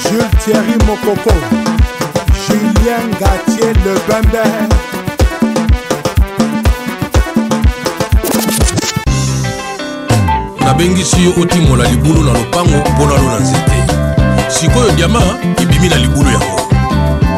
Jules 0.02 0.28
Thierry 0.44 0.76
Mokoko. 0.86 1.34
Julien 2.46 3.02
Gatier 3.18 3.72
Le 3.84 4.95
nabengisi 10.66 11.24
yo 11.24 11.42
otimola 11.42 11.88
libulu 11.90 12.22
na 12.22 12.32
lopango 12.32 12.78
mpo 12.90 13.06
nalo 13.06 13.30
na 13.30 13.40
nzete 13.40 13.82
sikoyo 14.48 14.90
diama 14.90 15.22
ebimi 15.62 15.88
na 15.88 15.96
libulu 15.96 16.30
yango 16.30 16.60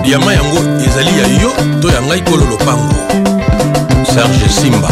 diama 0.05 0.35
yango 0.35 0.57
ezali 0.83 1.11
ya 1.19 1.43
yo 1.43 1.51
to 1.83 1.89
ya 1.91 2.03
ngai 2.03 2.21
kolo 2.25 2.45
lopango 2.51 2.95
serge 4.15 4.49
simba 4.61 4.89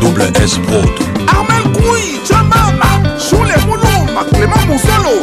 double 0.00 0.30
s 0.44 0.58
prod 0.58 0.90
armel 1.36 1.66
kui 1.74 2.20
jamama 2.30 2.90
jule 3.30 3.54
mulumba 3.66 4.24
clément 4.30 4.66
musolo 4.66 5.14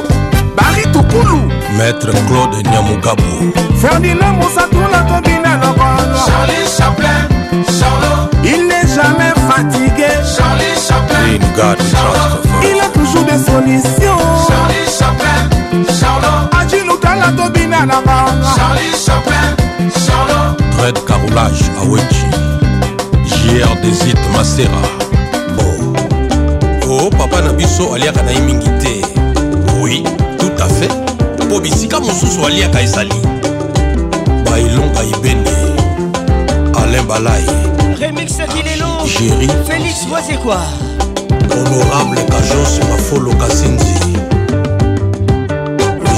bari 0.57 0.84
tukulu 0.94 1.38
maître 1.77 2.11
claude 2.27 2.69
nyamugabo 2.69 3.23
ferdinand 3.82 4.38
mosatula 4.38 5.02
tobina 5.10 5.53
lokono 5.56 6.26
charlie 6.27 6.68
chaplin 6.77 7.22
charlo 7.80 8.30
il 8.44 8.68
n'est 8.68 8.88
jamais 8.95 9.34
fatigué 9.49 10.07
charlie 10.38 10.76
chaplin 10.88 11.34
in 11.41 11.56
god 11.57 11.77
trust 11.77 12.45
eza 13.36 13.45
solution 13.52 14.18
charlie 14.48 14.86
chaplin 14.98 15.86
charlot 15.99 16.53
ajilutala 16.60 17.32
tobina 17.32 17.86
na 17.86 18.02
banga 18.02 18.53
charlie 18.56 18.91
chaplin 19.06 19.49
charlot 20.06 20.57
red 20.82 20.98
carolage 21.07 21.64
aweji 21.82 22.26
jr 23.30 23.82
desit 23.82 24.18
masera 24.34 24.82
bo 25.56 25.84
o 26.90 27.07
oh, 27.07 27.10
papa 27.10 27.41
na 27.41 27.53
biso 27.53 27.94
aliaka 27.95 28.24
na 28.24 28.32
ye 28.32 28.40
mingi 28.40 28.70
te 28.80 29.02
oui 29.82 30.03
tout 30.40 30.64
à 30.64 30.70
fait 30.70 30.94
mpo 31.45 31.60
bisika 31.60 31.99
mosusu 31.99 32.45
aliaka 32.45 32.82
ezali 32.82 33.16
baelonga 34.45 35.03
ebene 35.14 35.52
alain 36.84 37.03
balai 37.03 37.45
remixakilelo 37.99 39.07
géri 39.20 39.49
félix 39.68 40.07
wazekwa 40.12 40.60
honorable 41.52 42.24
kajos 42.28 42.80
mafolo 42.90 43.34
kasinzi 43.34 44.00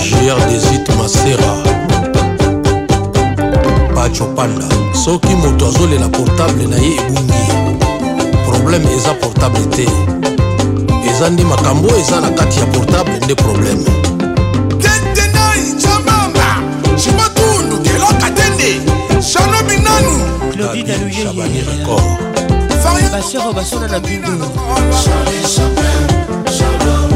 jr 0.05 0.39
desit 0.49 0.87
masera 0.97 1.53
pacho 3.95 4.25
panda 4.35 4.69
soki 4.93 5.35
moto 5.35 5.67
azolela 5.67 6.07
portable 6.09 6.67
na 6.67 6.77
ye 6.77 6.95
ebungi 6.95 8.39
probleme 8.49 8.93
eza 8.95 9.13
portable 9.13 9.65
te 9.67 9.85
eza 11.09 11.29
nde 11.29 11.43
makambo 11.43 11.87
eza 11.99 12.21
na 12.21 12.29
kati 12.29 12.59
ya 12.59 12.65
portable 12.65 13.17
nde 13.25 13.35
probleme 13.35 13.83
Claudie 20.57 20.83
Dalouye. 20.83 22.16
bashero 23.11 23.49
oh, 23.49 23.53
basona 23.53 23.87
na 23.87 23.99
bindo 23.99 24.27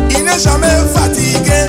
il 0.10 0.24
n'est 0.24 0.40
jamais 0.40 0.80
fatigué 0.94 1.66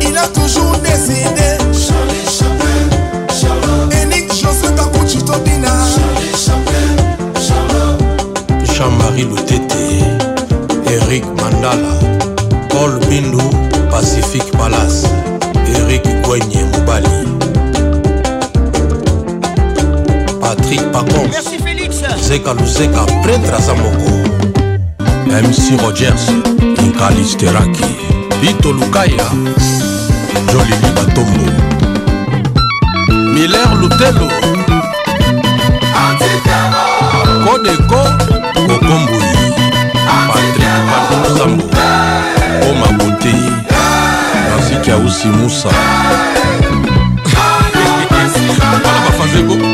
il 0.00 0.16
a 0.16 0.28
toujours 0.28 0.76
décidé 0.78 1.56
enik 4.02 4.30
jose 4.32 4.72
kakuchitobina 4.76 5.68
jean-marie 8.72 9.24
lutete 9.24 10.02
eric 10.86 11.24
mandala 11.40 11.94
paul 12.68 12.98
bindu 13.08 13.42
pacifique 13.90 14.50
palace 14.52 15.06
eric 15.74 16.04
gwenye 16.22 16.64
mobali 16.72 17.16
patrick 20.40 20.82
pacon 20.92 21.30
luzeka 22.24 22.52
luzeka 22.54 23.00
pretre 23.22 23.52
aza 23.56 23.74
moko 23.74 24.10
mc 25.44 25.82
rogers 25.82 26.26
inkalisteraki 26.84 27.84
bito 28.40 28.72
lukaya 28.72 29.30
jolili 30.52 30.88
batombo 30.96 31.46
miller 33.10 33.68
lutelo 33.80 34.28
kodeko 37.44 38.00
kokombui 38.66 39.34
patrik 40.26 40.72
badosambo 40.90 41.64
oma 42.70 42.86
kote 42.86 43.34
nasiki 44.50 44.90
ausi 44.90 45.28
musa 45.28 45.68
mpona 48.50 49.00
bafanzeko 49.06 49.73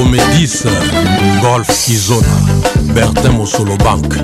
Promédis, 0.00 0.62
Golf 1.42 1.88
Izona, 1.88 2.36
Bertin 2.94 3.30
Mosolo 3.32 3.76
Bank, 3.78 4.14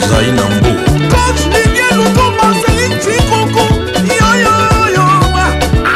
zai 0.10 0.32
na 0.38 0.44
mbo 0.56 0.72
coach 1.12 1.41
didier 1.52 1.91
luto 1.98 2.24
marcelin 2.38 2.94
cikoko 3.04 3.64
yoyoyoyoa 4.20 5.45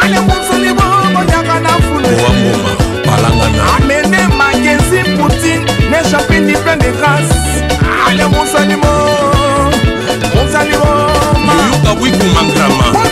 ale 0.04 0.20
mosali 0.20 0.72
boboyaka 0.78 1.60
na 1.60 1.72
fulewamboma 1.86 2.74
balangana 3.06 3.64
amene 3.78 4.20
makenzi 4.38 5.00
poutine 5.18 5.66
ne 5.92 6.10
japin 6.12 6.42
di 6.48 6.54
plein 6.64 6.78
de 6.80 6.90
grâce 6.98 7.38
ale 8.08 8.26
mosalimo 8.28 8.92
mosalimo 10.36 10.94
yoyoka 11.58 11.92
bwikumangama 12.00 13.08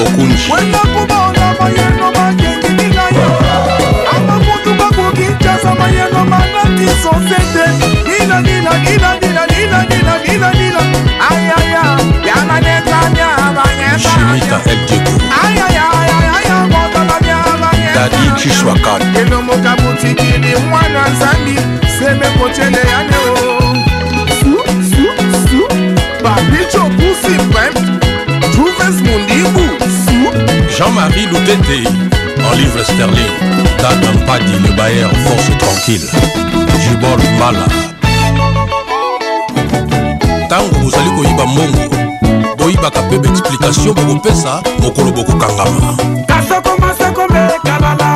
okunji 0.02 0.36
shimita 0.42 0.80
eldeko 14.72 17.08
dadi 17.94 18.24
chiswakat 18.36 19.02
elongoka 19.20 19.72
botikili 19.76 20.52
mwana 20.70 21.02
nzambi 21.10 21.56
seme 21.98 22.26
kocele 22.42 22.78
yane 22.92 23.20
o 23.30 23.32
babicho 26.24 26.84
pusi 26.84 27.34
pem 27.52 27.74
juves 28.54 28.96
mundiku 29.02 29.59
Jean-Marie 30.80 31.26
Loutete, 31.30 31.84
en 31.86 32.56
livre 32.56 32.82
sterling, 32.82 33.32
Datan 33.82 34.16
Padi, 34.26 34.50
le 34.66 34.70
bailleur, 34.74 35.10
force 35.26 35.50
tranquille, 35.58 36.06
Jubor 36.80 37.18
Mala. 37.38 37.66
ntango 40.46 40.74
bozali 40.80 41.10
koyiba 41.16 41.46
mbongo 41.46 42.56
boyibaka 42.58 43.00
mpe 43.02 43.18
baexplikatio 43.18 43.92
bokopesa 43.94 44.62
mokolo 44.82 45.10
bokokangama 45.12 45.96
kasoko 46.28 46.70
masako 46.80 47.22
mekabala 47.32 48.09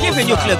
Bienvenue 0.00 0.32
au 0.32 0.36
club. 0.36 0.58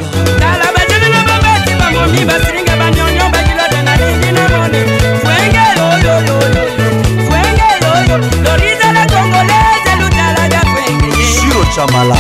Shiro 11.21 11.65
Chamala. 11.75 12.15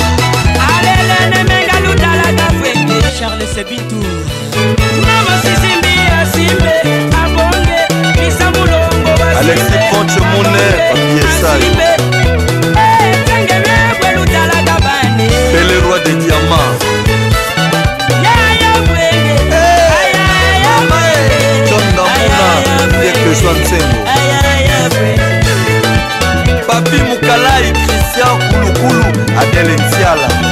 Charles 3.19 3.47
Sabitou. 3.55 3.97
Mama 5.01 5.37
Sisimbi 5.43 5.97
Asimbe. 6.23 7.10
alexi 9.51 9.79
coach 9.91 10.15
mune 10.31 10.67
papiesai 10.89 11.63
pele 15.53 15.77
roi 15.85 15.99
de 16.05 16.13
diamant 16.21 16.73
joa 23.43 23.53
nsengo 23.59 23.99
papi 26.69 26.97
mokalai 27.09 27.67
kristian 27.83 28.37
kulukulu 28.51 29.05
adele 29.41 29.73
ntiala 29.77 30.50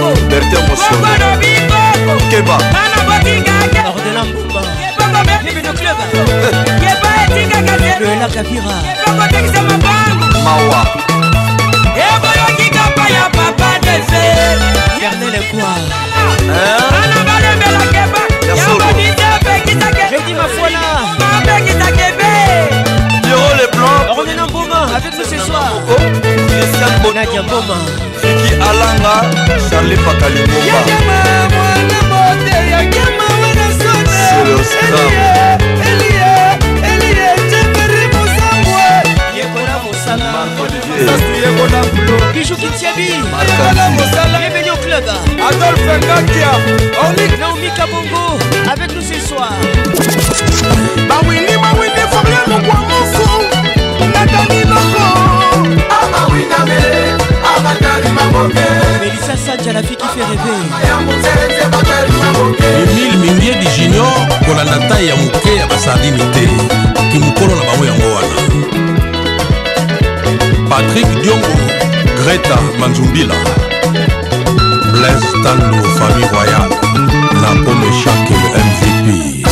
bertin 0.00 0.62
mosonkeba 0.68 2.58
mawa 10.44 10.82
ekoyokikapa 11.92 13.04
ya 13.14 13.24
papa 13.36 13.68
dese 13.82 14.24
fernel 15.00 15.34
ekwa 15.34 15.68
ana 17.04 17.20
balembelakeba 17.26 18.20
yabodise 18.48 19.26
opekisake 19.28 19.74
mabekisake 21.30 22.16
be 22.18 22.31
leblanc 23.62 24.26
Renan 24.26 24.46
Boma 24.52 24.86
avec 24.96 25.12
nous 25.16 25.24
ce 25.24 25.38
soir 25.38 25.70
Christian 26.22 27.12
Nadia 27.14 27.42
Boma 27.42 27.78
Fiki 28.20 28.54
Alanga 28.54 29.30
Charlie 29.70 29.96
Pakalimoma 29.96 30.72
C'est 34.28 34.44
le 34.44 34.58
star 34.62 35.61
sanaayekola 40.04 41.80
pulo 41.92 42.16
bijou 42.34 42.56
kitiabiala 42.62 43.84
mosala 43.96 44.38
revenio 44.44 44.76
club 44.82 45.06
adolphe 45.48 45.94
ngakia 46.04 46.48
orlik 47.06 47.34
naomi 47.42 47.70
kabongo 47.76 48.24
avec 48.72 48.90
nous 48.94 49.06
ce 49.10 49.18
soir 49.28 49.54
bawini 51.10 51.54
bawini 51.64 52.02
foria 52.12 52.40
lokwa 52.50 52.76
mosu 52.88 53.28
natani 54.12 54.60
loko 54.72 55.06
amawiname 55.98 56.80
ah, 57.20 57.48
amatari 57.58 58.08
ah, 58.08 58.16
maboke 58.18 58.66
melisa 59.00 59.36
sanja 59.46 59.72
la 59.76 59.82
fi 59.86 59.94
qui 60.00 60.08
fait 60.14 60.26
rêver 60.30 60.62
ah, 60.72 62.64
emile 62.82 63.16
mingiedi 63.24 63.66
junior 63.76 64.14
kolanda 64.46 64.78
tai 64.88 65.06
ya 65.06 65.14
moke 65.16 65.52
ya 65.60 65.66
basardini 65.66 66.24
te 66.34 66.42
kimokolo 67.10 67.54
na 67.56 67.62
bango 67.70 67.84
yango 67.84 68.08
wana 68.14 68.61
patrik 70.72 71.06
diongo 71.20 71.52
greta 72.24 72.56
manzumbila 72.80 73.36
blaise 74.94 75.28
tando 75.44 75.84
famille 75.98 76.32
royale 76.36 76.74
la 77.44 77.50
pomme 77.64 77.88
chaque 78.02 78.36
mvp 78.66 79.51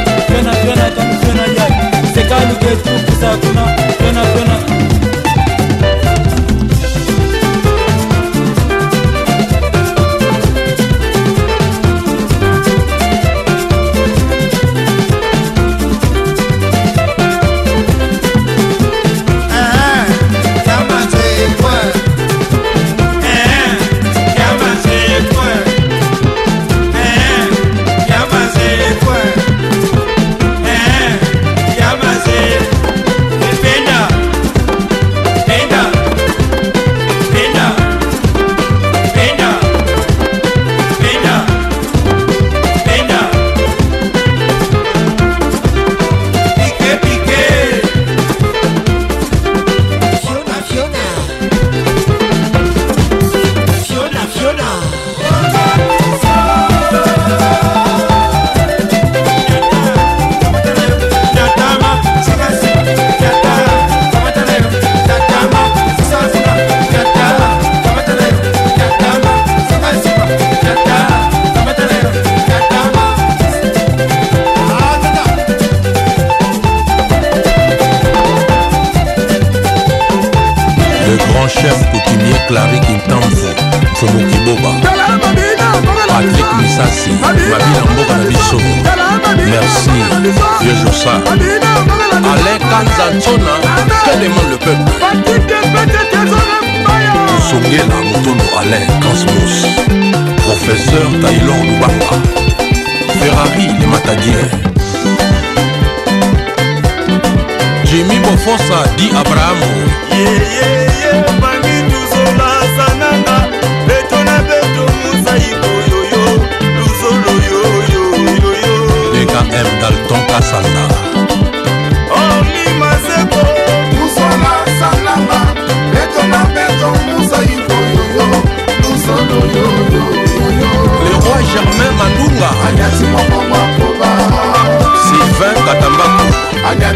fena 0.65 0.85
kamu 0.95 1.15
fena 1.25 1.45
yai 1.57 1.73
sekali 2.13 2.55
ketu 2.61 2.91
kusakuna 3.05 3.63
fena 3.97 4.23
fena 4.35 4.80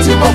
tí 0.04 0.12
mo 0.16 0.35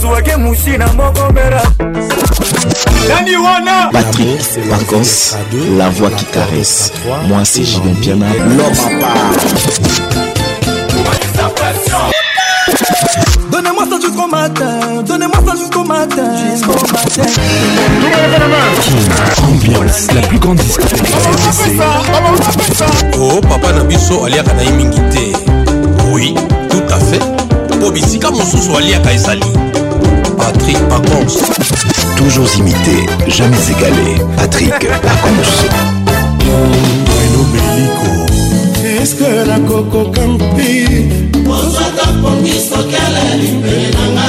nazwaki 0.00 0.36
musina 0.40 0.86
moko 0.92 1.32
mera 1.32 1.62
nani 3.08 3.36
wana 3.36 3.90
patrik 3.92 4.40
pacons 4.70 5.36
la 5.78 5.90
voix 5.90 6.10
qui 6.10 6.24
caresse 6.32 6.90
moi 7.28 7.44
c'est 7.44 7.64
jibin 7.64 7.94
piana 8.00 8.26
l'homme 8.38 9.00
Donnez-moi 13.52 13.84
ça 13.90 14.00
jusqu'au 14.00 14.26
matin, 14.26 15.02
donnez-moi 15.04 15.38
ça 15.46 15.54
jusqu'au 15.58 15.84
matin, 15.84 16.34
jusqu'au 16.52 16.92
matin. 16.92 17.28
Ambiance, 19.44 20.06
la 20.14 20.20
plus 20.22 20.38
grande 20.38 20.56
discothèque 20.58 21.02
Oh 23.18 23.40
papa 23.42 23.72
Nabiso 23.72 24.24
aliaka 24.24 24.52
na 24.54 24.62
mingi 24.70 25.00
te. 25.10 25.38
Oui, 26.10 26.34
tout 26.70 26.92
à 26.94 26.98
fait. 27.00 27.80
Po 27.80 27.90
bisika 27.90 28.30
mosusu 28.30 28.76
aliaka 28.76 29.12
ezali. 29.12 29.50
Patrick 30.40 30.78
Pacons. 30.88 31.36
Toujours 32.16 32.46
imité, 32.56 33.04
jamais 33.28 33.58
égalé. 33.74 34.14
Patrick 34.38 34.74
Pacons. 34.78 35.50
eske 39.02 39.44
nakokoka 39.46 40.20
mpe 40.20 40.68
kozwaka 41.46 42.06
kongisokela 42.22 43.24
limbeli 43.40 43.86
nanga 43.94 44.28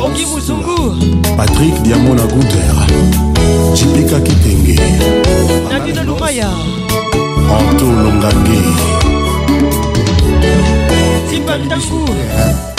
ongi 0.04 0.26
muzungu 0.26 0.80
patrik 1.38 1.82
diamona 1.82 2.22
gunter 2.26 2.76
jipika 3.74 4.20
kitenge 4.20 4.80
nadina 5.72 6.04
lumaya 6.04 6.50
anto 7.60 7.86
longange 7.86 8.62
simba 11.30 11.58
ndangu 11.58 12.04
eh, 12.08 12.79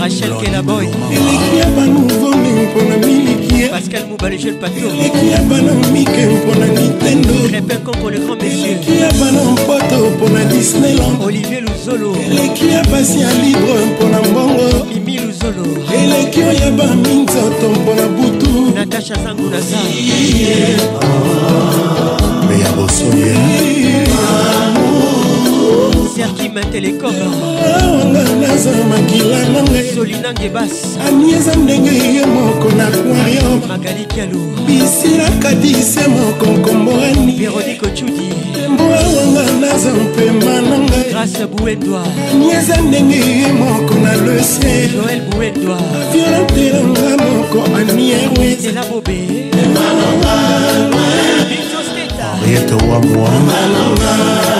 Rachel 0.00 0.32
Kelaboy 0.44 0.84
eleki 1.12 1.56
ya 1.60 1.66
banuvone 1.76 2.48
mpona 2.52 3.06
miliki 3.06 3.68
Pascal 3.70 4.04
Mouba 4.08 4.28
le 4.30 4.38
jeune 4.38 4.58
patio 4.58 4.88
eleki 4.88 5.26
ya 5.32 5.42
bana 5.42 5.72
mike 5.92 6.26
mpona 6.26 6.66
Nintendo 6.66 7.28
Crépin 7.48 7.78
Congo 7.84 8.10
le 8.10 8.18
grand 8.18 8.36
monsieur 8.42 8.70
eleki 8.70 9.00
ya 9.00 9.12
bana 9.12 9.44
mpoto 9.44 10.10
mpona 10.10 10.44
Disneyland 10.44 11.22
Olivier 11.26 11.60
Luzolo 11.60 12.16
eleki 12.30 12.68
ya 12.68 12.84
basi 12.84 13.20
ya 13.20 13.32
libre 13.34 13.84
mpona 13.94 14.20
mbongo 14.30 14.86
zolo 15.40 15.62
eleki 15.98 16.40
oyeba 16.50 16.86
minzoto 17.02 17.64
mpona 17.76 18.04
butu 18.16 18.50
natasha 18.74 19.14
sangunasa 19.24 19.78
me 22.48 22.54
ya 22.62 22.70
bosoye 22.76 23.34
Esther 26.20 26.34
Kim 26.36 26.54
Telecom 26.70 27.14
ah, 27.14 29.94
Solina 29.94 30.32
Gebas 30.34 30.98
anieza 31.08 31.56
ndenge 31.56 31.90
ye 31.90 32.26
moko 32.26 32.68
na 32.76 32.86
aquarium 32.88 33.60
Magali 33.68 34.04
Kalou 34.04 34.52
bisila 34.66 35.30
kadise 35.40 36.00
moko 36.08 36.46
nkomborani 36.46 37.32
Véronique 37.32 37.86
Ochudi 37.86 38.28
tembo 38.54 38.84
awanga 38.84 39.52
naza 39.60 39.92
mpema 39.94 40.60
na 40.62 40.78
ngai 40.78 41.10
Grâce 41.10 41.46
Bouendoa 41.46 42.04
anieza 42.32 42.76
ndenge 42.76 43.16
ye 43.16 43.52
moko 43.52 43.94
na 43.94 44.12
le 44.14 44.42
ciel 44.42 44.90
Joël 44.92 45.20
Bouendoa 45.30 45.78
aviolantelanga 46.02 47.24
moko 47.24 47.76
anierwe 47.76 48.56
Stella 48.58 48.82
Bobé 48.84 49.20
Emanonga 49.52 50.34
Victor 51.48 51.82
Steta 51.88 52.36
Henriette 52.40 52.74
Wamwa 52.74 53.28
Emanonga 53.28 54.59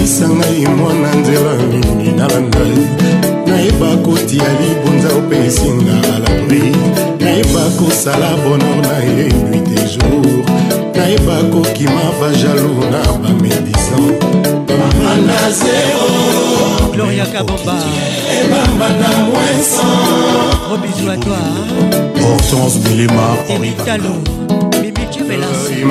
yebisa 0.00 0.28
ngai 0.28 0.66
mwana 0.76 1.14
nzela 1.14 1.52
mingi 1.56 2.10
nalanda 2.10 2.58
nayeba 3.46 3.96
kotia 3.96 4.42
libonza 4.60 5.08
mpe 5.26 5.36
esinga 5.46 5.92
alabri 6.14 6.74
nayeba 7.20 7.60
kosala 7.78 8.36
bonor 8.36 8.76
na 8.82 8.96
ye 9.04 9.28
nuit 9.28 9.64
de 9.68 9.82
jour 9.82 10.44
nayeba 10.94 11.36
kokima 11.52 12.02
bajalo 12.20 12.70
na 12.92 13.00
bamedisan 13.22 14.12
bamba 14.68 15.14
na 15.26 15.38
zero 15.50 16.90
gloria 16.92 17.26
kabomba 17.26 17.76
ebamba 18.44 18.88
na 19.00 19.08
moinsan 19.26 20.00
robisu 20.70 21.10
a 21.12 21.16
toi 21.16 22.24
hortense 22.24 22.78
bilema 22.78 23.28
orivitalo 23.54 24.14
mimici 24.82 25.20
belasi 25.28 25.84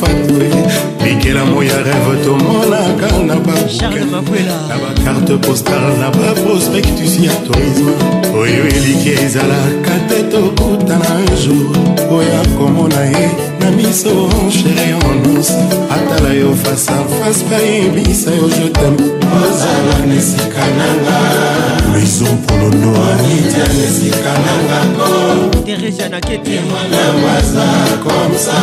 fambwe 0.00 0.48
bikelamo 1.04 1.62
ya 1.62 1.78
rêve 1.86 2.14
tomonaka 2.24 3.08
na 3.28 3.36
bana 3.46 4.56
bakarte 4.82 5.36
postar 5.36 5.82
na 6.00 6.10
baprospectus 6.10 7.18
ya 7.24 7.32
tourisme 7.44 7.92
oyo 8.34 8.62
eliki 8.66 9.10
ezalaka 9.24 9.94
te 10.08 10.20
tokutana 10.30 11.12
jour 11.42 11.72
oya 12.10 12.40
komona 12.58 13.02
ye 13.04 13.26
na 13.60 13.70
miso 13.70 14.28
chere 14.50 14.88
onus 15.10 15.50
atala 15.90 16.34
yo 16.34 16.54
face 16.54 16.88
a 16.90 16.98
face 17.20 17.42
bayebisa 17.50 18.30
yo 18.34 18.48
jotem 18.48 19.15
ozala 19.34 20.06
na 20.06 20.14
esika 20.14 20.62
nanga 20.78 21.18
horizon 21.90 22.36
polonoanita 22.46 23.66
na 23.74 23.82
esika 23.88 24.32
nangako 24.44 25.10
teresianaketemwanamaza 25.66 27.64
komsa 28.02 28.58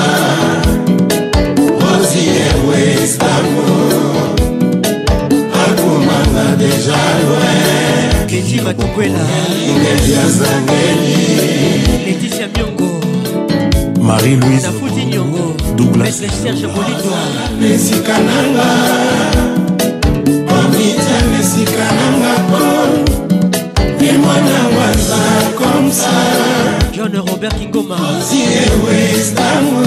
ozi 1.92 2.24
ewe 2.50 2.82
istanbul 3.04 4.18
akomanga 5.68 6.48
deja 6.60 7.00
loin 7.28 8.10
keti 8.28 8.58
matukwela 8.62 9.20
ya 10.14 10.26
zangeli 10.38 11.24
leticia 12.06 12.46
miongo 12.56 12.92
marie 14.02 14.36
louise 14.36 14.66
nafuti 14.68 15.04
nyongo 15.06 15.46
douglas 15.76 16.18
serge 16.18 16.68
bolidwa 16.68 17.20
na 17.62 17.68
esika 17.76 18.16
nanga 18.28 18.72
itana 20.90 21.40
esika 21.40 21.86
nanga 21.98 22.34
po 22.50 22.62
ye 24.04 24.12
mwana 24.24 24.60
waza 24.76 25.22
komsa 25.60 26.12
john 26.96 27.14
robert 27.28 27.56
kingoma 27.60 27.98
oziewestango 28.10 29.82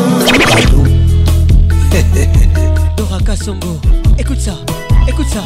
dora 2.97 3.19
kasongo 3.27 3.73
écoute 4.19 4.41
ça 4.41 4.57
écoute 5.09 5.29
ça 5.35 5.43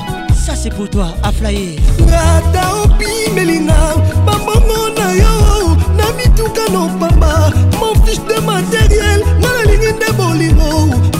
ça 0.46 0.52
c'est 0.60 0.74
pour 0.76 0.88
toi 0.88 1.08
aflaye 1.22 1.78
ngata 2.00 2.62
obimelinga 2.84 3.78
bambongo 4.26 4.80
na 4.98 5.08
yo 5.14 5.76
na 5.98 6.06
mituka 6.16 6.64
nopamba 6.72 7.50
mon 7.80 7.94
fiche 8.06 8.22
de 8.30 8.38
matériel 8.50 9.20
nga 9.40 9.50
nalingi 9.56 9.92
nde 9.98 10.10
bolingo 10.18 10.70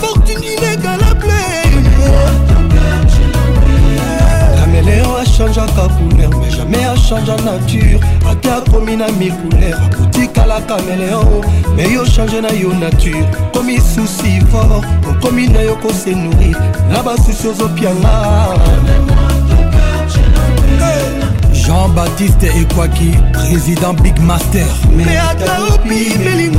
fortune 0.01 0.45
inégala 0.55 1.10
achangeaka 5.45 5.89
couleur 5.97 6.31
mais 6.41 6.51
jamais 6.51 6.85
achange 6.85 7.29
nature 7.45 8.01
ake 8.31 8.47
akomi 8.51 8.97
na 8.97 9.07
mikouleur 9.13 9.81
akotikalaka 9.87 10.77
meleo 10.89 11.41
me 11.77 11.93
yo 11.93 12.05
change 12.05 12.41
na 12.41 12.51
yo 12.53 12.73
nature 12.75 13.25
komi 13.53 13.79
susi 13.79 14.41
fort 14.51 14.85
okomi 15.11 15.49
na 15.49 15.61
yo 15.63 15.77
kose 15.77 16.15
nourrir 16.15 16.57
na 16.91 17.03
basusi 17.03 17.49
ozopianga 17.49 18.09
jean-baptiste 21.53 22.45
ekwaki 22.61 23.13
président 23.33 23.95
big 24.03 24.19
master 24.21 24.67
me 24.97 25.05
ata 25.05 25.75
opi 25.75 26.19
belingo 26.19 26.59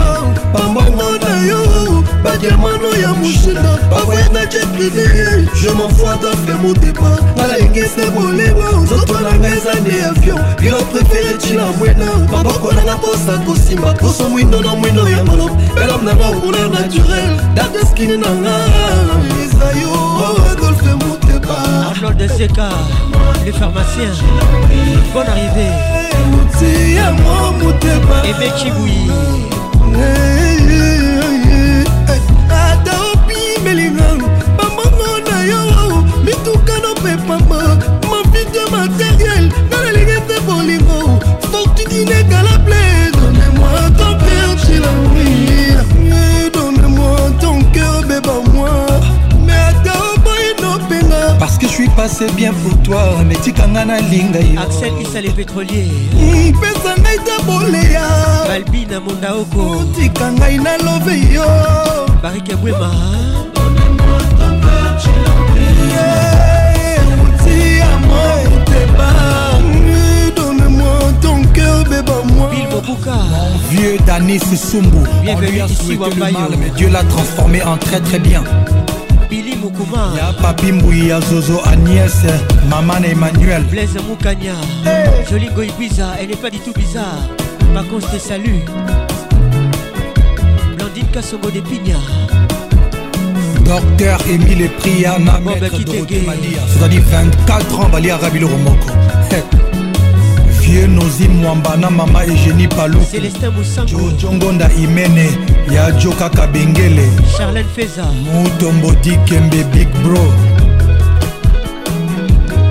bambongo 0.54 1.12
na 1.22 1.46
yo 1.48 2.04
badiamano 2.24 2.90
ya 3.02 3.14
moshe 3.14 3.54
bavoyangaki 3.90 4.60
privé 4.78 5.04
je 5.56 5.70
m'enfoi 5.70 6.16
dafre 6.22 6.58
mon 6.62 6.74
débat 6.74 7.18
balengese 7.36 7.96
boleba 8.14 8.68
nzoto 8.84 9.14
nanga 9.14 9.48
eza 9.50 9.74
nde 9.82 9.94
avion 10.12 10.38
bilo 10.60 10.78
prefere 10.94 11.34
ntina 11.36 11.64
mwena 11.78 12.06
maboko 12.32 12.72
nanga 12.74 12.96
mposa 12.98 13.34
kosimba 13.46 13.94
poso 13.94 14.30
mwindo 14.30 14.62
na 14.62 14.76
mwindo 14.76 15.10
ya 15.10 15.24
malop 15.24 15.52
elam 15.84 16.04
nanga 16.06 16.28
couleur 16.40 16.70
naturel 16.70 17.34
dadeskine 17.56 18.18
nanga 18.18 18.56
ezayo 19.44 19.94
adolfe 20.52 20.94
moteba 21.06 21.56
arnold 21.92 22.18
de 22.18 22.28
seka 22.30 22.70
le 23.46 23.52
pharmacien 23.52 24.12
bonne 25.14 25.28
arrivée 25.28 25.74
moti 26.32 26.94
ya 26.96 27.12
mo 27.12 27.52
moteba 27.64 28.24
ebekibui 28.30 29.02
passe 51.96 52.24
bien 52.36 52.54
pour 52.64 52.78
toi 52.84 53.02
metika 53.28 53.68
nga 53.68 53.86
nalinga 53.86 54.40
axel 54.64 54.94
isale 55.02 55.30
pétrolier 55.34 55.88
pesa 56.62 56.94
ngai 57.02 57.18
ta 57.28 57.36
boleya 57.46 58.06
balbina 58.48 59.00
mondaoko 59.00 59.64
otika 59.84 60.30
ngai 60.38 60.58
nalobe 60.60 61.16
yo 61.36 61.48
barike 62.24 62.56
bwema 62.62 62.92
Vieux 73.70 73.98
Danis 74.06 74.40
Soumbou, 74.56 75.04
on 75.28 75.40
lui 75.40 75.62
a 75.62 75.68
souhaité 75.68 76.10
le 76.16 76.32
mal, 76.32 76.52
mais 76.60 76.72
Dieu 76.76 76.90
l'a 76.90 77.04
transformé 77.04 77.62
en 77.64 77.78
très 77.78 78.00
très 78.02 78.20
bien. 78.20 78.44
Papy 79.70 80.18
Ya 80.18 80.34
Papi 80.42 80.72
Mbouya 80.72 81.20
Zozo 81.22 81.60
Agnès 81.66 82.26
Maman 82.70 83.04
Emmanuel 83.06 83.64
Blaise 83.66 83.98
Moukania 84.08 84.54
Jolie 85.30 85.50
Goy 85.56 85.72
bizarre, 85.80 86.16
Elle 86.20 86.30
n'est 86.30 86.36
pas 86.36 86.50
du 86.50 86.58
tout 86.60 86.74
bizarre 86.74 87.20
Par 87.74 87.88
contre 87.88 88.20
salut, 88.20 88.58
Blandine 90.78 91.06
Kassongo 91.14 91.50
de 91.52 91.60
Pigna 91.62 91.98
Docteur 93.64 94.18
Émile 94.28 94.68
Priana 94.80 95.40
ben, 95.46 95.54
Maître 95.62 95.80
Dorothée 95.84 96.22
Malia 96.26 96.58
C'est-à-dire 96.78 97.04
24 97.10 97.80
ans 97.82 97.90
Valia, 97.90 98.18
Rabilo 98.18 98.48
le 98.48 99.36
hey. 99.36 99.44
vieux 100.62 100.88
nozi 100.88 101.28
mwamba 101.28 101.78
na 101.78 101.90
mama 101.90 102.24
egeni 102.26 102.68
palukujojongonda 102.68 104.70
imene 104.84 105.30
ya 105.74 105.92
jo 105.92 106.12
kaka 106.12 106.48
bengele 106.48 107.10
mutombo 108.34 108.92
dikembe 109.04 109.64
big 109.64 109.88
bro 110.04 110.34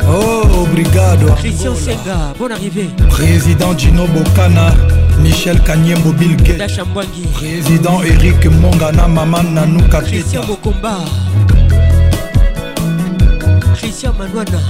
oh 0.09 0.61
obrigado 0.63 1.33
christian 1.35 1.77
senga 1.77 2.35
bon 2.39 2.49
arrivé 2.53 2.85
président 3.09 3.75
gino 3.79 4.07
bokana 4.07 4.73
michel 5.23 5.61
kanyembo 5.61 6.13
bilgetdachambwangi 6.13 7.23
président 7.35 8.05
eric 8.05 8.45
monga 8.61 8.93
na 8.93 9.09
mama 9.09 9.43
nanu 9.43 9.83
kateta 9.89 10.43
bokomba 10.43 10.97
christian 13.81 14.15
manwana 14.19 14.61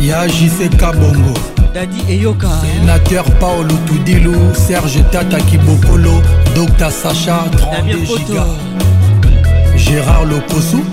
ya 0.00 0.26
jise 0.28 0.68
kabongo 0.68 1.38
dadi 1.74 2.00
eyoka 2.12 2.46
eh. 2.46 2.80
sénateur 2.80 3.24
paolo 3.40 3.74
tudilu 3.86 4.32
serge 4.54 5.02
tata 5.10 5.38
kibokolo 5.40 6.20
dr 6.54 6.90
sacha 6.90 7.36
32 7.80 8.18
giga 8.18 8.46
gérard 9.76 10.28
lokosu 10.30 10.84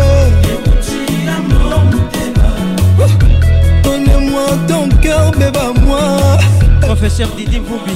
Béba 5.35 5.73
moi 5.83 5.99
Professeur 6.81 7.27
Didim 7.35 7.63
Boubi 7.63 7.91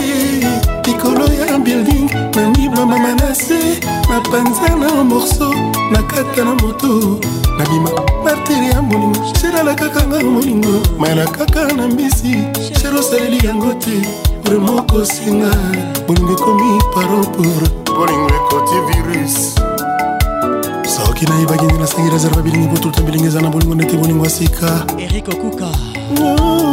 likolo 0.88 1.26
ya 1.34 1.58
building 1.60 2.10
nanibla 2.36 2.86
mama 2.86 3.14
na 3.16 3.36
se 3.36 3.80
napanza 4.10 4.76
na 4.76 5.04
morso 5.04 5.54
nakata 5.92 6.46
na 6.46 6.56
moto 6.56 7.18
nabima 7.58 7.90
martiri 8.24 8.70
ya 8.70 8.82
molingo 8.82 9.22
sherala 9.42 9.74
kaka 9.76 10.08
nga 10.08 10.20
molingo 10.24 10.74
mayana 11.00 11.26
kaka 11.26 11.74
na 11.74 11.88
mbisi 11.88 12.44
shero 12.82 13.00
osaleli 13.00 13.48
yango 13.48 13.74
te 13.74 14.02
remoko 14.52 15.06
singa 15.06 15.52
bolingo 16.08 16.32
ekomi 16.34 16.82
paropour 16.96 17.64
bolingo 17.86 18.30
ekoti 18.36 18.80
virus 18.90 19.56
soki 20.96 21.26
nayebaki 21.26 21.66
nde 21.66 21.74
nasangeli 21.78 22.16
azarba 22.16 22.42
bilingi 22.42 22.68
botulta 22.68 23.02
bilingi 23.02 23.26
eza 23.28 23.42
na 23.42 23.50
bolingo 23.50 23.76
ndete 23.76 23.98
bolingo 23.98 24.24
ya 24.24 24.30
sika 24.30 24.86
erik 24.98 25.28
okuka 25.30 25.68
oh. 26.22 26.73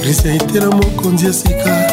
grisi 0.00 0.28
aitela 0.28 0.66
mokonzi 0.70 1.26
esika 1.26 1.86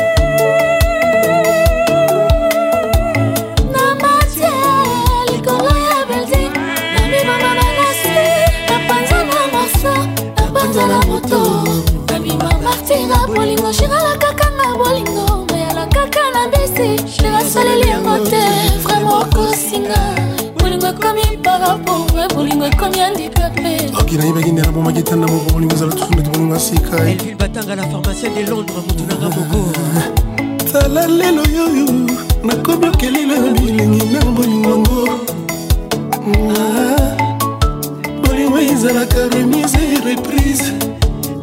ntina 12.92 13.28
bolingo 13.28 13.74
shirala 13.74 14.18
kaka 14.18 14.50
na 14.52 14.78
bolingo 14.78 15.46
mayala 15.52 15.86
kaka 15.88 16.24
na 16.34 16.48
bese 16.52 17.22
nerasoleli 17.24 17.88
yango 17.90 18.18
te 18.30 18.42
vraimen 18.84 19.08
okosinga 19.14 20.31
ekomi 20.92 21.24
mpaka 21.40 21.70
pauvre 21.86 22.24
bolingo 22.36 22.66
ekomi 22.74 22.98
handikape 23.00 23.72
oki 24.00 24.16
nayebaki 24.18 24.52
nde 24.52 24.62
nabomaki 24.62 25.00
ntana 25.02 25.26
moko 25.32 25.48
bolingo 25.54 25.74
ezala 25.76 25.92
tusunda 25.98 26.22
tobolingo 26.24 26.56
asika 26.56 26.98
elville 27.10 27.36
batanga 27.40 27.76
la 27.76 27.84
pharmacie 27.92 28.30
de 28.36 28.42
londres 28.52 28.84
motu 28.88 29.04
nanga 29.10 29.30
moko 29.36 29.60
tala 30.72 31.04
lelo 31.08 31.44
yoyo 31.58 31.86
nakomi 32.48 32.88
okelelo 32.88 33.36
ya 33.44 33.52
bilingi 33.56 34.06
na 34.14 34.20
bolingongo 34.36 34.98
ah, 36.58 37.18
bolingo 38.26 38.58
ezalaka 38.74 39.20
remise 39.34 39.80
reprise 40.06 40.66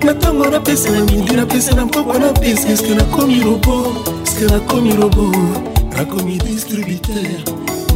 na 0.04 0.12
ntango 0.12 0.44
napesa 0.50 0.90
na 0.90 1.00
midi 1.00 1.32
napesa 1.36 1.74
na 1.76 1.86
mpoko 1.86 2.18
napesa 2.18 2.68
eske 2.68 2.94
nakomi 2.94 3.40
robo 3.40 3.74
eske 4.26 4.44
nakomi 4.52 4.90
robo 5.00 5.24
nakomi 5.96 6.38
distributeur 6.38 7.67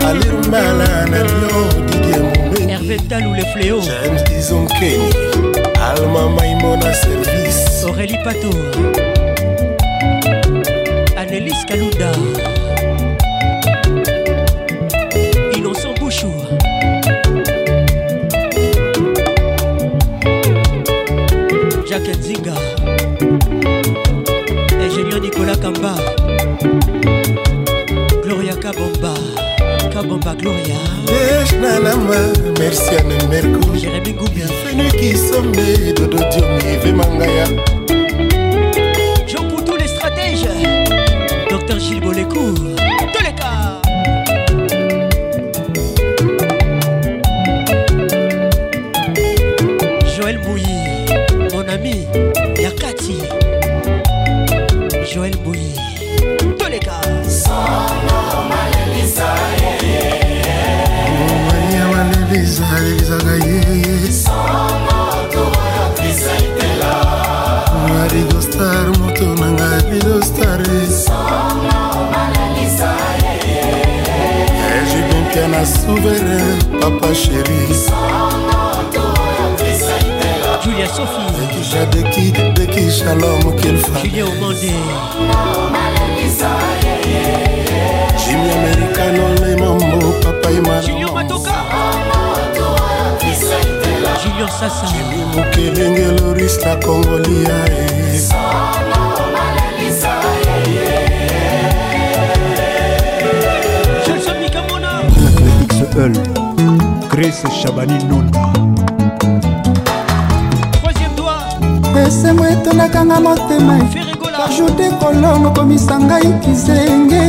Alirumala 0.04 1.06
na 1.12 1.24
Lyon, 1.24 1.68
Didier 1.92 2.22
Moumé. 2.22 2.72
Hervé 2.74 2.98
Talou, 3.08 3.36
le 3.36 3.44
fléau. 3.54 3.82
James 3.82 4.24
Dizon 4.32 4.66
Kenny, 4.80 5.12
Alma 5.80 6.30
Maimona 6.42 6.92
Service. 6.92 7.70
Aurélie 7.88 8.18
Pato, 8.24 8.50
Annelies 11.18 11.66
Kalouda, 11.68 12.12
Innocent 15.58 15.94
Bouchou. 16.00 16.32
Jacques 21.86 22.22
Zinga 22.22 22.54
ingénieur 24.82 25.20
Nicolas 25.20 25.58
Kamba. 25.58 25.96
babomba 30.04 30.36
gloria 30.36 30.80
eshnalama 31.44 32.18
merciane 32.60 33.18
merco 33.30 33.62
jérémi 33.82 34.14
goubi 34.14 34.42
fenukisombe 34.60 35.94
dododiomi 35.98 36.72
vemangaya 36.84 37.48
jean 39.28 39.48
poutou 39.50 39.78
les 39.78 39.88
stratèges 39.88 40.58
docteur 41.50 41.80
gilles 41.80 42.02
bolecour 42.02 42.73
na 75.54 75.64
souverain 75.66 76.50
papa 76.82 77.14
sheri 77.14 77.64
julia 80.64 80.88
sophie 80.88 81.92
deki 81.94 82.32
deki 82.56 82.84
shalom 82.98 83.44
kilfajulia 83.60 84.26
omande 84.26 84.74
jimi 88.26 88.50
americano 88.58 89.24
le 89.46 89.56
mambo 89.62 90.08
papa 90.24 90.50
imanjulio 90.58 91.10
sasa 94.60 94.86
jimi 94.92 95.18
mokelenge 95.36 96.08
loris 96.22 96.56
la 96.66 96.76
congolia 96.76 97.58
e. 97.82 97.94
Eul 105.98 106.12
Grace 107.10 107.44
Chabani 107.62 108.04
Nonda 108.08 108.42
esengo 112.08 112.44
etondaka 112.46 113.06
nga 113.06 113.20
motema 113.20 113.78
ajute 114.46 114.90
kolongo 115.00 115.50
komisa 115.52 116.00
ngai 116.00 116.34
kizenge 116.42 117.22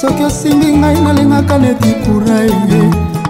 soki 0.00 0.24
osimbi 0.24 0.66
ngai 0.78 1.00
nalingaka 1.00 1.58
na 1.58 1.72
dikuraye 1.80 2.82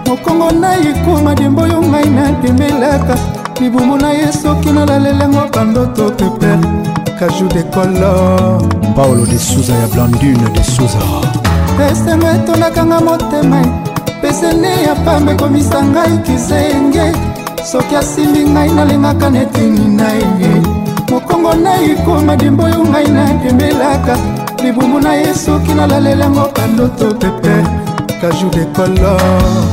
mokongo 0.09 0.51
na 0.61 0.75
ekoma 0.91 1.35
dembo 1.35 1.63
oyo 1.63 1.81
ngai 1.83 2.09
natemelaka 2.11 3.15
libumu 3.61 3.97
na 3.99 4.11
ye 4.11 4.33
soki 4.33 4.71
nalalelango 4.73 5.47
bandoto 5.55 6.11
peper 6.19 6.59
kajou 7.19 7.49
de 7.49 7.63
kolo 7.73 8.59
paolo 8.97 9.25
de 9.27 9.39
suza 9.39 9.73
ya 9.75 9.87
blandune 9.87 10.51
de 10.53 10.63
suza 10.65 10.99
esengo 11.91 12.27
etondaka 12.29 12.83
nga 12.85 13.01
motema 13.01 13.84
esene 14.35 14.71
ya 14.87 14.95
pamba 15.07 15.33
ekomisa 15.33 15.79
ngai 15.93 16.15
kizenge 16.27 17.07
soki 17.71 17.95
asimbi 18.01 18.41
ngai 18.53 18.71
nalengaka 18.77 19.27
netini 19.35 19.85
na 19.99 20.09
ye 20.21 20.51
mokongo 21.11 21.53
na 21.65 21.73
ekoma 21.93 22.33
dimbo 22.41 22.63
oyo 22.67 22.81
ngai 22.93 23.07
nadembelaka 23.17 24.15
libumu 24.63 24.99
na 25.05 25.13
ye 25.21 25.29
soki 25.45 25.71
nalalelango 25.79 26.45
bandoto 26.55 27.07
pepe 27.21 27.55
kaju 28.21 28.47
de 28.55 28.63
kolor 28.75 29.67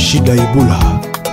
shida 0.00 0.32
ebula 0.42 0.89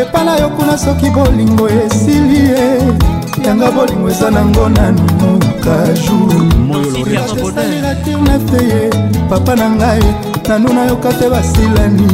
epa 0.00 0.24
na 0.24 0.36
yo 0.36 0.48
kuna 0.48 0.78
soki 0.78 1.10
bolingo 1.10 1.68
esili 1.68 2.36
ye 2.36 3.15
yanga 3.46 3.70
bolingo 3.70 4.10
eza 4.10 4.26
nango 4.30 4.68
nanu 4.68 5.02
kajusalira 5.64 7.20
tir 8.04 8.18
na 8.26 8.38
te 8.50 8.58
ye 8.70 8.82
papa 9.30 9.52
na 9.56 9.66
ngai 9.76 10.04
nanu 10.48 10.68
nayoka 10.76 11.10
te 11.18 11.26
basilani 11.32 12.08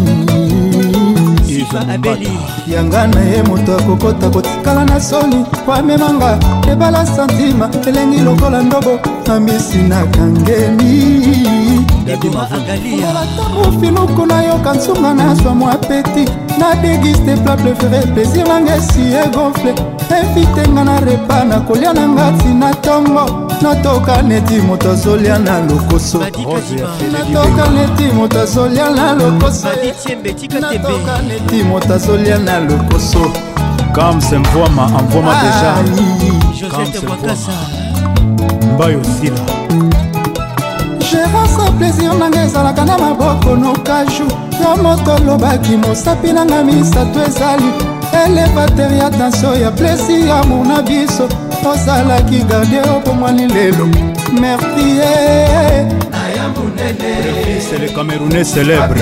yanga 2.73 3.03
na 3.15 3.21
ye 3.33 3.39
moto 3.49 3.73
akokota 3.79 4.27
kotikala 4.35 4.83
na 4.85 4.97
soni 5.01 5.41
po 5.65 5.71
amemanga 5.73 6.31
ebala 6.73 7.01
santima 7.07 7.67
elengi 7.89 8.21
lokola 8.27 8.61
ndobo 8.63 8.95
ambisi 9.33 9.79
na 9.89 9.99
kangeli 10.13 10.97
alatango 13.09 13.65
finuku 13.81 14.23
nayoka 14.27 14.73
nsunga 14.75 15.11
na 15.15 15.37
swa 15.37 15.53
mwa 15.55 15.75
peti 15.89 16.25
na 16.59 16.75
degiste 16.83 17.33
plat 17.43 17.59
prefere 17.63 18.01
plaisir 18.13 18.47
nanga 18.49 18.75
esi 18.77 19.03
egonfle 19.25 19.73
evite 20.21 20.69
nga 20.73 20.85
na 20.85 21.01
repa 21.01 21.45
na 21.45 21.61
kolia 21.61 21.93
na 21.95 22.05
nga 22.09 22.31
ntina 22.31 22.69
ntongo 22.71 23.25
natoka 23.63 24.23
neti 24.23 24.57
moto 24.63 24.91
azolia 24.91 25.39
na 25.39 25.59
lokoso 25.67 26.19
natoka 27.13 27.65
neti 27.75 28.07
moto 28.17 28.41
azolia 28.41 28.91
na 28.91 29.13
lokoso 29.19 29.69
natoka 30.61 31.15
neti 31.27 31.63
moto 31.65 31.95
azolia 31.95 32.39
na 32.39 32.61
lokoso 32.73 33.25
kams 33.95 34.33
mvwama 34.33 34.83
amvwama 34.85 35.33
deja 35.41 35.71
mbai 38.75 38.95
osila 38.97 39.41
gérance 41.13 41.63
plaisir 41.79 42.15
nanga 42.19 42.45
ezalaka 42.45 42.85
na 42.85 42.99
maboko 42.99 43.57
nokaju 43.57 44.27
yo 44.61 44.77
moto 44.83 45.13
olobaki 45.15 45.77
mosapi 45.77 46.33
nanga 46.33 46.63
misato 46.65 47.19
ezali 47.29 47.92
elevater 48.13 48.93
ya 48.99 49.11
tanso 49.11 49.55
ya 49.57 49.71
plesi 49.71 50.29
ya 50.29 50.39
amour 50.41 50.67
na 50.67 50.83
biso 50.83 51.29
osalaki 51.73 52.39
gardie 52.45 52.81
opomwani 52.81 53.47
lelo 53.49 53.87
mertie 54.41 55.13
naya 56.13 56.45
monene 56.55 57.83
le 57.83 57.89
camerounais 57.95 58.45
célèbre 58.55 58.97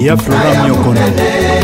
ya 0.00 0.16
flora 0.16 0.54
miokone 0.64 1.57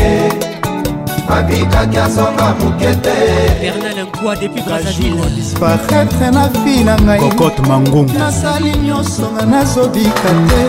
babikaki 1.34 1.96
azonga 1.98 2.54
moke 2.60 2.90
te 3.02 4.54
disparaitre 5.36 6.30
na 6.30 6.46
vi 6.64 6.84
na 6.84 6.94
ngainasali 7.00 8.76
nyonso 8.78 9.30
nga 9.34 9.44
nazobika 9.46 10.30
te 10.48 10.60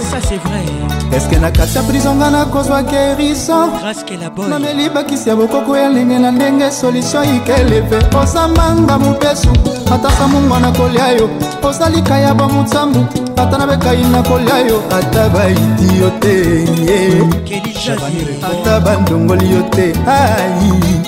eske 1.18 1.38
na 1.40 1.52
kati 1.52 1.78
ya 1.78 1.84
prizo 1.84 2.12
nga 2.16 2.30
nakozwa 2.30 2.84
gerison 2.84 3.70
nameli 4.50 4.90
bakisi 4.90 5.30
ya 5.30 5.36
bokoko 5.36 5.78
ya 5.78 5.90
ndenge 5.90 6.20
na 6.20 6.32
ndenge 6.32 6.72
solutio 6.72 7.24
ikeleve 7.24 8.00
ozamanga 8.22 8.98
mobesu 8.98 9.50
atasa 9.94 10.28
mongwa 10.28 10.60
na 10.60 10.72
kolia 10.72 11.08
yo 11.08 11.30
ozalikaya 11.64 12.34
bamotambu 12.34 13.25
ata 13.38 13.58
nabekai 13.58 14.04
nakolia 14.04 14.58
yo 14.68 14.80
ata 14.98 15.30
baiti 15.30 15.88
yo 16.00 16.10
te 16.24 16.36
ata 18.52 18.80
bandongoli 18.80 19.52
yo 19.52 19.62
te 19.76 19.92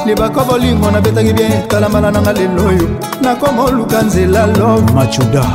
libaka 0.05 0.43
bolingo 0.43 0.91
nabetaki 0.91 1.33
bien 1.33 1.67
talambala 1.67 2.11
nanga 2.11 2.33
lelo 2.33 2.67
oyo 2.67 2.89
nakoma 3.21 3.63
oluka 3.65 4.01
nzela 4.01 4.47
lo 4.47 4.81
machuda 4.95 5.45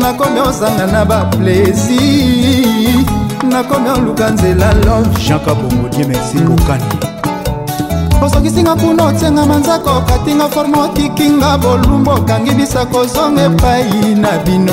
nakomi 0.00 0.40
ozanga 0.40 0.86
na 0.86 1.04
baplaisir 1.04 1.98
nakomi 3.50 3.88
oluka 3.90 4.30
nzela 4.30 4.70
love 4.86 5.08
jeanka 5.26 5.54
bongodie 5.54 6.04
merci 6.06 6.38
kokani 6.38 6.88
osokisinga 8.22 8.74
kuna 8.76 9.02
otianga 9.10 9.46
manzaka 9.46 9.90
okatinga 9.98 10.48
forme 10.48 10.78
otikinga 10.78 11.58
bolumbu 11.58 12.10
okangi 12.10 12.54
bisa 12.54 12.86
kozonga 12.86 13.42
epai 13.50 14.14
na 14.14 14.28
bino 14.46 14.72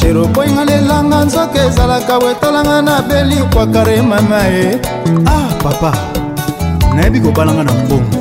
shero 0.00 0.24
okoyinga 0.24 0.64
lelanga 0.64 1.24
nzoka 1.24 1.58
ezalaka 1.66 2.18
wetalanga 2.18 2.82
na 2.82 3.02
belikwakare 3.02 4.02
mama 4.02 4.40
e 4.50 4.80
ah 5.26 5.46
papa 5.62 5.92
nayebi 6.94 7.20
kobalanga 7.20 7.64
na 7.64 7.72
mbongo 7.72 8.18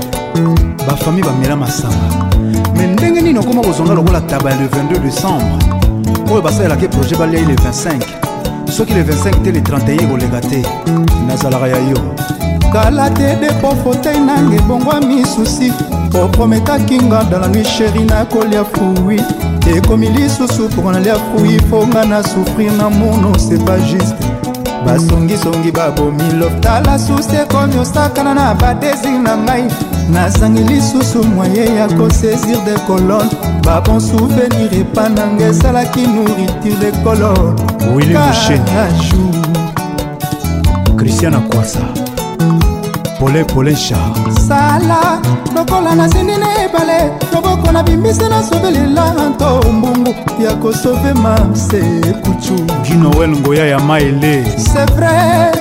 bafami 0.87 1.21
bamela 1.23 1.55
masanga 1.55 2.07
me 2.77 2.87
ndenge 2.87 3.21
nini 3.21 3.39
okoma 3.39 3.61
kozonga 3.61 3.93
lokola 3.93 4.21
taba 4.21 4.49
ya 4.51 4.57
le 4.61 4.67
22 4.67 5.01
décembre 5.09 5.57
oyo 6.31 6.41
basalelaka 6.41 6.87
projet 6.87 7.17
baliai 7.17 7.45
le 7.45 7.53
25 7.55 8.03
soki 8.71 8.93
le 8.93 9.03
25 9.03 9.41
te 9.43 9.49
le 9.51 9.61
31 9.63 10.01
ekoleka 10.03 10.41
te 10.41 10.61
nazalaka 11.27 11.67
ya 11.67 11.77
yo 11.89 11.99
kala 12.73 13.09
te 13.09 13.35
depo 13.41 13.75
fotei 13.83 14.19
nange 14.19 14.55
ebongwa 14.55 14.99
misusi 15.01 15.71
oprometaki 16.23 16.97
nga 16.97 17.23
dans 17.23 17.39
la 17.39 17.47
nuit 17.47 17.67
sheri 17.67 18.03
nakolia 18.03 18.63
fui 18.63 19.19
ekomi 19.77 20.09
lisusu 20.09 20.61
mpo 20.71 20.91
nalia 20.91 21.15
fui 21.15 21.57
mpo 21.57 21.87
nga 21.87 22.05
na 22.05 22.23
souffrir 22.23 22.71
na 22.73 22.89
mono 22.89 23.31
c'est 23.37 23.63
pas 23.65 23.79
juste 23.79 24.15
basongisongi 24.85 25.71
babomi 25.71 26.23
lof 26.39 26.53
tala 26.61 26.99
susi 26.99 27.35
ekomi 27.35 27.77
osakana 27.81 28.33
na 28.33 28.53
badesir 28.53 29.19
na 29.21 29.37
ngai 29.37 29.63
nazangi 30.11 30.63
lisusu 30.63 31.23
moye 31.23 31.65
ya 31.75 31.87
kosaisir 31.87 32.57
de 32.65 32.73
colonne 32.87 33.35
babon 33.65 33.99
souvenir 33.99 34.69
epa 34.79 35.03
nanga 35.15 35.45
esalaki 35.51 36.01
nourriture 36.15 36.87
ekolo 36.89 37.31
willimushenu 37.93 38.63
christian 40.97 41.33
akwasa 41.35 41.79
pole 43.19 43.43
polin 43.43 43.75
char 43.75 44.13
sala 44.47 44.99
lokola 45.55 45.95
nasindi 45.99 46.35
na 46.43 46.47
ebale 46.63 46.97
loboko 47.33 47.67
na 47.71 47.81
bimbisi 47.87 48.25
nasobelela 48.33 49.05
nto 49.29 49.49
mbungu 49.71 50.15
ya 50.43 50.53
kosove 50.61 51.13
masekucu 51.13 52.55
ginowel 52.87 53.29
ngoya 53.39 53.65
ya 53.65 53.79
maele 53.79 54.33
c'est 54.67 54.91
vrai 54.95 55.51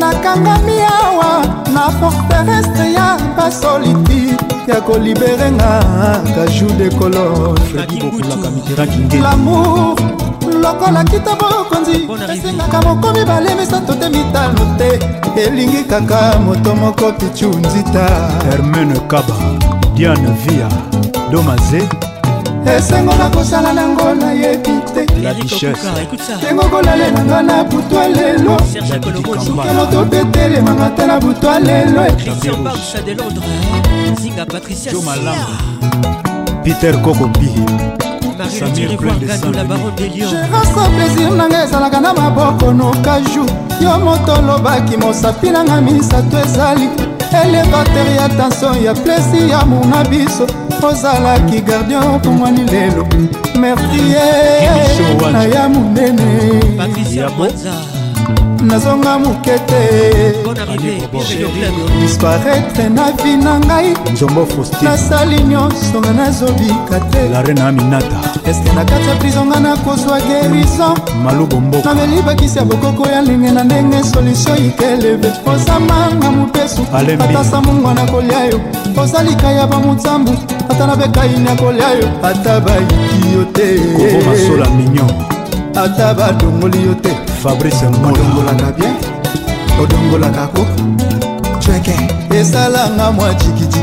nakangami 0.00 0.76
awa 1.02 1.42
na 1.74 1.90
forteresse 2.00 2.92
ya 2.92 3.16
basolitude 3.36 4.57
ya 4.68 4.80
kolibere 4.84 5.48
nga 5.56 5.80
kajou 6.36 6.68
de 6.76 6.88
kololamour 7.00 9.96
lokola 10.60 11.00
kita 11.08 11.32
bokonzi 11.40 12.04
esengaka 12.32 12.76
moko 12.84 13.12
mibale 13.16 13.54
misato 13.56 13.94
te 13.96 14.08
mitano 14.12 14.76
te 14.78 14.98
elingi 15.42 15.84
kaka 15.88 16.36
moto 16.44 16.74
moko 16.76 17.12
pichu 17.16 17.48
nzita 17.48 18.04
hermene 18.50 18.98
kaba 19.08 19.30
diane 19.96 20.36
via 20.44 20.68
domaze 21.32 22.07
esengo 22.66 23.14
nakosala 23.16 23.72
nango 23.72 24.14
nayebi 24.14 24.70
tendengo 24.92 26.62
kolalelanga 26.70 27.42
na 27.42 27.64
butwa 27.64 28.08
lelo 28.08 28.56
sukelo 28.68 29.86
tobetelemanga 29.90 30.90
te 30.96 31.06
na 31.06 31.20
butwa 31.20 31.58
lelo 31.60 32.06
peter 36.64 37.02
kokopi 37.02 37.48
gérance 40.06 40.74
plaisir 40.96 41.30
nanga 41.36 41.64
ezalaka 41.64 42.00
na 42.00 42.14
maboko 42.14 42.72
nokaju 42.72 43.46
yo 43.80 43.98
moto 43.98 44.32
olobaki 44.34 44.96
mosapi 44.96 45.50
nanga 45.50 45.80
misato 45.80 46.38
ezali 46.38 46.88
elevater 47.34 48.06
ya 48.16 48.28
tension 48.28 48.82
ya 48.84 48.94
plesi 48.94 49.50
ya 49.50 49.64
mona 49.66 50.04
biso 50.04 50.46
ozalaki 50.82 51.60
gardian 51.60 52.20
pomwani 52.20 52.64
lelo 52.64 53.06
mertie 53.58 54.20
na 55.32 55.44
ya 55.44 55.68
monene 55.68 56.28
nazonga 58.62 59.18
moke 59.18 59.44
te 59.44 61.10
disparaitre 62.00 62.88
na 62.88 63.02
vi 63.22 63.36
na 63.36 63.58
ngai 63.60 63.94
njombo 64.12 64.46
nasali 64.82 65.42
nyonso 65.42 65.98
nga 66.00 66.12
nazobika 66.12 66.98
te 67.10 67.28
larena 67.32 67.68
aminata 67.68 68.16
eske 68.46 68.72
na 68.74 68.84
kati 68.84 69.08
ya 69.08 69.16
prizo 69.16 69.44
nga 69.44 69.60
nakozwa 69.60 70.18
gerison 70.20 70.94
malubombokanameli 71.24 72.22
bakisi 72.22 72.58
ya 72.58 72.64
bokoko 72.64 73.08
ya 73.08 73.22
ndenge 73.22 73.50
na 73.50 73.64
ndenge 73.64 74.02
solutio 74.04 74.56
ikeleve 74.56 75.32
kozamanga 75.44 76.30
mopesu 76.30 76.82
ata 77.28 77.44
samungwa 77.44 77.94
na 77.94 78.06
kolia 78.06 78.44
yo 78.44 78.60
kozalika 78.94 79.50
ya 79.52 79.66
bamotambu 79.66 80.32
ata 80.68 80.86
na 80.86 80.96
bekaini 80.96 81.46
ya 81.48 81.56
kolia 81.56 81.88
yo 81.90 82.08
ata 82.22 82.60
bayiki 82.60 83.20
yo 83.34 83.44
te 83.52 83.80
masola 84.26 84.68
mignon 84.70 85.10
ata 85.84 86.14
badongoli 86.14 86.82
yo 86.86 86.94
te 86.94 87.08
fabrice 87.40 87.86
odongolaka 87.86 88.68
bien 88.78 88.96
odongolaka 89.82 90.42
ko 90.54 90.62
cweke 91.64 91.94
esalanga 92.38 93.12
mwa 93.12 93.34
jikijiki 93.34 93.78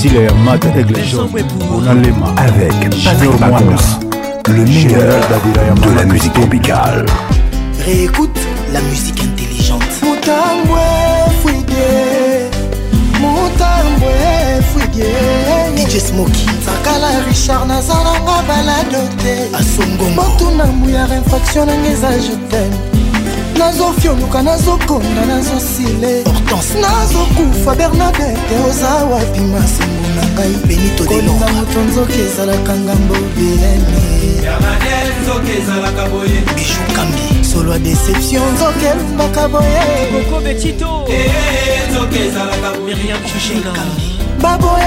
Sile 0.00 0.24
ya 0.24 0.34
mat 0.34 0.64
aigle 0.64 1.04
jaune 1.06 1.44
On 1.76 1.88
alema 1.90 2.28
avec 2.36 2.74
Junior 2.92 3.40
Moinos 3.50 3.86
Le 4.48 4.64
meilleur 4.64 5.20
de 5.86 5.96
la 5.96 6.04
musique 6.04 6.34
tropicale 6.34 7.06
Réécoute 7.86 8.40
la 8.74 8.80
musique 8.82 9.20
intelligente 9.24 9.82
Moutangwe 10.02 10.95
motambwe 13.46 14.62
fridietakala 15.88 17.10
richard 17.28 17.68
naza 17.68 17.94
nanga 17.94 18.42
balado 18.48 19.00
te 19.22 19.46
motuna 20.16 20.64
mbuyar 20.66 21.12
infraction 21.12 21.66
nanga 21.66 21.88
eza 21.88 22.10
jetem 22.18 22.70
nazofioluka 23.58 24.42
nazokonda 24.42 25.22
nazosile 25.26 26.24
nazokufa 26.80 27.74
bernadete 27.74 28.54
oza 28.68 28.88
wapi 29.10 29.40
masengo 29.40 30.06
na 30.16 30.22
ngai 30.32 30.54
benitokolinga 30.66 31.46
moto 31.54 31.80
nzoki 31.88 32.20
ezalaka 32.26 32.72
ngambo 32.76 33.14
bieni 33.36 33.86
bijukambi 36.56 37.45
solo 37.56 37.72
ya 37.72 37.78
déception 37.78 38.52
nzoke 38.54 38.86
elungaka 38.86 39.48
boyebaboya 39.48 40.48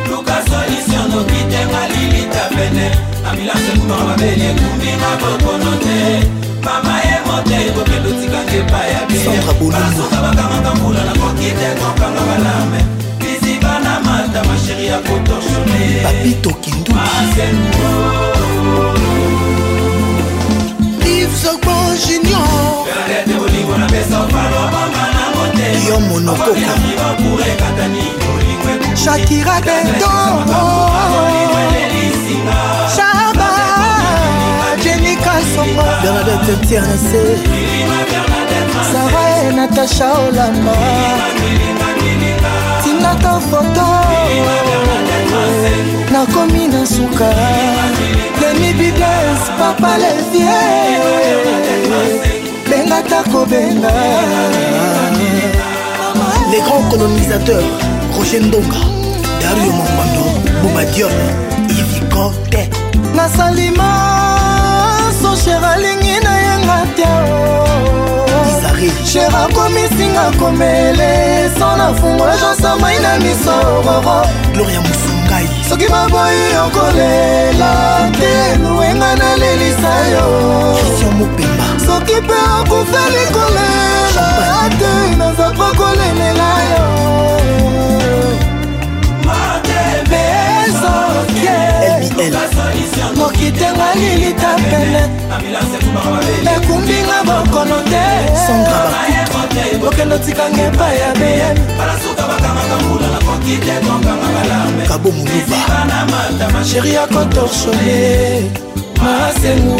lukasolisonokitenga 0.10 1.84
lilita 1.94 2.44
pene 2.56 2.86
ambilanse 3.32 3.72
kumaka 3.78 4.04
mabeli 4.10 4.46
ekumbi 4.52 4.92
mabokono 5.04 5.74
te 5.84 5.96
mama 6.66 6.94
ye 7.06 7.16
mote 7.28 7.56
ekokelutikanga 7.68 8.56
epai 8.62 8.90
ya 8.94 9.02
biyeaso 9.10 10.13
bito 16.24 16.50
kindudi 16.64 17.00
ivzobo 21.16 21.76
junior 22.00 22.88
yo 25.90 26.00
monokoko 26.08 26.56
shakira 29.04 29.60
detoro 29.68 30.64
shaba 32.96 33.50
jenika 34.84 35.34
songo 35.54 35.84
bernadette 36.02 36.54
tiernese 36.68 37.22
sara 38.92 39.24
e 39.44 39.52
natasha 39.52 40.08
olama 40.20 40.76
tinato 42.84 43.40
foto 43.52 45.12
nakomi 46.12 46.68
na 46.68 46.86
suka 46.86 47.30
lemi 48.42 48.72
bides 48.72 49.46
papa 49.60 49.98
levie 49.98 50.58
benga 52.70 53.00
ta 53.10 53.22
kobenga 53.32 53.90
les 56.52 56.62
grands 56.66 56.90
colonisateurs 56.92 57.64
roger 58.18 58.42
ndonga 58.42 58.80
dario 59.42 59.72
mongwando 59.72 60.26
bobadior 60.64 61.12
ivikote 61.70 62.70
nasalima 63.16 65.02
so 65.22 65.36
cher 65.44 65.66
alingi 65.66 66.20
nayenga 66.24 66.78
te 66.96 67.08
cher 69.12 69.32
akomisinga 69.44 70.32
komele 70.40 71.12
so 71.60 71.76
nafungola 71.78 72.38
jansamai 72.38 73.00
na 73.00 73.18
miso 73.20 73.52
roro 73.86 74.30
soki 75.74 75.88
maboyi 75.88 76.60
okolela 76.68 77.72
te 78.20 78.60
nowenga 78.62 79.16
nalelisa 79.16 79.94
yo 80.14 80.78
soki 81.86 82.16
mpe 82.22 82.34
okufeli 82.60 83.24
kolela 83.34 84.70
te 84.80 84.92
naza 85.18 85.50
po 85.58 85.68
kolelela 85.78 86.52
yo 86.70 86.88
mokitenga 93.18 93.96
lilita 93.96 94.56
pene 94.70 95.02
ekumbinga 96.56 97.20
bokono 97.26 97.82
te 97.82 98.06
okendo 99.88 100.18
tikangepa 100.18 100.88
ya 100.94 101.14
bm 101.14 102.13
kabo 104.88 105.12
moluva 105.12 105.60
sheri 106.66 106.96
akotorsone 106.98 108.48
masengu 109.04 109.76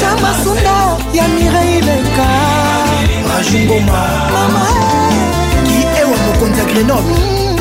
chamasunda 0.00 0.96
ya 1.12 1.28
mireileka 1.28 2.28
rajungoma 3.36 4.02
mama 4.32 4.66
ki 5.66 5.86
ewa 6.00 6.16
mokonzi 6.26 6.60
ya 6.60 6.66
grenoble 6.66 7.14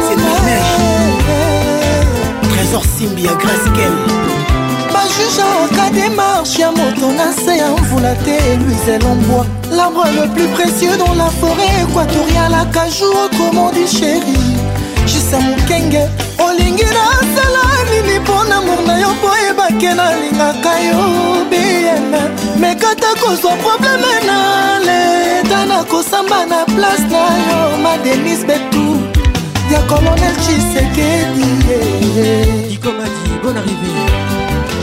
c'est 0.05 0.17
mermege 0.17 0.92
trésor 2.73 2.83
simbi 2.97 3.23
ya 3.27 3.33
graskel 3.33 3.93
bajuge 4.93 5.45
aka 5.65 5.89
démarche 5.95 6.61
ya 6.61 6.71
moto 6.71 7.11
na 7.11 7.31
se 7.33 7.57
ya 7.57 7.69
mvula 7.69 8.13
te 8.25 8.37
luise 8.57 8.97
lombwa 9.03 9.45
l'arbre 9.77 10.03
le 10.19 10.27
plus 10.33 10.47
précieux 10.57 10.97
dans 10.97 11.13
la 11.23 11.29
forêt 11.41 11.73
équatoriale 11.85 12.55
akaju 12.63 13.05
autrement 13.25 13.71
di 13.75 13.85
chéri 13.97 14.37
jisa 15.05 15.37
mokenge 15.39 16.03
olingi 16.45 16.85
nasala 16.97 17.61
nini 17.91 18.19
mpo 18.19 18.33
na 18.49 18.61
mor 18.61 18.79
na 18.87 18.99
yo 18.99 19.07
mpo 19.19 19.29
ebake 19.49 19.93
nalingaka 19.93 20.73
yo 20.87 20.99
bien 21.49 22.11
mekata 22.57 23.07
kozwa 23.21 23.51
probleme 23.51 24.13
na 24.27 24.79
leta 24.87 25.65
nakosamba 25.65 26.45
na 26.45 26.65
place 26.75 27.05
na 27.11 27.31
yo 27.47 27.77
madenis 27.81 28.45
betu 28.45 28.92
ya 29.73 29.81
colonel 29.89 30.35
tshisekedi 30.37 31.45
eh, 31.73 32.17
eh. 32.21 32.73
ikomaki 32.77 33.25
bon 33.43 33.57
arrivé 33.57 33.91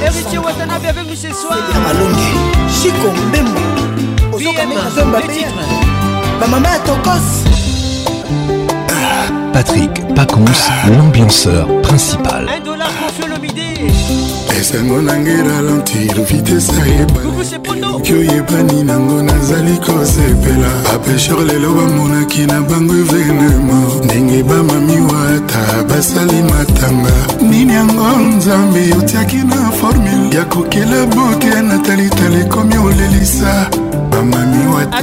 héritier 0.04 0.42
watanabe 0.42 0.88
avec 0.90 1.06
nous 1.06 1.14
ce 1.14 1.28
soirmalonge 1.30 2.26
chiko 2.74 3.08
mbembo 3.30 3.62
bamama 6.40 6.68
ya 6.74 6.78
tokos 6.80 7.26
Patrick 9.52 9.90
Pacons, 10.14 10.62
l'ambianceur 10.96 11.66
principal. 11.82 12.48
Un 12.48 12.64
dollar 12.64 12.88
pour 13.00 13.10
Solomidé 13.18 13.90
esango 14.58 15.00
nangai 15.00 15.38
ralentir 15.46 16.14
vitesa 16.28 16.82
ebalioki 17.00 18.12
oyebani 18.20 18.82
nango 18.82 19.22
nazali 19.22 19.76
kosepela 19.84 20.70
bapesher 20.84 21.36
lelo 21.50 21.70
bamonaki 21.74 22.46
na 22.46 22.60
bango 22.60 22.94
evenema 22.94 23.78
ndenge 24.04 24.42
bamami 24.42 24.98
wata 25.12 25.84
basali 25.88 26.42
matanga 26.42 27.14
nini 27.50 27.74
yango 27.74 28.18
nzambe 28.36 28.92
otiaki 28.98 29.36
na 29.36 29.70
formule 29.70 30.36
ya 30.36 30.44
kokela 30.44 31.06
boke 31.06 31.60
na 31.68 31.78
talitala 31.78 32.38
ekomi 32.40 32.78
olelisa 32.78 33.70
bamami 34.10 34.66
wata 34.74 35.02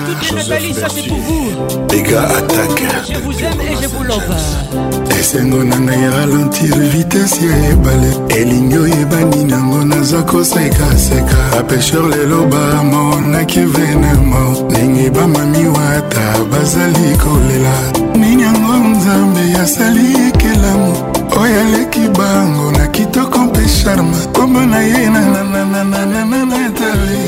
les 1.92 2.04
gars 2.04 2.22
attaque 2.38 2.84
je 3.10 3.18
vous 3.24 3.34
aime 3.40 3.62
et 3.72 3.76
je 3.82 3.88
vous 3.88 4.04
love 4.04 5.07
esengo 5.28 5.60
na 5.64 5.76
ngai 5.80 6.10
ralentir 6.10 6.76
vitese 6.94 7.46
ya 7.50 7.58
ebale 7.74 8.12
elingi 8.40 8.78
oyebani 8.78 9.44
nango 9.44 9.80
naza 9.90 10.22
kosekaseka 10.24 11.38
bapesher 11.52 12.04
lelo 12.12 12.40
bamonaki 12.52 13.60
venema 13.60 14.38
ndenge 14.68 15.10
bamami 15.10 15.66
wata 15.76 16.26
bazali 16.52 17.18
kolela 17.24 17.76
nini 18.16 18.44
yango 18.44 18.74
nzambe 18.90 19.42
asali 19.64 20.06
ekelamu 20.28 20.94
oyo 21.42 21.62
aleki 21.62 22.04
bango 22.20 22.72
na 22.72 22.88
kitoko 22.88 23.38
mpe 23.40 23.62
charme 23.84 24.18
kombo 24.34 24.60
na 24.62 24.80
ye 24.82 25.10
nananananananatali 25.10 27.22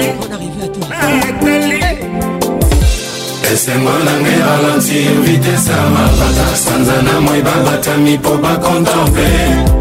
etali 0.00 0.48
etali 0.64 1.80
esengo 3.52 3.92
na 4.06 4.12
ngai 4.20 4.38
ralanti 4.48 4.98
vitese 5.26 5.70
ya 5.72 5.84
mapata 5.94 6.46
sanza 6.62 6.96
na 7.06 7.14
moi 7.24 7.40
babatami 7.46 8.12
mpo 8.18 8.32
bakontemple 8.42 9.32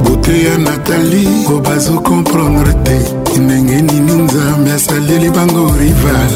bote 0.04 0.36
ya 0.46 0.56
natali 0.66 1.24
po 1.48 1.56
bazokomprendre 1.66 2.74
te 2.86 2.98
ndenge 3.40 3.82
nini 3.88 4.12
nzambe 4.26 4.72
asaleli 4.72 5.30
bango 5.36 5.66
rival 5.80 6.32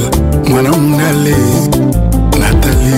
mwana 0.49 0.69
mongale 0.71 1.35
natali 2.41 2.97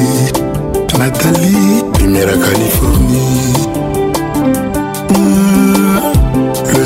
natali 0.99 1.53
primera 1.93 2.37
californie 2.37 3.88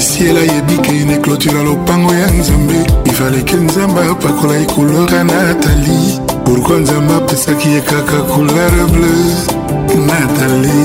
siela 0.03 0.40
yebi 0.41 0.75
ke 0.83 0.93
ne 1.07 1.15
clôtura 1.23 1.64
lopango 1.64 2.14
ya 2.22 2.27
nzambe 2.38 2.75
ifaleke 3.09 3.56
nzambe 3.65 4.01
apakola 4.11 4.53
ekulora 4.64 5.19
natali 5.30 5.98
pourkui 6.43 6.77
nzambe 6.83 7.14
apesaki 7.19 7.67
ye 7.73 7.82
kaka 7.90 8.17
couleur 8.32 8.73
bleu 8.91 9.33
natali 10.07 10.80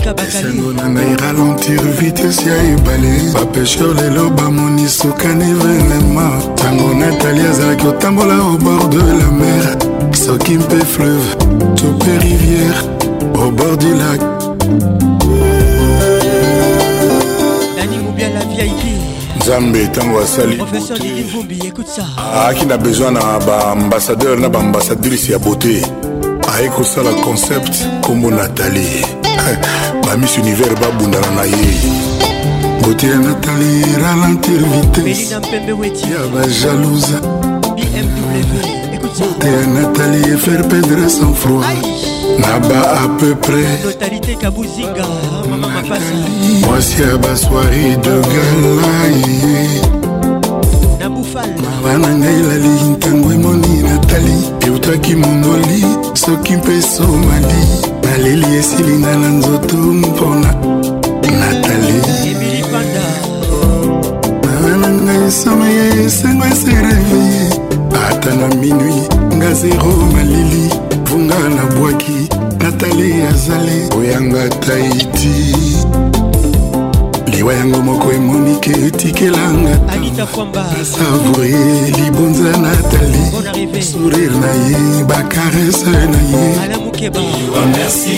monika 0.07 0.13
bakalisango 0.13 0.73
na 0.73 0.87
ngai 0.89 1.15
ralentir 1.21 1.81
vitese 1.99 2.49
ya 2.49 2.63
ebale 2.73 3.13
bapesher 3.33 3.87
lelo 3.95 4.29
bamoni 4.29 4.87
sokani 4.89 5.53
venema 5.53 6.41
ntango 6.53 6.93
natali 6.93 7.41
azalaki 7.41 7.85
kotambola 7.85 8.35
au 8.37 8.57
bord 8.57 8.89
de 8.89 8.97
la 8.97 9.31
mer 9.31 9.77
soki 10.15 10.57
mpe 10.57 10.75
fleuve 10.85 11.35
to 11.75 11.85
mpe 11.85 12.11
rivière 12.21 12.85
au 13.41 13.51
bord 13.51 13.77
du 13.77 13.93
lac 13.93 14.21
nzambe 19.41 19.85
ntango 19.87 20.19
asali 20.19 20.57
aaki 22.33 22.65
na 22.65 22.77
besoin 22.77 23.11
na 23.13 23.39
baambasadeur 23.39 24.39
na 24.39 24.49
baambasadrice 24.49 25.31
ya 25.33 25.39
beauté 25.39 25.81
aye 26.57 26.69
kosala 26.69 27.11
concept 27.13 27.75
nkombo 28.01 28.31
natalie 28.31 29.05
bamis 30.07 30.37
univers 30.37 30.75
babundana 30.81 31.31
na 31.35 31.43
ye 31.43 31.71
botina 32.81 33.17
natali 33.17 33.81
ralentir 34.03 34.61
vitesseya 34.61 36.19
bajalousa 36.35 37.17
botea 39.03 39.63
natali 39.75 40.21
efaire 40.33 40.63
perdre 40.69 41.09
sans 41.09 41.35
froid 41.37 41.63
na 42.39 42.51
ba 42.69 42.79
à 43.03 43.07
peu 43.19 43.35
près 43.35 43.79
mwasi 46.61 47.01
ya 47.01 47.17
basoiri 47.17 47.97
de 48.03 48.15
galaye 48.31 49.65
mawa 51.61 51.91
na 52.01 52.07
ngai 52.19 52.37
elali 52.41 52.71
ntango 52.95 53.33
emoni 53.33 53.77
natali 53.89 54.35
eutaki 54.67 55.15
mondoli 55.15 55.79
soki 56.13 56.55
mpe 56.55 56.81
somali 56.81 57.87
naleli 58.11 58.55
esilinga 58.57 59.15
na 59.17 59.29
nzoto 59.29 59.75
mpona 59.77 60.55
natali 61.39 62.01
mama 64.41 64.77
na 64.77 64.89
ngai 65.05 65.17
nsoma 65.27 65.67
ya 65.79 65.85
esengo 66.05 66.45
esereveye 66.53 67.41
ata 68.09 68.31
na 68.39 68.47
minui 68.59 68.99
nga 69.35 69.49
zero 69.61 69.91
malili 70.13 70.63
vunga 71.07 71.35
nabwaki 71.55 72.19
natali 72.61 73.09
azali 73.31 73.77
oyanga 73.97 74.43
taiti 74.65 75.35
liwa 77.31 77.53
yango 77.53 77.79
moko 77.81 78.07
emonike 78.17 78.71
etikelanga 78.87 79.73
asavoure 80.81 81.51
libonza 81.97 82.51
natali 82.57 83.25
sourire 83.91 84.35
na 84.43 84.51
ye 84.67 85.03
bakarese 85.09 85.91
na 86.11 86.19
ye 86.31 86.86
keba 86.97 87.21
merci 87.73 88.17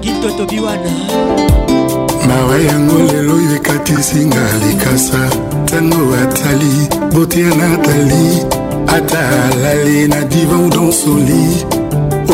gito 0.00 0.30
tobiwana 0.36 0.90
mawa 2.28 2.56
yango 2.68 2.98
lelo 3.12 3.32
oyo 3.36 3.56
ekatisinga 3.56 4.44
likasa 4.64 5.20
ntango 5.64 6.14
atali 6.22 6.74
bote 7.14 7.40
ya 7.40 7.54
natali 7.54 8.24
ata 8.86 9.18
alali 9.52 10.08
na 10.08 10.20
divan 10.32 10.70
donsoli 10.70 11.46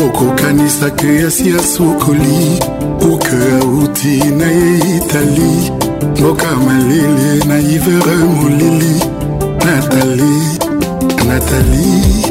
okokanisa 0.05 0.89
ke 0.95 1.27
asi 1.27 1.51
asukoli 1.59 2.63
uke 3.11 3.37
auti 3.61 4.15
na 4.39 4.47
ye 4.47 4.71
itali 4.97 5.71
mboka 6.19 6.51
malele 6.55 7.43
na 7.47 7.59
ivere 7.59 8.15
molili 8.39 8.95
natali 9.65 10.35
natali 11.27 12.28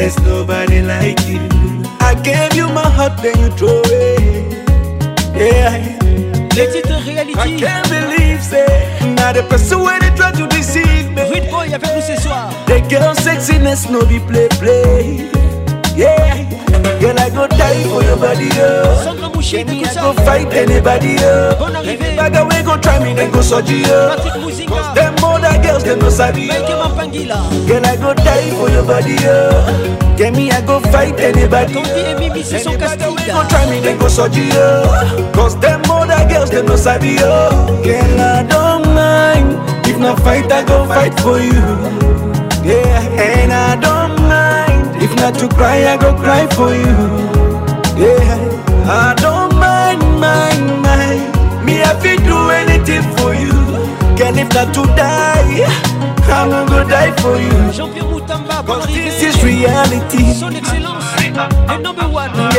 There's 0.04 0.18
nobody 0.20 0.82
like 0.82 1.18
you. 1.26 1.40
I 1.98 2.12
gave 2.22 2.52
you 2.54 2.68
my 2.68 2.86
heart, 2.86 3.16
then 3.22 3.38
you 3.40 3.48
throw 3.56 3.80
it. 3.86 4.68
Yeah. 5.34 5.80
Les 6.54 7.12
reality. 7.12 7.34
I 7.38 7.56
can't 7.56 7.88
believe 7.88 8.44
it. 8.52 9.16
Now 9.16 9.32
the 9.32 9.44
person 9.48 9.80
where 9.80 9.98
they 9.98 10.10
try 10.10 10.30
to 10.32 10.46
deceive 10.48 11.08
me. 11.12 11.22
Rude 11.22 11.48
boy 11.50 11.72
avec 11.72 11.88
nous 11.96 12.02
ce 12.02 12.20
soir. 12.20 12.50
The 12.66 12.82
girl 12.90 13.14
sexiness 13.22 13.88
no 13.88 14.04
be 14.04 14.20
play 14.28 14.46
play. 14.60 15.26
Yeah. 15.96 16.36
Girl, 17.00 17.18
I 17.18 17.30
go 17.30 17.46
die 17.48 17.84
for 17.84 18.02
your 18.04 18.18
body, 18.18 18.48
yo. 18.54 19.30
Boucher, 19.32 19.64
I 19.66 19.94
go 19.94 20.12
fight 20.22 20.52
anybody, 20.52 21.16
oh. 21.20 21.54
Bon 21.58 21.74
arrivée. 21.74 22.14
Bag 22.14 22.34
go 22.62 22.76
try 22.76 22.98
me, 23.00 23.14
then 23.14 23.30
go 23.30 23.40
surgery, 23.40 23.84
oh. 23.86 24.43
Cause 24.66 24.94
them 24.94 25.14
other 25.22 25.60
girls, 25.62 25.84
them 25.84 25.98
no 25.98 26.08
sabi 26.10 26.48
oh. 26.50 27.64
Girl, 27.66 27.86
I 27.86 27.96
go 27.96 28.14
die 28.14 28.50
for 28.56 28.70
your 28.70 28.84
body, 28.84 29.12
yo 29.22 29.50
oh. 29.52 30.14
Get 30.16 30.32
me, 30.34 30.50
I 30.50 30.64
go 30.64 30.80
fight 30.80 31.20
anybody, 31.20 31.74
yo 31.74 31.80
Anybody 31.82 32.40
we 32.40 33.26
go 33.26 33.46
try 33.48 33.68
me, 33.70 33.80
they 33.80 33.96
go 33.98 34.08
surgery, 34.08 34.48
yo 34.48 34.82
oh. 34.86 35.32
Cause 35.34 35.58
them 35.60 35.82
other 35.90 36.24
girls, 36.32 36.50
them 36.50 36.66
no 36.66 36.76
sabi, 36.76 37.14
yo 37.20 37.50
Girl, 37.84 38.20
I 38.20 38.42
don't 38.44 38.86
mind 38.94 39.86
If 39.86 39.98
not 39.98 40.18
fight, 40.20 40.50
I 40.50 40.64
go 40.64 40.86
fight 40.86 41.18
for 41.20 41.38
you 41.38 41.60
Yeah, 42.66 43.00
and 43.20 43.52
I 43.52 43.76
don't 43.76 44.16
mind 44.26 45.02
If 45.02 45.14
not 45.16 45.34
to 45.40 45.48
cry, 45.48 45.84
I 45.92 45.96
go 45.98 46.14
cry 46.16 46.46
for 46.54 46.72
you 46.74 46.94
Yeah, 48.00 48.34
I 48.88 49.14
don't 49.18 49.54
mind, 49.56 50.00
mind, 50.20 50.80
mind 50.80 51.64
Me, 51.66 51.82
I 51.82 51.98
feel 52.00 52.16
do 52.18 52.50
anything 52.50 53.02
for 53.18 53.34
you 53.34 53.63
if 54.38 54.48
that 54.50 54.72
to 54.74 54.82
die, 54.98 55.64
I'm 56.26 56.50
gonna 56.66 56.82
die 56.88 57.12
for 57.22 57.36
you. 57.38 57.54
Jean-Pierre 57.72 58.22
This 58.86 59.20
is 59.22 59.44
reality. 59.44 60.24
Son 60.34 60.54
excellence, 60.54 61.04
le 61.20 61.26
number 61.82 62.08
one. 62.10 62.30
tout 62.32 62.50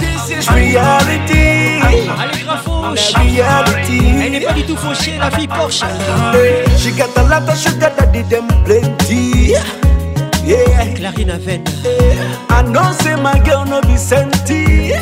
This 0.00 0.38
is 0.38 0.46
reality. 0.48 1.46
Elle 4.18 4.30
n'est 4.32 4.40
pas 4.44 4.52
du 4.52 4.62
tout 4.64 4.76
fauchée, 4.76 5.14
la 5.18 5.30
fille 5.30 5.48
Porsche. 5.48 5.84
She 6.78 6.90
got 6.92 7.16
a 7.18 7.22
lot 7.24 7.48
of 7.48 7.58
sugar 7.58 7.90
that 7.96 8.12
didn't 8.12 8.46
plenty. 8.64 9.52
Yeah. 9.52 9.62
I 12.48 12.50
know 12.62 12.92
my 13.22 13.38
girl 13.40 13.64
no 13.64 13.80
be 13.82 13.96
senti. 13.96 14.92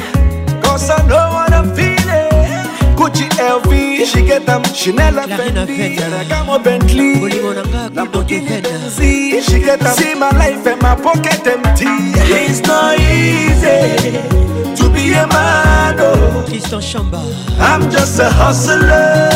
Cause 0.63 0.89
I 0.91 1.03
know 1.07 1.35
what 1.35 1.53
I'm 1.53 1.75
Gucci 2.97 3.25
LV, 3.43 3.69
she 4.07 4.21
get 4.25 4.47
them 4.47 4.63
Chanel 4.73 5.19
and 5.19 5.33
Fendi, 5.33 5.97
Ferragamo 5.97 6.59
Bentley, 6.63 7.15
Lamborghini 7.91 8.63
Z, 8.89 9.01
she 9.43 9.59
get 9.59 9.81
them 9.81 9.95
See 9.97 10.15
my 10.15 10.31
life 10.31 10.65
and 10.67 10.81
my 10.81 10.95
pocket 10.95 11.45
empty 11.47 11.87
It's 12.47 12.63
not 12.69 12.97
easy 13.01 14.23
to 14.81 14.89
be 14.95 15.13
a 15.15 15.27
man, 15.27 15.97
oh 15.99 16.45
Tristan 16.47 16.81
Chamba 16.81 17.21
I'm 17.59 17.91
just 17.91 18.21
a 18.21 18.31
hustler 18.31 19.29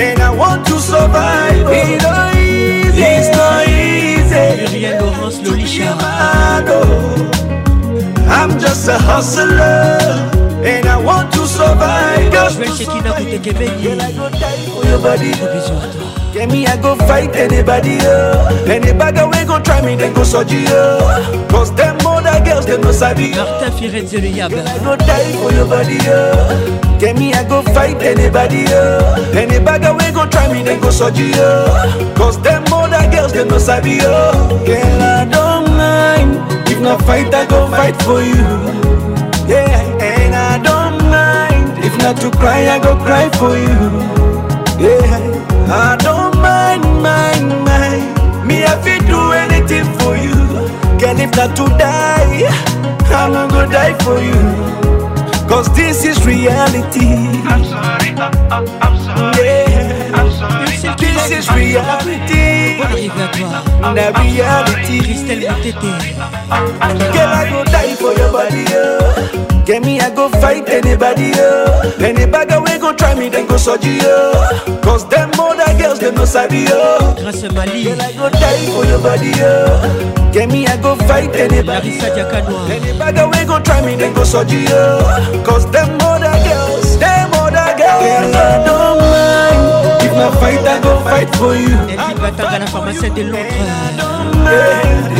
and 0.00 0.18
I 0.20 0.30
want 0.34 0.64
to 0.66 0.78
survive, 0.80 1.66
It's 1.68 2.02
not 2.02 2.34
easy, 2.36 3.02
it's 3.02 3.28
not 3.36 3.66
easy 3.68 4.16
Muriel 4.56 5.02
Laurence, 5.04 5.38
Lolisha 5.42 5.92
oh. 5.98 6.72
I'm 8.28 8.58
just 8.58 8.88
a 8.88 8.96
hustler 8.98 10.00
and 10.64 10.86
I 10.86 10.96
want 10.98 11.30
to 11.34 11.35
Je 11.58 11.62
me 11.64 11.68
oh, 11.72 11.84
I 16.68 16.76
go 16.82 16.92
fight 16.96 17.34
anybody 17.34 17.92
Any 17.96 18.06
oh. 18.06 18.66
Anybody 18.68 19.20
wey 19.24 19.44
go 19.46 19.58
try 19.60 19.80
me 19.80 19.96
then 19.96 20.12
go 20.12 20.20
soji 20.22 20.66
uh 20.66 21.00
oh. 21.00 21.08
Cause 21.50 21.72
them 21.74 21.96
other 22.06 22.40
girls 22.44 22.66
they 22.66 22.76
no 22.78 22.92
sabi 22.92 23.32
oh. 23.32 23.36
Martin 23.62 23.72
Firenze 23.72 24.16
I 24.18 24.48
go 24.84 24.96
die 24.96 25.32
for 25.40 25.50
your 25.52 25.66
body 25.66 25.96
uh 26.02 26.98
Get 26.98 27.14
me 27.16 27.32
I 27.32 27.44
go 27.48 27.62
fight 27.62 28.02
anybody 28.02 28.66
Any 29.32 29.56
Anybody 29.56 29.86
wey 29.96 30.12
go 30.12 30.26
try 30.28 30.48
me 30.52 30.62
then 30.62 30.78
go 30.78 30.88
soji 30.92 31.30
uh 31.38 31.42
Cause 32.18 32.38
them 32.42 32.64
other 32.70 33.08
girls 33.10 33.32
they 33.32 33.44
no 33.48 33.56
sabi 33.58 33.98
uh 34.02 34.08
Girl 34.66 35.02
I 35.02 35.24
don't 35.24 35.70
mind 35.74 36.34
If 36.68 36.80
not 36.82 37.00
fight 37.06 37.32
I 37.34 37.46
go 37.46 37.66
fight 37.70 37.96
for 38.02 38.20
you 38.20 38.94
If 41.88 41.96
not 41.98 42.16
to 42.16 42.32
cry, 42.32 42.66
I 42.68 42.80
go 42.82 42.96
cry 42.96 43.28
for 43.38 43.54
you. 43.56 43.82
Yeah, 44.84 45.18
I 45.72 45.94
don't 46.06 46.34
mind, 46.48 46.82
mind, 47.00 47.62
mind. 47.64 48.06
Me, 48.48 48.64
I 48.64 48.74
fit 48.82 49.06
do 49.06 49.20
anything 49.30 49.86
for 50.00 50.16
you. 50.16 50.34
Girl, 51.00 51.20
if 51.26 51.30
not 51.36 51.54
to 51.54 51.66
die, 51.78 52.42
I'm 53.04 53.32
gonna 53.32 53.46
go 53.48 53.62
die 53.70 53.94
for 54.02 54.18
you. 54.20 54.40
Cause 55.48 55.72
this 55.76 56.04
is 56.04 56.26
reality. 56.26 57.06
I'm 57.52 57.62
sorry, 57.64 58.10
I, 58.16 58.26
I, 58.50 58.78
I'm 58.84 58.96
sorry. 59.04 59.46
Yeah. 59.46 59.65
This 61.28 61.42
is 61.46 61.50
reality. 61.56 62.78
Arrive 62.78 63.10
Christelle 65.02 65.46
Girl, 67.10 67.34
I 67.34 67.50
go 67.50 67.64
die 67.64 67.94
for 67.98 68.14
your 68.14 68.30
body. 68.30 68.62
Get 69.66 69.82
me, 69.82 69.98
I 69.98 70.10
go 70.14 70.28
fight 70.38 70.68
anybody. 70.68 71.32
Anybody 71.98 72.56
we 72.62 72.78
go 72.78 72.94
try 72.94 73.16
me, 73.18 73.28
then 73.28 73.48
go 73.48 73.56
oh. 73.58 74.80
Cause 74.84 75.08
them 75.08 75.30
other 75.34 75.76
girls, 75.82 75.98
they 75.98 76.12
no 76.14 76.24
sabi. 76.24 76.66
oh. 76.68 77.14
Girl, 77.18 77.26
I 77.26 78.12
go 78.12 78.30
die 78.30 78.66
for 78.70 78.84
your 78.86 79.02
body. 79.02 79.32
Get 80.32 80.48
me, 80.48 80.64
I 80.68 80.80
go 80.80 80.94
fight 80.94 81.34
anybody. 81.34 81.98
Anybody 81.98 83.22
we 83.40 83.44
go 83.46 83.58
try 83.58 83.84
me, 83.84 83.96
then 83.96 84.14
go 84.14 84.22
oh. 84.24 85.42
Cause 85.44 85.68
them 85.72 86.00
other 86.02 86.36
girls, 86.48 86.98
them 87.00 87.34
other 87.34 87.76
girls, 87.76 88.85
na 90.16 90.30
fight, 90.40 90.64
I 90.66 90.80
go 90.80 90.98
fight 91.04 91.28
for 91.36 91.54
you. 91.54 91.76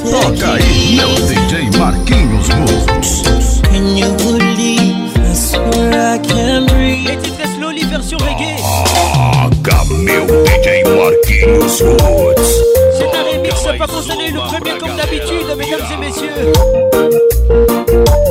Toca 0.03 0.55
aí, 0.59 0.97
meu 0.99 1.09
DJ 1.31 1.71
Marquinhos 1.79 2.49
Woods 2.59 3.61
Can 3.71 3.95
you 3.97 4.11
believe? 4.19 5.15
I 5.21 5.31
swear 5.31 6.19
I 6.19 6.19
can 6.19 6.67
breathe. 6.67 7.07
Et 7.09 7.21
titre 7.23 7.47
slowly 7.57 7.85
version 7.87 8.19
reggae. 8.19 8.59
Toca 8.67 9.79
meu 9.95 10.27
DJ 10.43 10.83
Marquinhos 10.85 11.79
Woods 11.87 12.51
C'est 12.99 13.15
un 13.15 13.23
remix 13.33 13.63
pas 13.79 13.87
concerné 13.87 14.33
le 14.33 14.41
premier 14.41 14.75
comme 14.77 14.97
d'habitude, 14.97 15.47
mesdames 15.57 15.87
et 15.93 15.97
messieurs. 15.97 16.35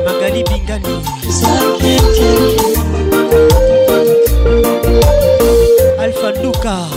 Magali 0.06 0.44
Bingani 0.46 1.04
Alfa 6.00 6.32
Duca 6.42 6.97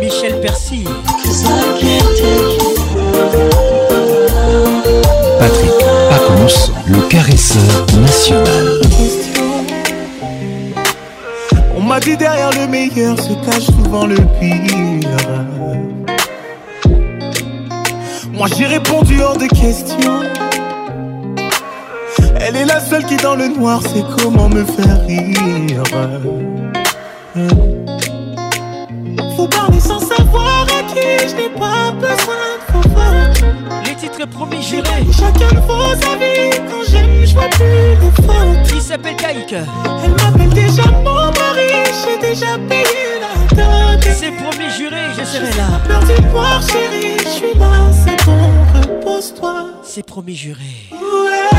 Michel 0.00 0.40
Percy 0.40 0.84
Patrick 6.90 6.90
le 6.90 6.98
caresseur 7.08 7.62
national 8.00 8.91
m'a 11.92 12.00
dit 12.00 12.16
derrière 12.16 12.48
le 12.58 12.66
meilleur 12.68 13.18
se 13.20 13.34
cache 13.44 13.66
souvent 13.66 14.06
le 14.06 14.14
pire. 14.40 15.28
Moi 18.32 18.46
j'ai 18.56 18.64
répondu 18.64 19.20
hors 19.20 19.36
de 19.36 19.46
question. 19.46 20.20
Elle 22.40 22.56
est 22.56 22.64
la 22.64 22.80
seule 22.80 23.04
qui 23.04 23.18
dans 23.18 23.34
le 23.34 23.48
noir 23.48 23.82
sait 23.82 24.06
comment 24.16 24.48
me 24.48 24.64
faire 24.64 25.02
rire. 25.06 25.82
Faut 29.36 29.48
parler 29.48 29.78
sans 29.78 30.00
savoir 30.00 30.62
à 30.70 30.94
qui 30.94 31.28
je 31.28 31.36
n'ai 31.36 31.50
pas 31.50 31.90
besoin 32.00 32.42
de 32.56 32.72
faveur. 32.72 33.84
Les 33.84 33.94
titres 33.96 34.26
promis 34.28 34.62
j'irai. 34.62 35.04
Chacun 35.12 35.54
vos 35.68 35.92
avis. 35.92 36.56
Quand 36.70 36.84
j'aime, 36.90 37.26
je 37.26 37.34
vois 37.34 37.50
plus 37.50 38.00
les 38.00 38.24
fautes. 38.24 38.80
s'appelle 38.80 39.16
Kaïk. 39.16 39.52
Elle 40.04 40.10
m'appelle 40.12 40.51
Moi 46.32 46.48
chérie, 46.62 47.16
je 47.24 47.28
suis 47.28 47.54
là, 47.58 47.70
c'est 47.92 48.24
bon, 48.24 48.90
repose-toi. 48.90 49.64
C'est 49.84 50.02
promis 50.04 50.34
juré. 50.34 50.64
Ouais. 50.92 51.58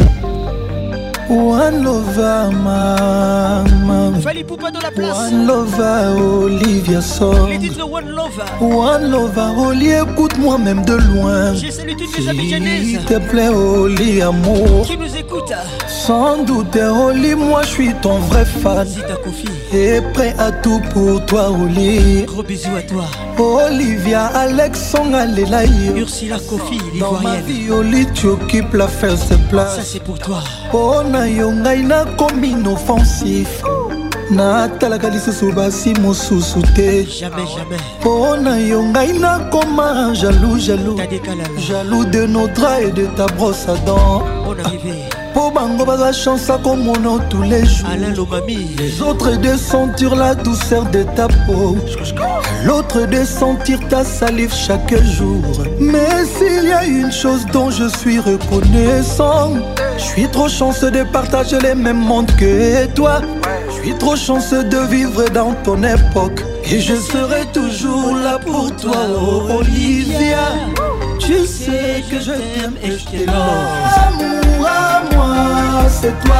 One 1.31 1.82
lover, 1.82 2.50
mama. 2.62 4.12
Fali 4.20 4.44
Poupa 4.44 4.70
dans 4.70 4.81
la 4.81 4.90
place. 4.90 5.16
One 5.32 5.47
lover, 5.47 6.20
Olivia 6.20 7.00
Song. 7.00 7.48
Les 7.48 7.58
titres 7.58 7.89
One 7.90 8.10
lover. 8.10 8.44
One 8.60 9.10
lover, 9.10 9.52
Oli, 9.58 9.89
écoute-moi 9.92 10.58
même 10.58 10.84
de 10.84 10.97
loin. 11.14 11.55
J'ai 11.55 11.70
salué 11.70 11.97
toutes 11.97 12.18
les 12.18 12.28
Abidjanaises. 12.28 12.84
S'il 12.89 13.05
te 13.06 13.18
plaît, 13.31 13.48
Oli, 13.48 14.20
amour. 14.20 14.82
Qui 14.84 14.98
nous 14.98 15.16
écoute 15.16 15.50
Sans 15.89 16.42
doute, 16.42 16.76
Oli, 16.76 17.34
moi 17.34 17.62
je 17.62 17.68
suis 17.68 17.94
ton 18.02 18.18
vrai 18.18 18.44
fan. 18.44 18.76
Vas-y 18.86 19.00
ta 19.00 19.16
confié. 19.16 19.48
Et 19.73 20.02
prêt 20.12 20.34
à 20.39 20.52
tout 20.52 20.82
pour 20.92 21.24
toi, 21.24 21.48
Oli. 21.50 22.24
Gros 22.24 22.42
bisous 22.42 22.68
à 22.76 22.82
toi. 22.82 23.06
olivia 23.43 24.29
alexonga 24.35 25.25
lela 25.25 25.65
yo 25.65 26.03
ursula 26.03 26.39
kofi 26.39 26.79
livoirienne 26.93 27.71
oli 27.73 28.07
tu 28.15 28.29
occupe 28.31 28.77
la 28.77 28.87
first 28.87 29.33
place 29.51 29.77
ça 29.77 29.83
c'est 29.83 30.03
pour 30.03 30.19
toi 30.19 30.39
mpo 30.69 31.03
na 31.03 31.27
yo 31.27 31.51
ngai 31.53 31.83
nakomi 31.83 32.51
inoffensif 32.51 33.63
natalaka 34.31 35.09
lisusu 35.11 35.53
basi 35.53 35.95
mosusu 36.01 36.63
te 36.77 37.07
mpo 38.01 38.37
na 38.37 38.57
yo 38.59 38.83
ngai 38.83 39.19
nakoma 39.19 40.13
jaloux 40.15 40.59
jaloux 40.59 40.97
jaloux 41.59 42.05
de 42.05 42.27
nodra 42.27 42.81
et 42.83 42.93
de 42.93 43.07
ta 43.17 43.27
brosse 43.27 43.69
à 43.69 43.75
dents 43.87 44.23
mpo 45.33 45.51
bango 45.51 45.85
baza 45.85 46.13
chance 46.13 46.49
akomona 46.51 47.19
tous 47.31 47.43
les 47.43 47.67
jours 47.67 47.89
les 48.47 49.03
autres 49.03 49.37
de 49.39 49.57
sentir 49.57 50.15
la 50.15 50.37
douceur 50.37 50.85
de 50.91 51.03
ta 51.17 51.27
peau 51.47 51.77
l'autre 52.65 53.05
de 53.07 53.25
sentir 53.25 53.78
ta 53.89 54.05
salive 54.05 54.52
chaque 54.52 54.94
jour. 55.02 55.43
Mais 55.78 56.25
s'il 56.25 56.68
y 56.68 56.73
a 56.73 56.84
une 56.84 57.12
chose 57.12 57.44
dont 57.52 57.70
je 57.70 57.89
suis 57.89 58.18
reconnaissant, 58.18 59.52
je 59.97 60.02
suis 60.02 60.28
trop 60.28 60.49
chanceux 60.49 60.91
de 60.91 61.02
partager 61.05 61.59
les 61.60 61.75
mêmes 61.75 61.99
mondes 62.10 62.31
que 62.36 62.86
toi. 62.94 63.20
Je 63.68 63.84
suis 63.89 63.99
trop 63.99 64.17
chanceux 64.17 64.65
de 64.65 64.78
vivre 64.91 65.28
dans 65.31 65.52
ton 65.65 65.83
époque. 65.83 66.43
Et 66.70 66.81
je 66.81 66.94
serai 66.97 67.44
toujours 67.52 68.17
là 68.17 68.39
pour 68.39 68.75
toi, 68.76 68.97
Olivia. 69.59 70.49
Tu 71.18 71.44
sais 71.47 72.02
que 72.10 72.18
je 72.18 72.33
t'aime 72.33 72.75
et 72.83 72.93
je 72.93 73.05
t'aime. 73.05 73.28
Amour 73.31 74.67
à 74.67 75.02
moi, 75.15 75.89
c'est 75.89 76.18
toi. 76.25 76.36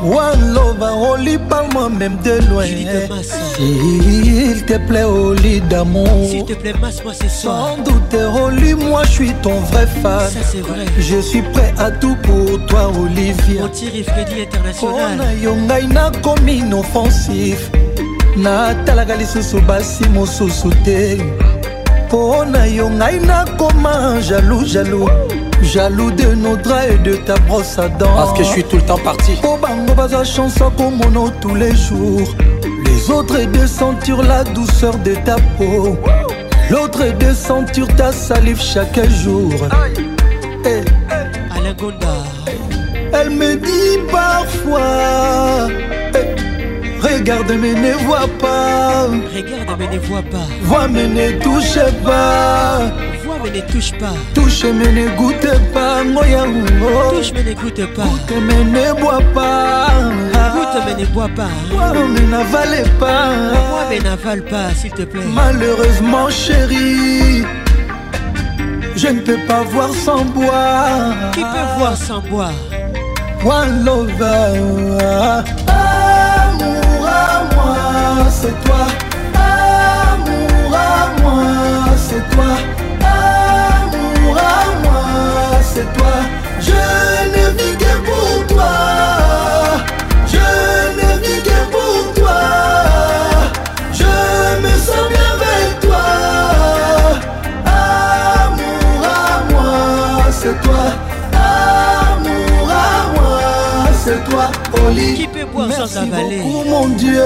One 0.03 0.53
lover, 0.53 1.11
Oli, 1.11 1.37
parle-moi 1.37 1.89
même 1.89 2.17
de 2.23 2.39
loin. 2.49 2.65
S'il 3.55 4.65
te 4.65 4.77
plaît, 4.87 5.03
Oli 5.03 5.61
d'amour. 5.61 6.29
S'il 6.29 6.45
te 6.45 6.53
plaît, 6.53 6.73
masse-moi 6.81 7.13
ce 7.13 7.27
soir. 7.29 7.75
Sans 7.75 7.83
doute, 7.83 8.17
Oli, 8.43 8.73
moi, 8.73 9.03
je 9.03 9.11
suis 9.11 9.31
ton 9.41 9.59
vrai 9.71 9.87
fan. 10.01 10.19
Ça, 10.19 10.39
c'est 10.51 10.61
vrai. 10.61 10.85
Je 10.99 11.17
suis 11.19 11.41
prêt 11.41 11.73
à 11.77 11.91
tout 11.91 12.15
pour 12.23 12.65
toi, 12.67 12.91
Olivia. 12.99 13.61
Mon 13.63 13.67
Thierry 13.69 14.03
Freddy 14.03 14.41
International. 14.43 15.17
On 15.19 15.19
a 15.21 15.33
yongai 15.33 15.87
na 15.87 16.11
comme 16.23 16.47
inoffensif. 16.47 17.71
natalaka 18.37 19.15
lisusu 19.15 19.61
basi 19.61 20.03
mosusu 20.13 20.69
te 20.83 21.17
mpo 22.05 22.45
na 22.45 22.65
yo 22.65 22.89
ngai 22.89 23.19
nakoma 23.19 24.19
jaloux 24.21 24.63
jaloux 24.65 25.09
jaloux 25.61 26.11
de 26.11 26.35
nos 26.35 26.55
draps 26.57 26.87
et 26.93 26.97
de 26.99 27.15
ta 27.15 27.33
brosse 27.47 27.79
à 27.79 27.87
dents 27.89 28.13
parce 28.15 28.37
que 28.37 28.43
je 28.43 28.49
suis 28.49 28.63
tout 28.63 28.75
le 28.77 28.81
temps 28.83 28.99
parti 29.03 29.31
po 29.41 29.57
bango 29.61 29.93
baza 29.93 30.23
chance 30.23 30.61
akomono 30.61 31.29
tous 31.41 31.55
les 31.55 31.75
jours 31.75 32.27
les 32.85 33.11
autres 33.11 33.39
et 33.39 33.47
de 33.47 33.65
sentir 33.65 34.21
la 34.21 34.43
douceur 34.43 34.95
de 34.99 35.15
ta 35.25 35.35
peau 35.57 35.97
l'autre 36.69 37.01
est 37.05 37.13
de 37.25 37.33
sentir 37.33 37.87
ta 37.95 38.11
salive 38.11 38.61
chaque 38.61 39.09
jour 39.09 39.51
hey. 39.53 40.07
Eh, 40.65 40.69
eh. 40.83 41.53
Alain 41.59 41.73
Gonda. 41.73 42.17
elle 43.13 43.29
me 43.31 43.55
dit 43.55 43.99
parfois 44.11 45.69
Regarde 47.17 47.53
mais 47.61 47.73
ne 47.75 47.93
vois 48.05 48.27
pas. 48.41 49.05
Regarde 49.33 49.73
mais 49.79 49.87
ne 49.87 49.99
vois 49.99 50.21
pas. 50.23 50.47
Vois 50.63 50.87
mais 50.89 51.07
ne 51.07 51.39
touche 51.45 51.79
pas. 52.03 52.91
Vois 53.25 53.37
mais 53.41 53.51
ne 53.57 53.61
touche 53.71 53.93
pas. 53.97 54.15
Touche 54.33 54.65
mais 54.65 54.91
ne 54.91 55.07
goûte 55.15 55.49
pas. 55.73 56.01
Touche 57.13 57.31
mais 57.33 57.43
ne 57.49 57.53
goûte 57.53 57.85
pas. 57.95 58.03
Goûte 58.03 58.33
mais 58.45 58.63
ne 58.75 58.99
bois 58.99 59.21
pas. 59.33 59.87
Goûte 60.55 60.79
mais 60.85 60.95
ne 61.01 61.05
bois 61.13 61.29
pas. 61.33 61.53
Vois 61.71 61.93
mais 62.05 62.25
n'avale 62.29 62.83
pas. 62.99 63.29
n'avale 64.03 64.41
pas 64.43 64.73
s'il 64.75 64.91
te 64.91 65.03
plaît. 65.03 65.23
Malheureusement 65.33 66.29
chérie. 66.29 67.45
Je 68.97 69.07
ne 69.07 69.21
peux 69.21 69.39
pas 69.47 69.61
voir 69.69 69.91
sans 70.03 70.25
boire. 70.25 71.15
Qui 71.33 71.39
peut 71.43 71.67
voir 71.77 71.95
sans 71.95 72.19
boire? 72.23 72.59
One 73.45 73.85
lover 73.85 75.45
c'est 78.29 78.63
toi. 78.63 78.85
Amour 79.33 80.71
à 80.75 81.21
moi, 81.21 81.43
c'est 81.97 82.29
toi. 82.31 82.51
Amour 83.01 84.37
à 84.37 84.61
moi, 84.83 85.03
c'est 85.61 85.91
toi. 85.97 86.15
Je 86.59 87.29
ne 87.33 87.51
vis 87.57 87.77
que 87.77 87.93
pour 88.07 88.47
toi. 88.47 88.73
Je 90.27 90.87
ne 90.99 91.19
vis 91.23 91.41
que 91.41 91.59
pour 91.71 92.13
toi. 92.15 92.41
Je 93.93 94.03
me 94.03 94.73
sens 94.85 95.09
bien 95.09 95.31
avec 95.39 95.79
toi. 95.79 96.05
Amour 97.65 99.03
à 99.05 99.51
moi, 99.51 100.21
c'est 100.31 100.61
toi. 100.61 100.85
Amour 101.33 102.69
à 102.69 103.11
moi, 103.15 103.91
c'est 104.03 104.23
toi. 104.29 104.47
Olivier. 104.87 105.24
boire 105.55 105.67
Merci 105.67 105.93
sans 105.95 105.97
avaler. 106.01 106.39
Beaucoup, 106.41 106.63
mon 106.69 106.87
Dieu. 106.89 107.23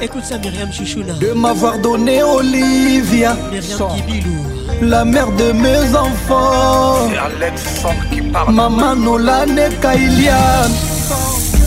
Écoute 0.00 0.24
ça, 0.24 0.38
Myriam 0.38 0.72
Chouchouna. 0.72 1.12
De 1.14 1.32
m'avoir 1.32 1.78
donné 1.78 2.22
Olivia. 2.22 3.36
Myriam 3.52 3.62
sans. 3.62 3.88
Kibilou. 3.88 4.36
La 4.82 5.04
mère 5.04 5.30
de 5.32 5.52
mes 5.52 5.94
enfants. 5.94 7.08
C'est 7.08 7.16
Alex 7.46 7.62
Sang 7.80 7.94
qui 8.10 8.20
parle. 8.22 8.52
Maman 8.54 8.96
Nolane 8.96 9.60
Kailian. 9.80 10.72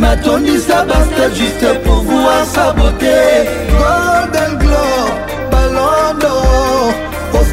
matondisa 0.00 0.78
basta 0.88 1.24
juste 1.36 1.68
pour 1.84 2.00
voir 2.10 2.42
sabote 2.54 3.14
golden 3.78 4.55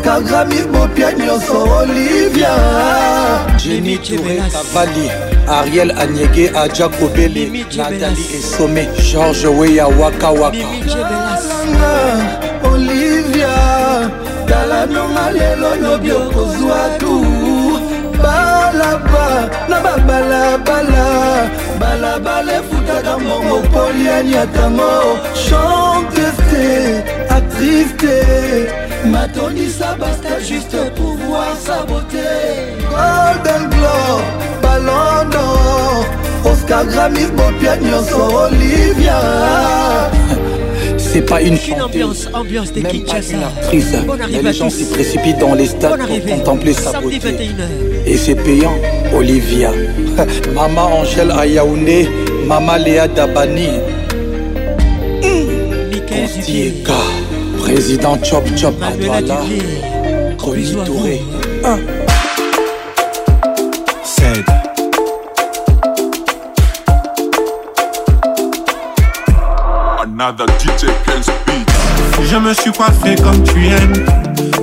oscar 0.04 0.22
grami 0.24 0.56
bopia 0.72 1.12
nyonso 1.14 1.64
olivia 1.82 2.50
jeni 3.64 3.98
touré 3.98 4.36
kavali 4.54 5.10
ariel 5.48 5.92
anyege 5.98 6.50
aja 6.58 6.90
kobele 6.90 7.48
natali 7.78 8.24
esome 8.36 8.88
george 9.12 9.48
weya 9.48 9.88
wakawakaanga 9.88 11.40
olivia 12.74 14.10
tala 14.48 14.86
nonga 14.86 15.32
lelo 15.32 15.76
lobi 15.76 16.12
okozwa 16.12 16.90
tu 17.00 17.26
balaba 18.22 19.50
na 19.70 19.80
babalabala 19.82 21.50
balabala 21.80 22.52
efutaka 22.58 23.20
mbongo 23.20 23.58
poliani 23.72 24.38
atango 24.38 25.18
chanteste 25.48 27.04
actrice 27.30 27.98
te 27.98 28.83
Ma 29.06 29.10
matondisa 29.10 29.96
basta 30.00 30.40
juste 30.40 30.76
pour 30.96 31.16
voir 31.28 31.56
sa 31.60 31.84
beauté 31.84 32.20
golden 32.90 33.70
globe 33.70 34.24
ballon 34.62 35.30
d'or 35.30 36.06
oscar 36.46 36.86
gramis 36.86 37.28
bopia 37.36 37.76
olivia 38.50 40.12
c'est 40.98 41.22
pas 41.22 41.42
une 41.42 41.58
chanteuse, 41.58 41.82
ambiance, 41.84 42.30
ambiance 42.34 42.74
de 42.74 42.82
même 42.82 42.92
pas 43.04 43.20
une 43.30 43.44
actrice. 43.44 43.86
les 44.44 44.54
gens 44.54 44.70
s'y 44.70 44.86
précipitent 44.86 45.38
dans 45.40 45.54
les 45.54 45.68
stades 45.68 46.00
pour 46.00 46.36
contempler 46.38 46.74
sa 46.74 47.00
beauté. 47.00 47.20
Et 48.08 48.18
c'est 48.18 48.34
payant, 48.34 48.74
Olivia. 49.16 49.70
Maman 50.56 51.02
Angèle 51.02 51.30
Ayaoune, 51.30 52.08
Maman 52.48 52.78
Léa 52.78 53.08
Dabani. 53.08 53.68
Mmh. 55.22 56.84
Président 57.74 58.16
Chop 58.24 58.44
Chop 58.56 58.76
là 58.80 59.20
Tony 59.20 59.60
Touré 60.86 61.22
1 61.64 61.80
7 64.04 64.40
Another 70.04 70.46
DJ 70.60 70.86
Je 72.24 72.38
me 72.38 72.54
suis 72.54 72.72
coiffé 72.72 73.16
comme 73.16 73.42
tu 73.44 73.66
aimes 73.66 74.06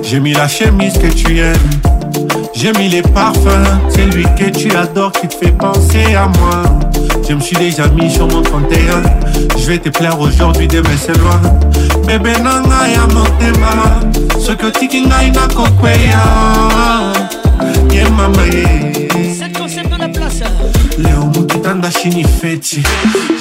J'ai 0.05 0.21
mis 0.21 0.33
la 0.33 0.47
chemise 0.47 0.97
que 0.97 1.09
tu 1.09 1.37
aimes 1.41 1.57
J'ai 2.55 2.71
mis 2.75 2.89
les 2.91 3.03
parfums 3.03 3.81
C'est 3.89 4.07
lui 4.07 4.25
que 4.39 4.51
tu 4.57 4.71
adores 4.77 5.11
qui 5.13 5.27
te 5.27 5.35
fait 5.35 5.51
penser 5.59 6.15
à 6.15 6.29
moi 6.29 6.63
Je 7.31 7.35
me 7.37 7.41
suis 7.43 7.57
déjà 7.57 7.87
mis 7.87 8.11
sur 8.11 8.27
mon 8.27 8.43
31 8.43 8.77
Je 9.57 9.65
vais 9.71 9.79
te 9.79 9.89
plaire 9.89 10.19
aujourd'hui, 10.19 10.67
demain 10.67 10.89
c'est 11.01 11.17
loin 11.19 11.41
Bébé 12.05 12.33
nanga 12.43 12.89
ya 12.91 13.07
motema 13.07 14.43
soki 14.45 14.65
otiki 14.67 15.03
ngai 15.03 15.31
na 15.31 15.47
kokweya 15.47 16.25
ye 17.93 18.03
mama 18.17 18.45
ye 18.49 19.09
leo 20.99 21.25
mokitanda 21.33 21.89
shini 21.93 22.25
feti 22.25 22.83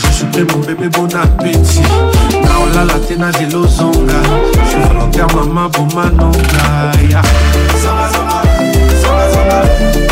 jesupe 0.03 0.45
mon 0.53 0.59
bébé 0.59 0.87
bon 0.89 1.07
apeti 1.17 1.81
na 2.45 2.59
olala 2.61 2.93
oh 2.95 3.05
te 3.07 3.15
na 3.15 3.31
zelo 3.31 3.65
zonga 3.65 4.21
je 4.69 4.85
volontaire 4.87 5.27
mama 5.35 5.67
bomanonga 5.67 6.91
ya 7.09 7.21
yeah. 8.53 10.08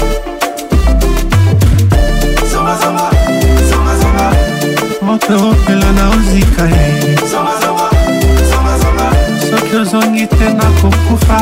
okoopela 5.17 5.91
na 5.91 6.09
ozika 6.09 6.65
ye 6.67 7.17
soki 9.49 9.75
ozongi 9.81 10.27
te 10.27 10.49
nakokufa 10.59 11.37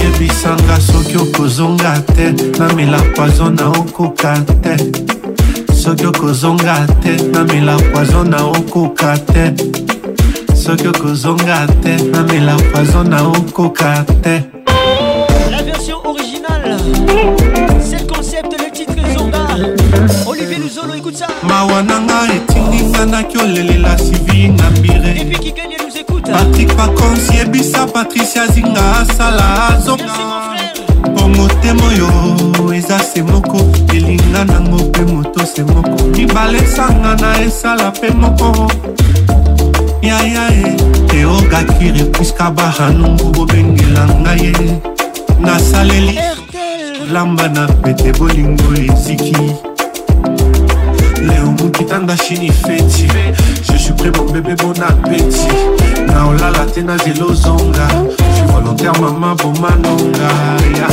yebisanga 0.00 0.76
soki 0.80 1.16
okozonga 1.18 1.92
te 2.14 2.32
na 2.58 2.72
milakwazo 2.72 3.50
na 3.50 3.68
okoka 3.68 4.34
te 4.62 4.76
soki 5.74 6.06
okozonga 6.06 6.76
te 7.02 7.14
na 7.32 7.44
milakwazo 7.44 8.24
na 8.24 8.46
okoka 8.46 9.18
te 9.32 9.54
soki 10.56 10.86
okozonga 10.88 11.66
te 11.82 11.96
na 12.12 12.22
milakwazo 12.22 13.02
na 13.02 13.22
okoka 13.26 14.04
te 14.22 14.42
La 15.50 15.62
version 15.62 15.98
originale 16.06 17.53
olivier 20.26 20.58
luzolo 20.60 20.94
écoute 20.94 21.16
ça 21.16 21.26
mawa 21.42 21.82
na 21.82 21.98
nga 22.00 22.22
etinginga 22.36 23.06
nakiolelela 23.06 23.96
sivi 23.98 24.48
na 24.48 24.68
bire 24.80 25.10
epi 25.20 25.38
kikenie 25.38 25.76
nous 25.84 25.96
écoute 25.98 26.24
patrik 26.30 26.68
pacons 26.76 27.28
yebisa 27.36 27.86
patricia 27.86 28.46
zinga 28.48 28.80
asala 29.00 29.68
azonga 29.76 30.04
bongo 31.16 31.48
temo 31.62 31.82
oyo 31.88 32.72
eza 32.74 32.98
se 32.98 33.22
moko 33.22 33.58
elinga 33.94 34.44
nango 34.44 34.84
mpe 34.84 35.02
moto 35.12 35.46
se 35.46 35.62
moko 35.62 36.04
mibale 36.14 36.58
esanga 36.58 37.14
na 37.20 37.42
esala 37.42 37.90
mpe 37.90 38.10
moko 38.12 38.68
yaya 40.02 40.50
e 40.52 40.76
eogakire 41.20 42.04
puiska 42.12 42.50
baranungu 42.50 43.24
bobengela 43.30 44.04
ngai 44.22 44.44
ye 44.46 44.52
nasaleli 45.40 46.16
hey. 46.16 46.30
Eh, 46.30 46.33
lamba 47.12 47.48
na 47.48 47.66
pete 47.68 48.12
bolingo 48.18 48.62
eziki 48.88 49.36
leo 51.20 51.46
mokitanga 51.46 52.16
shini 52.16 52.50
feti 52.52 53.08
je 53.68 53.78
suis 53.78 53.92
prêt 53.94 54.10
mon 54.16 54.30
bébé 54.32 54.54
bon 54.56 54.72
appétit 54.80 55.48
na 56.06 56.26
olala 56.26 56.64
te 56.72 56.80
na 56.80 56.96
zelo 56.98 57.34
zonga 57.34 57.88
je 57.94 58.36
suis 58.36 58.46
volontaire 58.46 58.92
mama 59.00 59.34
bomanonga 59.34 60.30
yeah. 60.74 60.88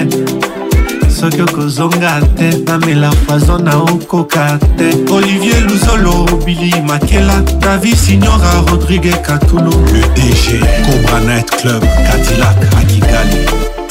soki 1.10 1.42
okozonga 1.42 2.20
te 2.38 2.50
namela 2.68 3.10
poison 3.28 3.64
na 3.64 3.78
okoka 3.82 4.60
te 4.78 4.88
olivier 5.12 5.62
luzolo 5.70 6.26
bili 6.46 6.72
makela 6.82 7.42
davi 7.60 7.96
signora 7.96 8.52
rodrigue 8.70 9.12
katunu 9.24 9.70
le 9.94 10.02
dg 10.16 10.60
cobranet 10.86 11.46
club 11.62 11.82
cadilac 12.06 12.58
akigali 12.82 13.57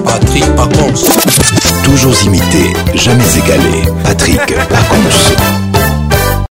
Patrick 0.04 0.46
Pacons. 0.56 1.04
Toujours 1.90 2.22
imité, 2.22 2.74
jamais 2.94 3.24
égalé. 3.38 3.88
Patrick 4.04 4.36
contre 4.40 5.67